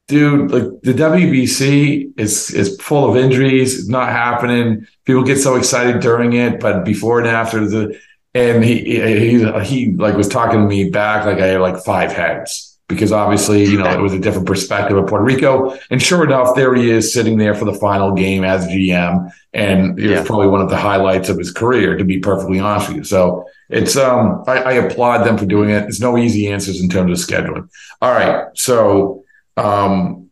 dude, 0.07 0.51
like 0.51 0.81
the 0.81 0.93
WBC 0.93 2.19
is 2.19 2.51
is 2.51 2.77
full 2.81 3.09
of 3.09 3.17
injuries. 3.17 3.79
It's 3.79 3.89
not 3.89 4.09
happening. 4.09 4.85
People 5.05 5.23
get 5.23 5.37
so 5.37 5.55
excited 5.55 6.01
during 6.01 6.33
it, 6.33 6.59
but 6.59 6.85
before 6.85 7.19
and 7.19 7.27
after 7.27 7.67
the, 7.67 7.99
and 8.33 8.63
he 8.63 8.83
he 8.83 9.51
he 9.63 9.91
like 9.93 10.15
was 10.15 10.27
talking 10.27 10.61
to 10.61 10.67
me 10.67 10.89
back 10.89 11.25
like 11.25 11.39
I 11.39 11.47
had 11.47 11.61
like 11.61 11.83
five 11.83 12.11
heads 12.11 12.74
because 12.87 13.11
obviously 13.11 13.63
you 13.63 13.77
know 13.77 13.89
it 13.89 13.99
was 13.99 14.13
a 14.13 14.19
different 14.19 14.47
perspective 14.47 14.97
of 14.97 15.07
Puerto 15.07 15.23
Rico. 15.23 15.77
And 15.89 16.01
sure 16.01 16.23
enough, 16.23 16.55
there 16.55 16.73
he 16.75 16.89
is 16.89 17.13
sitting 17.13 17.37
there 17.37 17.55
for 17.55 17.65
the 17.65 17.73
final 17.73 18.13
game 18.13 18.43
as 18.43 18.67
GM, 18.67 19.31
and 19.53 19.99
it 19.99 20.09
was 20.09 20.19
yeah. 20.19 20.23
probably 20.23 20.47
one 20.47 20.61
of 20.61 20.69
the 20.69 20.77
highlights 20.77 21.29
of 21.29 21.37
his 21.37 21.51
career, 21.51 21.97
to 21.97 22.03
be 22.03 22.19
perfectly 22.19 22.59
honest 22.59 22.89
with 22.89 22.97
you. 22.97 23.03
So. 23.03 23.45
It's 23.67 23.97
um 23.97 24.43
I, 24.45 24.57
I 24.57 24.71
applaud 24.73 25.25
them 25.25 25.39
for 25.39 25.47
doing 25.47 25.71
it. 25.71 25.85
It's 25.85 25.99
no 25.99 26.19
easy 26.19 26.51
answers 26.51 26.79
in 26.79 26.87
terms 26.87 27.19
of 27.19 27.27
scheduling. 27.27 27.67
All 27.99 28.11
right. 28.11 28.45
So 28.53 29.25
um, 29.57 30.29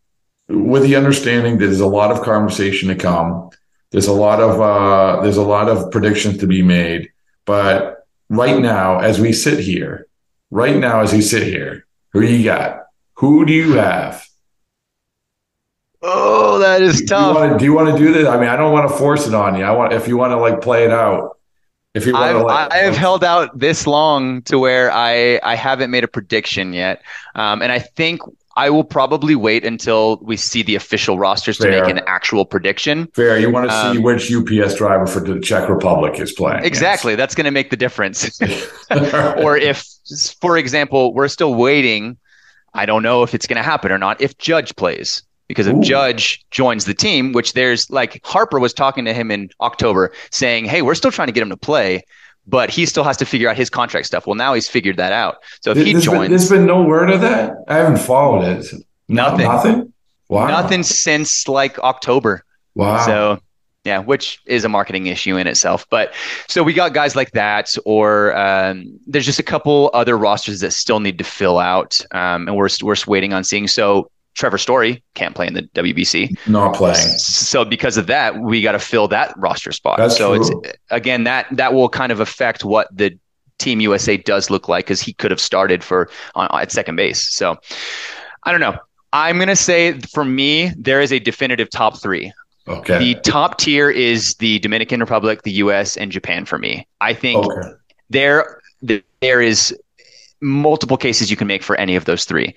with 0.50 0.84
the 0.84 0.96
understanding 0.96 1.58
that 1.58 1.66
there's 1.66 1.80
a 1.80 1.88
lot 1.88 2.12
of 2.12 2.22
conversation 2.22 2.90
to 2.90 2.96
come. 2.96 3.50
There's 3.92 4.08
a 4.08 4.14
lot 4.14 4.40
of 4.40 4.60
uh, 4.60 5.22
there's 5.22 5.38
a 5.38 5.44
lot 5.44 5.70
of 5.70 5.92
predictions 5.92 6.40
to 6.40 6.48
be 6.48 6.62
made. 6.62 7.12
But 7.46 8.08
right 8.30 8.60
now, 8.60 9.00
as 9.00 9.20
we 9.20 9.34
sit 9.34 9.60
here, 9.60 10.08
right 10.50 10.76
now 10.76 11.02
as 11.02 11.14
we 11.14 11.22
sit 11.22 11.44
here, 11.44 11.86
who 12.14 12.22
you 12.22 12.44
got? 12.44 12.84
Who 13.16 13.46
do 13.46 13.52
you 13.54 13.74
have? 13.74 14.26
Oh, 16.02 16.60
that 16.60 16.82
is 16.82 17.02
do, 17.02 17.08
tough. 17.08 17.34
Do 17.34 17.34
you, 17.34 17.40
want 17.40 17.52
to, 17.54 17.60
do 17.60 17.66
you 17.66 17.74
want 17.74 17.98
to 17.98 17.98
do 17.98 18.14
this? 18.14 18.28
I 18.28 18.40
mean, 18.40 18.50
I 18.50 18.56
don't 18.56 18.74
want 18.74 18.90
to 18.90 18.96
force 18.96 19.28
it 19.28 19.34
on 19.34 19.58
you. 19.58 19.64
I 19.64 19.72
want 19.72 19.94
if 19.94 20.08
you 20.08 20.18
want 20.18 20.32
to 20.32 20.38
like 20.38 20.62
play 20.62 20.86
it 20.86 20.92
out. 20.92 21.38
If 21.94 22.08
you 22.08 22.14
want 22.14 22.26
I've, 22.26 22.36
to, 22.38 22.44
like, 22.44 22.74
I 22.74 22.78
have 22.78 22.98
held 22.98 23.24
out 23.24 23.58
this 23.58 23.86
long 23.86 24.42
to 24.44 24.58
where 24.58 24.92
I 24.92 25.40
I 25.44 25.56
haven't 25.56 25.92
made 25.92 26.04
a 26.04 26.08
prediction 26.08 26.74
yet, 26.74 27.04
um, 27.36 27.62
and 27.62 27.72
I 27.72 27.80
think 27.80 28.22
I 28.56 28.70
will 28.70 28.84
probably 28.84 29.36
wait 29.36 29.66
until 29.66 30.18
we 30.18 30.38
see 30.38 30.62
the 30.62 30.76
official 30.76 31.18
rosters 31.18 31.58
Fair. 31.58 31.72
to 31.72 31.82
make 31.82 31.90
an 31.90 32.04
actual 32.06 32.46
prediction. 32.46 33.08
Fair. 33.08 33.40
You 33.40 33.50
want 33.50 33.70
to 33.70 33.76
um, 33.76 33.96
see 33.96 34.02
which 34.02 34.32
UPS 34.32 34.76
driver 34.76 35.08
for 35.08 35.20
the 35.22 35.40
Czech 35.40 35.70
Republic 35.70 36.20
is 36.20 36.32
playing. 36.34 36.64
Exactly. 36.64 37.14
Yes. 37.14 37.18
That's 37.18 37.36
going 37.36 37.46
to 37.46 37.52
make 37.52 37.72
the 37.72 37.78
difference. 37.78 38.40
or 38.92 39.58
if, 39.58 39.86
for 40.40 40.58
example, 40.58 41.14
we're 41.14 41.28
still 41.28 41.56
waiting. 41.56 42.18
I 42.76 42.86
don't 42.86 43.04
know 43.04 43.24
if 43.24 43.34
it's 43.34 43.48
going 43.48 43.58
to 43.58 43.64
happen 43.64 43.92
or 43.92 43.98
not. 43.98 44.22
If 44.22 44.38
Judge 44.38 44.76
plays, 44.76 45.24
because 45.48 45.68
if 45.68 45.76
Ooh. 45.76 45.82
Judge 45.82 46.46
joins 46.52 46.86
the 46.86 46.94
team, 46.94 47.34
which 47.34 47.54
there's 47.54 47.90
like 47.90 48.20
Harper 48.24 48.60
was 48.60 48.74
talking 48.74 49.06
to 49.06 49.14
him 49.14 49.32
in 49.32 49.50
October 49.62 50.12
saying, 50.32 50.66
Hey, 50.66 50.82
we're 50.82 50.96
still 50.96 51.12
trying 51.12 51.28
to 51.28 51.32
get 51.32 51.44
him 51.44 51.50
to 51.50 51.58
play. 51.58 52.04
But 52.48 52.70
he 52.70 52.86
still 52.86 53.04
has 53.04 53.18
to 53.18 53.26
figure 53.26 53.50
out 53.50 53.58
his 53.58 53.70
contract 53.70 54.08
stuff. 54.08 54.28
Well, 54.28 54.36
now 54.36 54.54
he's 54.54 54.68
figured 54.68 54.98
that 54.98 55.14
out. 55.14 55.38
So 55.62 55.72
if 55.72 55.78
he 55.78 55.94
there's 55.94 56.06
joins, 56.06 56.22
been, 56.22 56.32
there's 56.32 56.50
been 56.50 56.66
no 56.66 56.84
word 56.84 57.10
of 57.10 57.22
that. 57.22 57.54
I 57.68 57.78
haven't 57.78 58.00
followed 58.00 58.44
it. 58.44 58.66
Nothing. 59.08 59.46
Nothing. 59.46 59.94
Wow. 60.30 60.48
Nothing 60.48 60.84
since 60.84 61.48
like 61.48 61.80
October. 61.80 62.44
Wow. 62.76 63.06
So 63.06 63.40
yeah, 63.84 64.00
which 64.00 64.40
is 64.46 64.64
a 64.64 64.70
marketing 64.70 65.08
issue 65.08 65.36
in 65.36 65.46
itself. 65.46 65.86
But 65.90 66.14
so 66.48 66.64
we 66.64 66.74
got 66.74 66.94
guys 66.94 67.16
like 67.16 67.32
that, 67.32 67.76
or 67.86 68.36
um, 68.38 68.98
there's 69.06 69.26
just 69.26 69.40
a 69.40 69.44
couple 69.44 69.90
other 69.94 70.18
rosters 70.18 70.62
that 70.62 70.72
still 70.72 71.02
need 71.02 71.18
to 71.18 71.24
fill 71.24 71.60
out, 71.60 72.00
um, 72.12 72.48
and 72.48 72.56
we're 72.56 72.70
we're 72.82 72.96
waiting 73.08 73.34
on 73.34 73.44
seeing. 73.44 73.68
So 73.68 74.10
Trevor 74.36 74.58
Story 74.58 75.04
can't 75.14 75.36
play 75.36 75.48
in 75.48 75.54
the 75.54 75.64
WBC. 75.76 76.36
Not 76.48 76.76
playing. 76.76 76.96
So 77.18 77.64
because 77.66 77.98
of 77.98 78.08
that, 78.08 78.40
we 78.40 78.62
got 78.62 78.72
to 78.74 78.80
fill 78.80 79.08
that 79.10 79.34
roster 79.38 79.72
spot. 79.72 79.98
That's 79.98 80.18
so 80.18 80.36
true. 80.36 80.62
it's 80.64 80.78
again 80.90 81.24
that 81.26 81.48
that 81.52 81.74
will 81.74 81.90
kind 81.90 82.12
of 82.12 82.20
affect 82.20 82.64
what 82.66 82.88
the 82.96 83.18
Team 83.60 83.80
USA 83.82 84.18
does 84.18 84.50
look 84.50 84.68
like 84.68 84.86
because 84.86 85.00
he 85.00 85.14
could 85.14 85.32
have 85.32 85.40
started 85.40 85.84
for 85.84 86.10
on, 86.36 86.48
at 86.60 86.72
second 86.72 86.96
base. 86.96 87.34
So 87.34 87.56
I 88.44 88.52
don't 88.52 88.60
know. 88.62 88.78
I'm 89.14 89.38
gonna 89.38 89.56
say 89.56 90.00
for 90.14 90.26
me, 90.26 90.72
there 90.78 91.00
is 91.02 91.14
a 91.14 91.20
definitive 91.20 91.70
top 91.70 92.02
three. 92.02 92.34
Okay. 92.68 92.98
The 92.98 93.16
top 93.22 93.58
tier 93.60 93.90
is 93.92 94.36
the 94.36 94.58
Dominican 94.60 95.00
Republic, 95.00 95.44
the 95.44 95.52
U.S., 95.52 95.98
and 95.98 96.12
Japan 96.12 96.46
for 96.46 96.58
me. 96.58 96.88
I 97.02 97.14
think 97.14 97.46
Okay. 97.46 97.70
there 98.10 98.60
there 99.22 99.42
is 99.42 99.78
multiple 100.42 100.98
cases 100.98 101.30
you 101.32 101.38
can 101.38 101.48
make 101.48 101.62
for 101.64 101.76
any 101.78 101.96
of 101.96 102.06
those 102.06 102.26
three. 102.26 102.56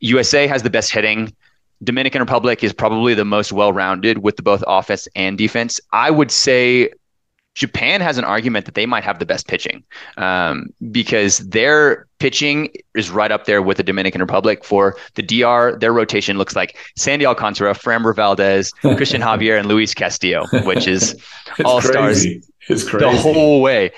USA 0.00 0.46
has 0.46 0.62
the 0.62 0.70
best 0.70 0.90
hitting. 0.92 1.34
Dominican 1.82 2.20
Republic 2.20 2.62
is 2.62 2.72
probably 2.72 3.14
the 3.14 3.24
most 3.24 3.52
well-rounded 3.52 4.18
with 4.18 4.36
the 4.36 4.42
both 4.42 4.62
offense 4.66 5.08
and 5.14 5.38
defense. 5.38 5.80
I 5.92 6.10
would 6.10 6.30
say 6.30 6.90
Japan 7.54 8.00
has 8.00 8.16
an 8.16 8.24
argument 8.24 8.66
that 8.66 8.74
they 8.74 8.86
might 8.86 9.02
have 9.02 9.18
the 9.18 9.26
best 9.26 9.48
pitching 9.48 9.82
um, 10.16 10.72
because 10.90 11.38
their 11.38 12.06
pitching 12.18 12.70
is 12.94 13.10
right 13.10 13.32
up 13.32 13.44
there 13.44 13.60
with 13.60 13.76
the 13.76 13.82
Dominican 13.82 14.20
Republic. 14.20 14.64
For 14.64 14.96
the 15.14 15.22
DR, 15.22 15.78
their 15.78 15.92
rotation 15.92 16.38
looks 16.38 16.54
like 16.54 16.76
Sandy 16.96 17.26
Alcantara, 17.26 17.74
Framber 17.74 18.14
Valdez, 18.14 18.72
Cristian 18.82 19.20
Javier, 19.22 19.58
and 19.58 19.68
Luis 19.68 19.94
Castillo, 19.94 20.46
which 20.64 20.86
is 20.86 21.16
all 21.64 21.80
stars 21.80 22.22
crazy. 22.22 22.42
It's 22.68 22.88
crazy. 22.88 23.04
the 23.04 23.20
whole 23.20 23.60
way. 23.60 23.90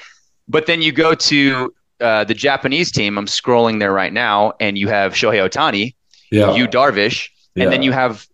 But 0.49 0.67
then 0.67 0.83
you 0.83 0.93
go 0.93 1.15
to 1.15 1.75
uh, 2.03 2.25
the 2.25 2.35
Japanese 2.35 2.91
team. 2.93 3.17
I'm 3.19 3.27
scrolling 3.27 3.79
there 3.79 3.93
right 3.93 4.13
now, 4.13 4.53
and 4.61 4.77
you 4.77 4.89
have 4.89 5.15
Shohei 5.15 5.49
Ohtani, 5.49 5.95
yeah. 6.31 6.55
you 6.55 6.67
Darvish, 6.69 7.29
Yeah. 7.55 7.65
and 7.65 7.73
then 7.73 7.83
you 7.83 7.93
have 7.93 8.27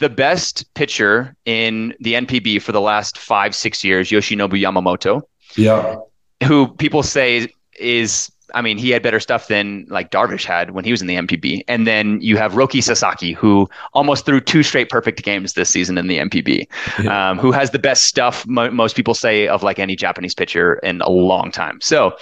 the 0.00 0.08
best 0.08 0.72
pitcher 0.74 1.34
in 1.44 1.94
the 2.00 2.14
NPB 2.14 2.60
for 2.60 2.72
the 2.72 2.80
last 2.80 3.16
five, 3.16 3.54
six 3.54 3.84
years, 3.84 4.10
Yoshinobu 4.10 4.60
Yamamoto, 4.60 5.22
yeah. 5.56 5.96
who 6.44 6.66
people 6.68 7.02
say 7.04 7.48
is, 7.78 8.30
I 8.54 8.60
mean, 8.60 8.76
he 8.76 8.90
had 8.90 9.02
better 9.02 9.20
stuff 9.20 9.46
than 9.48 9.86
like 9.88 10.10
Darvish 10.10 10.44
had 10.44 10.70
when 10.72 10.84
he 10.84 10.90
was 10.90 11.00
in 11.00 11.06
the 11.06 11.14
NPB. 11.16 11.62
And 11.68 11.86
then 11.86 12.20
you 12.20 12.36
have 12.36 12.52
Roki 12.54 12.82
Sasaki, 12.82 13.32
who 13.32 13.68
almost 13.94 14.26
threw 14.26 14.40
two 14.40 14.62
straight 14.64 14.88
perfect 14.90 15.22
games 15.22 15.52
this 15.54 15.70
season 15.70 15.96
in 15.96 16.06
the 16.08 16.18
NPB, 16.18 17.06
um, 17.08 17.38
who 17.38 17.52
has 17.52 17.70
the 17.70 17.78
best 17.78 18.04
stuff, 18.04 18.46
mo- 18.46 18.70
most 18.70 18.96
people 18.96 19.14
say, 19.14 19.46
of 19.48 19.62
like 19.62 19.78
any 19.78 19.94
Japanese 19.96 20.34
pitcher 20.34 20.74
in 20.82 21.00
a 21.02 21.10
long 21.10 21.50
time. 21.52 21.80
So 21.80 22.16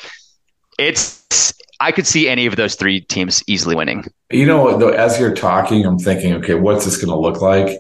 it's, 0.79 1.53
I 1.81 1.93
could 1.93 2.07
see 2.07 2.29
any 2.29 2.47
of 2.47 2.57
those 2.57 2.75
three 2.75 3.01
teams 3.01 3.43
easily 3.47 3.75
winning. 3.75 4.05
You 4.31 4.47
know, 4.47 4.77
though, 4.79 4.91
as 4.91 5.19
you're 5.19 5.35
talking, 5.35 5.85
I'm 5.85 5.99
thinking, 5.99 6.35
okay, 6.35 6.55
what's 6.55 6.85
this 6.85 6.97
going 6.97 7.09
to 7.11 7.19
look 7.19 7.41
like? 7.41 7.79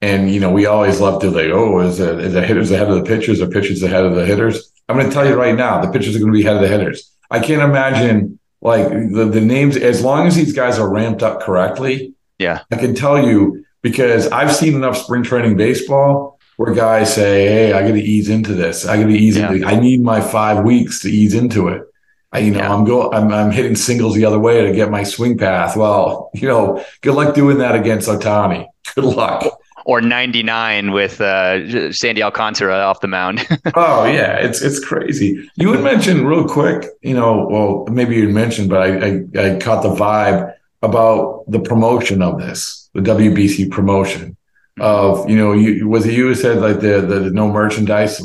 And 0.00 0.32
you 0.32 0.40
know, 0.40 0.50
we 0.50 0.66
always 0.66 1.00
love 1.00 1.20
to 1.22 1.30
like, 1.30 1.46
oh, 1.52 1.78
is 1.80 2.00
it 2.00 2.18
is 2.18 2.32
the 2.32 2.44
hitters 2.44 2.70
ahead 2.72 2.88
of 2.88 2.96
the 2.96 3.04
pitchers 3.04 3.40
or 3.40 3.46
pitchers 3.46 3.82
ahead 3.84 4.04
of 4.04 4.16
the 4.16 4.26
hitters? 4.26 4.72
I'm 4.88 4.96
going 4.96 5.08
to 5.08 5.14
tell 5.14 5.26
you 5.26 5.34
right 5.36 5.54
now, 5.54 5.80
the 5.80 5.92
pitchers 5.92 6.16
are 6.16 6.18
going 6.18 6.32
to 6.32 6.36
be 6.36 6.42
ahead 6.44 6.56
of 6.56 6.62
the 6.62 6.68
hitters. 6.68 7.08
I 7.30 7.38
can't 7.38 7.62
imagine 7.62 8.38
like 8.60 8.88
the, 8.88 9.28
the 9.32 9.40
names 9.40 9.76
as 9.76 10.02
long 10.02 10.26
as 10.26 10.34
these 10.34 10.52
guys 10.52 10.78
are 10.78 10.88
ramped 10.92 11.22
up 11.22 11.40
correctly. 11.40 12.14
Yeah, 12.40 12.62
I 12.72 12.76
can 12.76 12.96
tell 12.96 13.24
you 13.24 13.64
because 13.82 14.26
I've 14.28 14.52
seen 14.54 14.74
enough 14.74 14.96
spring 14.96 15.22
training 15.22 15.56
baseball 15.56 16.40
where 16.56 16.74
guys 16.74 17.14
say, 17.14 17.46
"Hey, 17.46 17.72
I 17.72 17.82
got 17.82 17.92
to 17.94 18.02
ease 18.02 18.28
into 18.28 18.54
this. 18.54 18.84
I 18.86 18.96
got 18.96 19.04
to 19.06 19.12
ease 19.12 19.36
Yeah. 19.36 19.52
into. 19.52 19.64
I 19.66 19.78
need 19.78 20.02
my 20.02 20.20
five 20.20 20.64
weeks 20.64 21.00
to 21.02 21.10
ease 21.10 21.34
into 21.34 21.68
it." 21.68 21.82
I, 22.32 22.38
you 22.40 22.50
know, 22.50 22.58
Yeah. 22.58 22.74
I'm 22.74 22.84
going, 22.84 23.14
I'm, 23.14 23.32
I'm 23.32 23.50
hitting 23.50 23.76
singles 23.76 24.14
the 24.14 24.24
other 24.24 24.38
way 24.38 24.64
to 24.66 24.72
get 24.72 24.90
my 24.90 25.02
swing 25.02 25.36
path. 25.36 25.76
Well, 25.76 26.30
you 26.34 26.48
know, 26.48 26.84
good 27.02 27.14
luck 27.14 27.34
doing 27.34 27.58
that 27.58 27.74
against 27.74 28.08
Ohtani. 28.08 28.66
Good 28.94 29.04
luck. 29.04 29.44
or 29.84 30.00
99 30.00 30.92
with 30.92 31.20
uh, 31.20 31.92
Sandy 31.92 32.22
Alcantara 32.22 32.76
off 32.76 33.00
the 33.00 33.08
mound. 33.08 33.46
oh 33.74 34.04
yeah, 34.04 34.36
it's 34.36 34.62
it's 34.62 34.78
crazy. 34.82 35.48
You 35.56 35.72
had 35.72 35.82
mentioned 35.82 36.26
real 36.28 36.46
quick, 36.46 36.86
you 37.02 37.14
know, 37.14 37.46
well 37.50 37.86
maybe 37.90 38.16
you 38.16 38.28
mentioned, 38.28 38.68
but 38.68 38.80
I, 38.80 39.06
I 39.06 39.54
I 39.54 39.58
caught 39.58 39.82
the 39.82 39.90
vibe 39.94 40.54
about 40.82 41.44
the 41.48 41.60
promotion 41.60 42.22
of 42.22 42.38
this, 42.38 42.88
the 42.94 43.00
WBC 43.00 43.70
promotion 43.70 44.36
of 44.80 45.28
you 45.28 45.36
know, 45.36 45.52
you 45.52 45.88
was 45.88 46.06
it 46.06 46.14
you 46.14 46.28
who 46.28 46.34
said 46.34 46.58
like 46.58 46.80
the 46.80 47.00
the 47.00 47.30
no 47.30 47.48
merchandise 47.50 48.22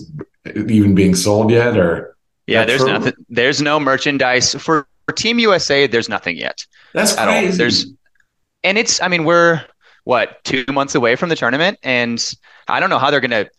even 0.56 0.96
being 0.96 1.16
sold 1.16 1.52
yet 1.52 1.78
or 1.78 2.16
yeah, 2.48 2.60
That's 2.66 2.70
there's 2.70 2.82
true? 2.82 2.94
nothing. 2.94 3.14
There's 3.30 3.62
no 3.62 3.80
merchandise 3.80 4.56
for, 4.56 4.88
for 5.06 5.14
Team 5.14 5.38
USA. 5.40 5.86
There's 5.88 6.10
nothing 6.10 6.38
yet. 6.38 6.66
that's 6.94 7.16
at 7.18 7.28
all. 7.28 7.34
crazy. 7.40 7.58
There's, 7.58 7.86
and 8.64 8.78
it's. 8.78 9.02
I 9.02 9.08
mean, 9.08 9.24
we're 9.26 9.64
what 10.06 10.44
two 10.44 10.66
months 10.72 10.96
away 10.96 11.16
from 11.16 11.30
the 11.30 11.36
tournament, 11.36 11.78
and 11.84 12.34
I 12.68 12.80
don't 12.80 12.90
know 12.90 13.00
how 13.00 13.12
they're 13.12 13.20
going 13.20 13.32
to 13.32 13.50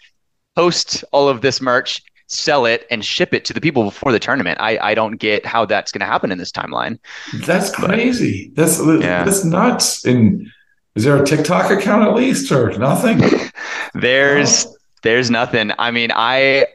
post 0.57 1.05
all 1.13 1.29
of 1.29 1.41
this 1.43 1.61
merch, 1.61 2.01
sell 2.27 2.67
it, 2.67 2.87
and 2.91 3.05
ship 3.05 3.33
it 3.35 3.45
to 3.45 3.53
the 3.53 3.61
people 3.61 3.85
before 3.85 4.11
the 4.13 4.19
tournament. 4.19 4.59
I 4.61 4.79
I 4.79 4.95
don't 4.95 5.17
get 5.19 5.45
how 5.47 5.65
that's 5.67 5.93
going 5.93 6.01
to 6.01 6.07
happen 6.07 6.33
in 6.33 6.39
this 6.39 6.51
timeline. 6.51 6.99
That's 7.47 7.71
But- 7.79 7.91
crazy. 7.91 8.51
That's 8.55 8.79
Yeah. 8.81 9.25
that's 9.25 9.45
nuts. 9.45 10.05
And 10.05 10.47
is 10.95 11.05
there 11.05 11.23
a 11.23 11.25
TikTok 11.25 11.71
account 11.71 12.09
at 12.09 12.15
least 12.15 12.51
or 12.51 12.71
nothing? 12.79 13.21
There's 13.95 14.67
there's 15.03 15.31
nothing. 15.31 15.71
I 15.79 15.91
mean, 15.93 16.11
I 16.13 16.67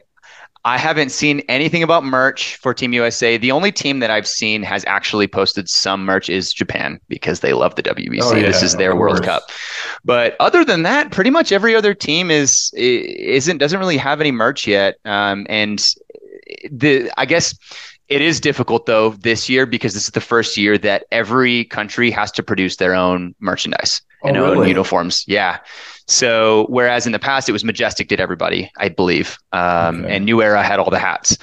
I 0.66 0.78
haven't 0.78 1.10
seen 1.10 1.40
anything 1.48 1.82
about 1.82 2.04
merch 2.04 2.56
for 2.56 2.72
Team 2.72 2.94
USA. 2.94 3.36
The 3.36 3.52
only 3.52 3.70
team 3.70 3.98
that 3.98 4.10
I've 4.10 4.26
seen 4.26 4.62
has 4.62 4.82
actually 4.86 5.26
posted 5.28 5.68
some 5.68 6.04
merch 6.06 6.30
is 6.30 6.52
Japan 6.52 6.98
because 7.08 7.40
they 7.40 7.52
love 7.52 7.74
the 7.74 7.82
WBC. 7.82 8.22
Oh, 8.22 8.34
this 8.34 8.62
is 8.62 8.76
their 8.76 8.96
World. 8.96 9.22
Cup. 9.22 9.42
But 10.04 10.36
other 10.40 10.64
than 10.64 10.82
that, 10.82 11.10
pretty 11.12 11.30
much 11.30 11.52
every 11.52 11.74
other 11.76 11.92
team 11.92 12.30
is 12.30 12.72
isn't 12.74 13.58
doesn't 13.58 13.78
really 13.78 13.98
have 13.98 14.20
any 14.20 14.32
merch 14.32 14.66
yet. 14.66 14.96
Um, 15.04 15.46
and 15.50 15.84
the 16.70 17.10
I 17.18 17.26
guess 17.26 17.54
it 18.08 18.20
is 18.22 18.40
difficult 18.40 18.86
though 18.86 19.10
this 19.10 19.48
year 19.48 19.66
because 19.66 19.92
this 19.94 20.04
is 20.04 20.10
the 20.10 20.20
first 20.20 20.56
year 20.56 20.78
that 20.78 21.04
every 21.10 21.64
country 21.66 22.10
has 22.10 22.30
to 22.32 22.42
produce 22.42 22.76
their 22.76 22.94
own 22.94 23.34
merchandise 23.40 24.00
Oh, 24.24 24.28
and 24.28 24.36
own 24.38 24.66
uniforms. 24.66 25.24
Yeah. 25.26 25.58
So 26.06 26.66
whereas 26.68 27.06
in 27.06 27.12
the 27.12 27.18
past 27.18 27.48
it 27.48 27.52
was 27.52 27.64
Majestic 27.64 28.08
did 28.08 28.20
everybody, 28.20 28.70
I 28.78 28.88
believe, 28.88 29.38
um, 29.52 30.04
Okay. 30.04 30.16
and 30.16 30.24
New 30.24 30.42
Era 30.42 30.62
had 30.62 30.78
all 30.78 30.90
the 30.90 30.98
hats. 30.98 31.36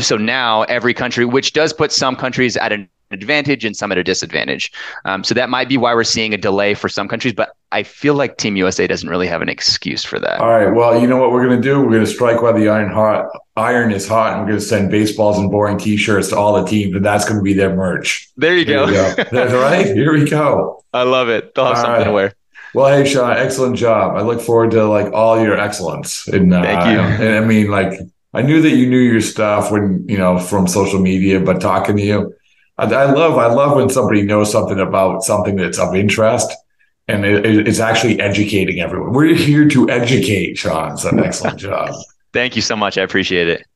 So 0.00 0.16
now 0.16 0.62
every 0.64 0.94
country, 0.94 1.24
which 1.24 1.52
does 1.52 1.72
put 1.72 1.92
some 1.92 2.16
countries 2.16 2.56
at 2.56 2.72
an 2.72 2.88
advantage 3.12 3.62
and 3.64 3.76
some 3.76 3.92
at 3.92 3.98
a 3.98 4.02
disadvantage. 4.02 4.72
Um, 5.04 5.22
so 5.22 5.34
that 5.34 5.50
might 5.50 5.68
be 5.68 5.76
why 5.76 5.94
we're 5.94 6.02
seeing 6.02 6.32
a 6.32 6.38
delay 6.38 6.72
for 6.72 6.88
some 6.88 7.08
countries, 7.08 7.34
but 7.34 7.50
I 7.70 7.82
feel 7.82 8.14
like 8.14 8.38
Team 8.38 8.56
USA 8.56 8.86
doesn't 8.86 9.08
really 9.08 9.26
have 9.26 9.42
an 9.42 9.50
excuse 9.50 10.02
for 10.02 10.18
that. 10.18 10.40
All 10.40 10.48
right. 10.48 10.74
Well, 10.74 10.98
you 11.00 11.06
know 11.06 11.18
what 11.18 11.30
we're 11.30 11.44
gonna 11.46 11.60
do? 11.60 11.80
We're 11.82 11.92
gonna 11.92 12.06
strike 12.06 12.40
while 12.42 12.54
the 12.54 12.68
iron 12.70 12.90
hot 12.90 13.26
iron 13.54 13.92
is 13.92 14.08
hot, 14.08 14.32
and 14.32 14.40
we're 14.42 14.48
gonna 14.48 14.60
send 14.62 14.90
baseballs 14.90 15.38
and 15.38 15.50
boring 15.50 15.76
T-shirts 15.78 16.28
to 16.30 16.36
all 16.38 16.54
the 16.60 16.66
teams, 16.68 16.96
and 16.96 17.04
that's 17.04 17.28
gonna 17.28 17.42
be 17.42 17.52
their 17.52 17.74
merch. 17.76 18.30
There 18.38 18.56
you 18.56 18.64
There 18.64 18.86
go. 18.86 19.14
go. 19.14 19.24
That's 19.30 19.52
right. 19.52 19.86
Here 19.94 20.12
we 20.14 20.28
go. 20.28 20.82
I 20.94 21.02
love 21.02 21.28
it. 21.28 21.54
They'll 21.54 21.66
have 21.66 21.76
All 21.76 21.82
something 21.82 21.98
right. 22.00 22.04
to 22.04 22.12
wear. 22.12 22.32
Well, 22.74 22.88
hey, 22.96 23.04
Shawn, 23.08 23.36
excellent 23.36 23.76
job. 23.76 24.16
I 24.16 24.22
look 24.22 24.40
forward 24.40 24.70
to 24.72 24.84
like 24.86 25.12
all 25.12 25.40
your 25.40 25.58
excellence. 25.58 26.26
And 26.28 26.52
uh, 26.54 26.62
Thank 26.62 26.84
you. 26.86 27.24
And 27.26 27.44
I 27.44 27.46
mean, 27.46 27.70
like, 27.70 27.98
I 28.34 28.40
knew 28.42 28.62
that 28.62 28.70
you 28.70 28.86
knew 28.88 28.98
your 28.98 29.20
stuff 29.20 29.70
when 29.70 30.06
you 30.08 30.16
know 30.16 30.38
from 30.38 30.66
social 30.66 30.98
media, 31.00 31.38
but 31.40 31.60
talking 31.60 31.96
to 31.98 32.02
you, 32.02 32.34
I, 32.78 32.84
I 32.84 33.12
love, 33.12 33.36
I 33.36 33.46
love 33.52 33.76
when 33.76 33.90
somebody 33.90 34.22
knows 34.22 34.50
something 34.50 34.80
about 34.80 35.22
something 35.22 35.56
that's 35.56 35.78
of 35.78 35.94
interest, 35.94 36.50
and 37.08 37.26
it, 37.26 37.44
it- 37.44 37.68
it's 37.68 37.78
actually 37.80 38.18
educating 38.20 38.80
everyone. 38.80 39.12
We're 39.12 39.34
here 39.34 39.68
to 39.68 39.90
educate, 39.90 40.56
Shawn. 40.56 40.96
So, 40.96 41.10
excellent 41.10 41.58
job. 41.58 41.94
Thank 42.32 42.56
you 42.56 42.62
so 42.62 42.74
much. 42.74 42.96
I 42.96 43.02
appreciate 43.02 43.48
it. 43.48 43.66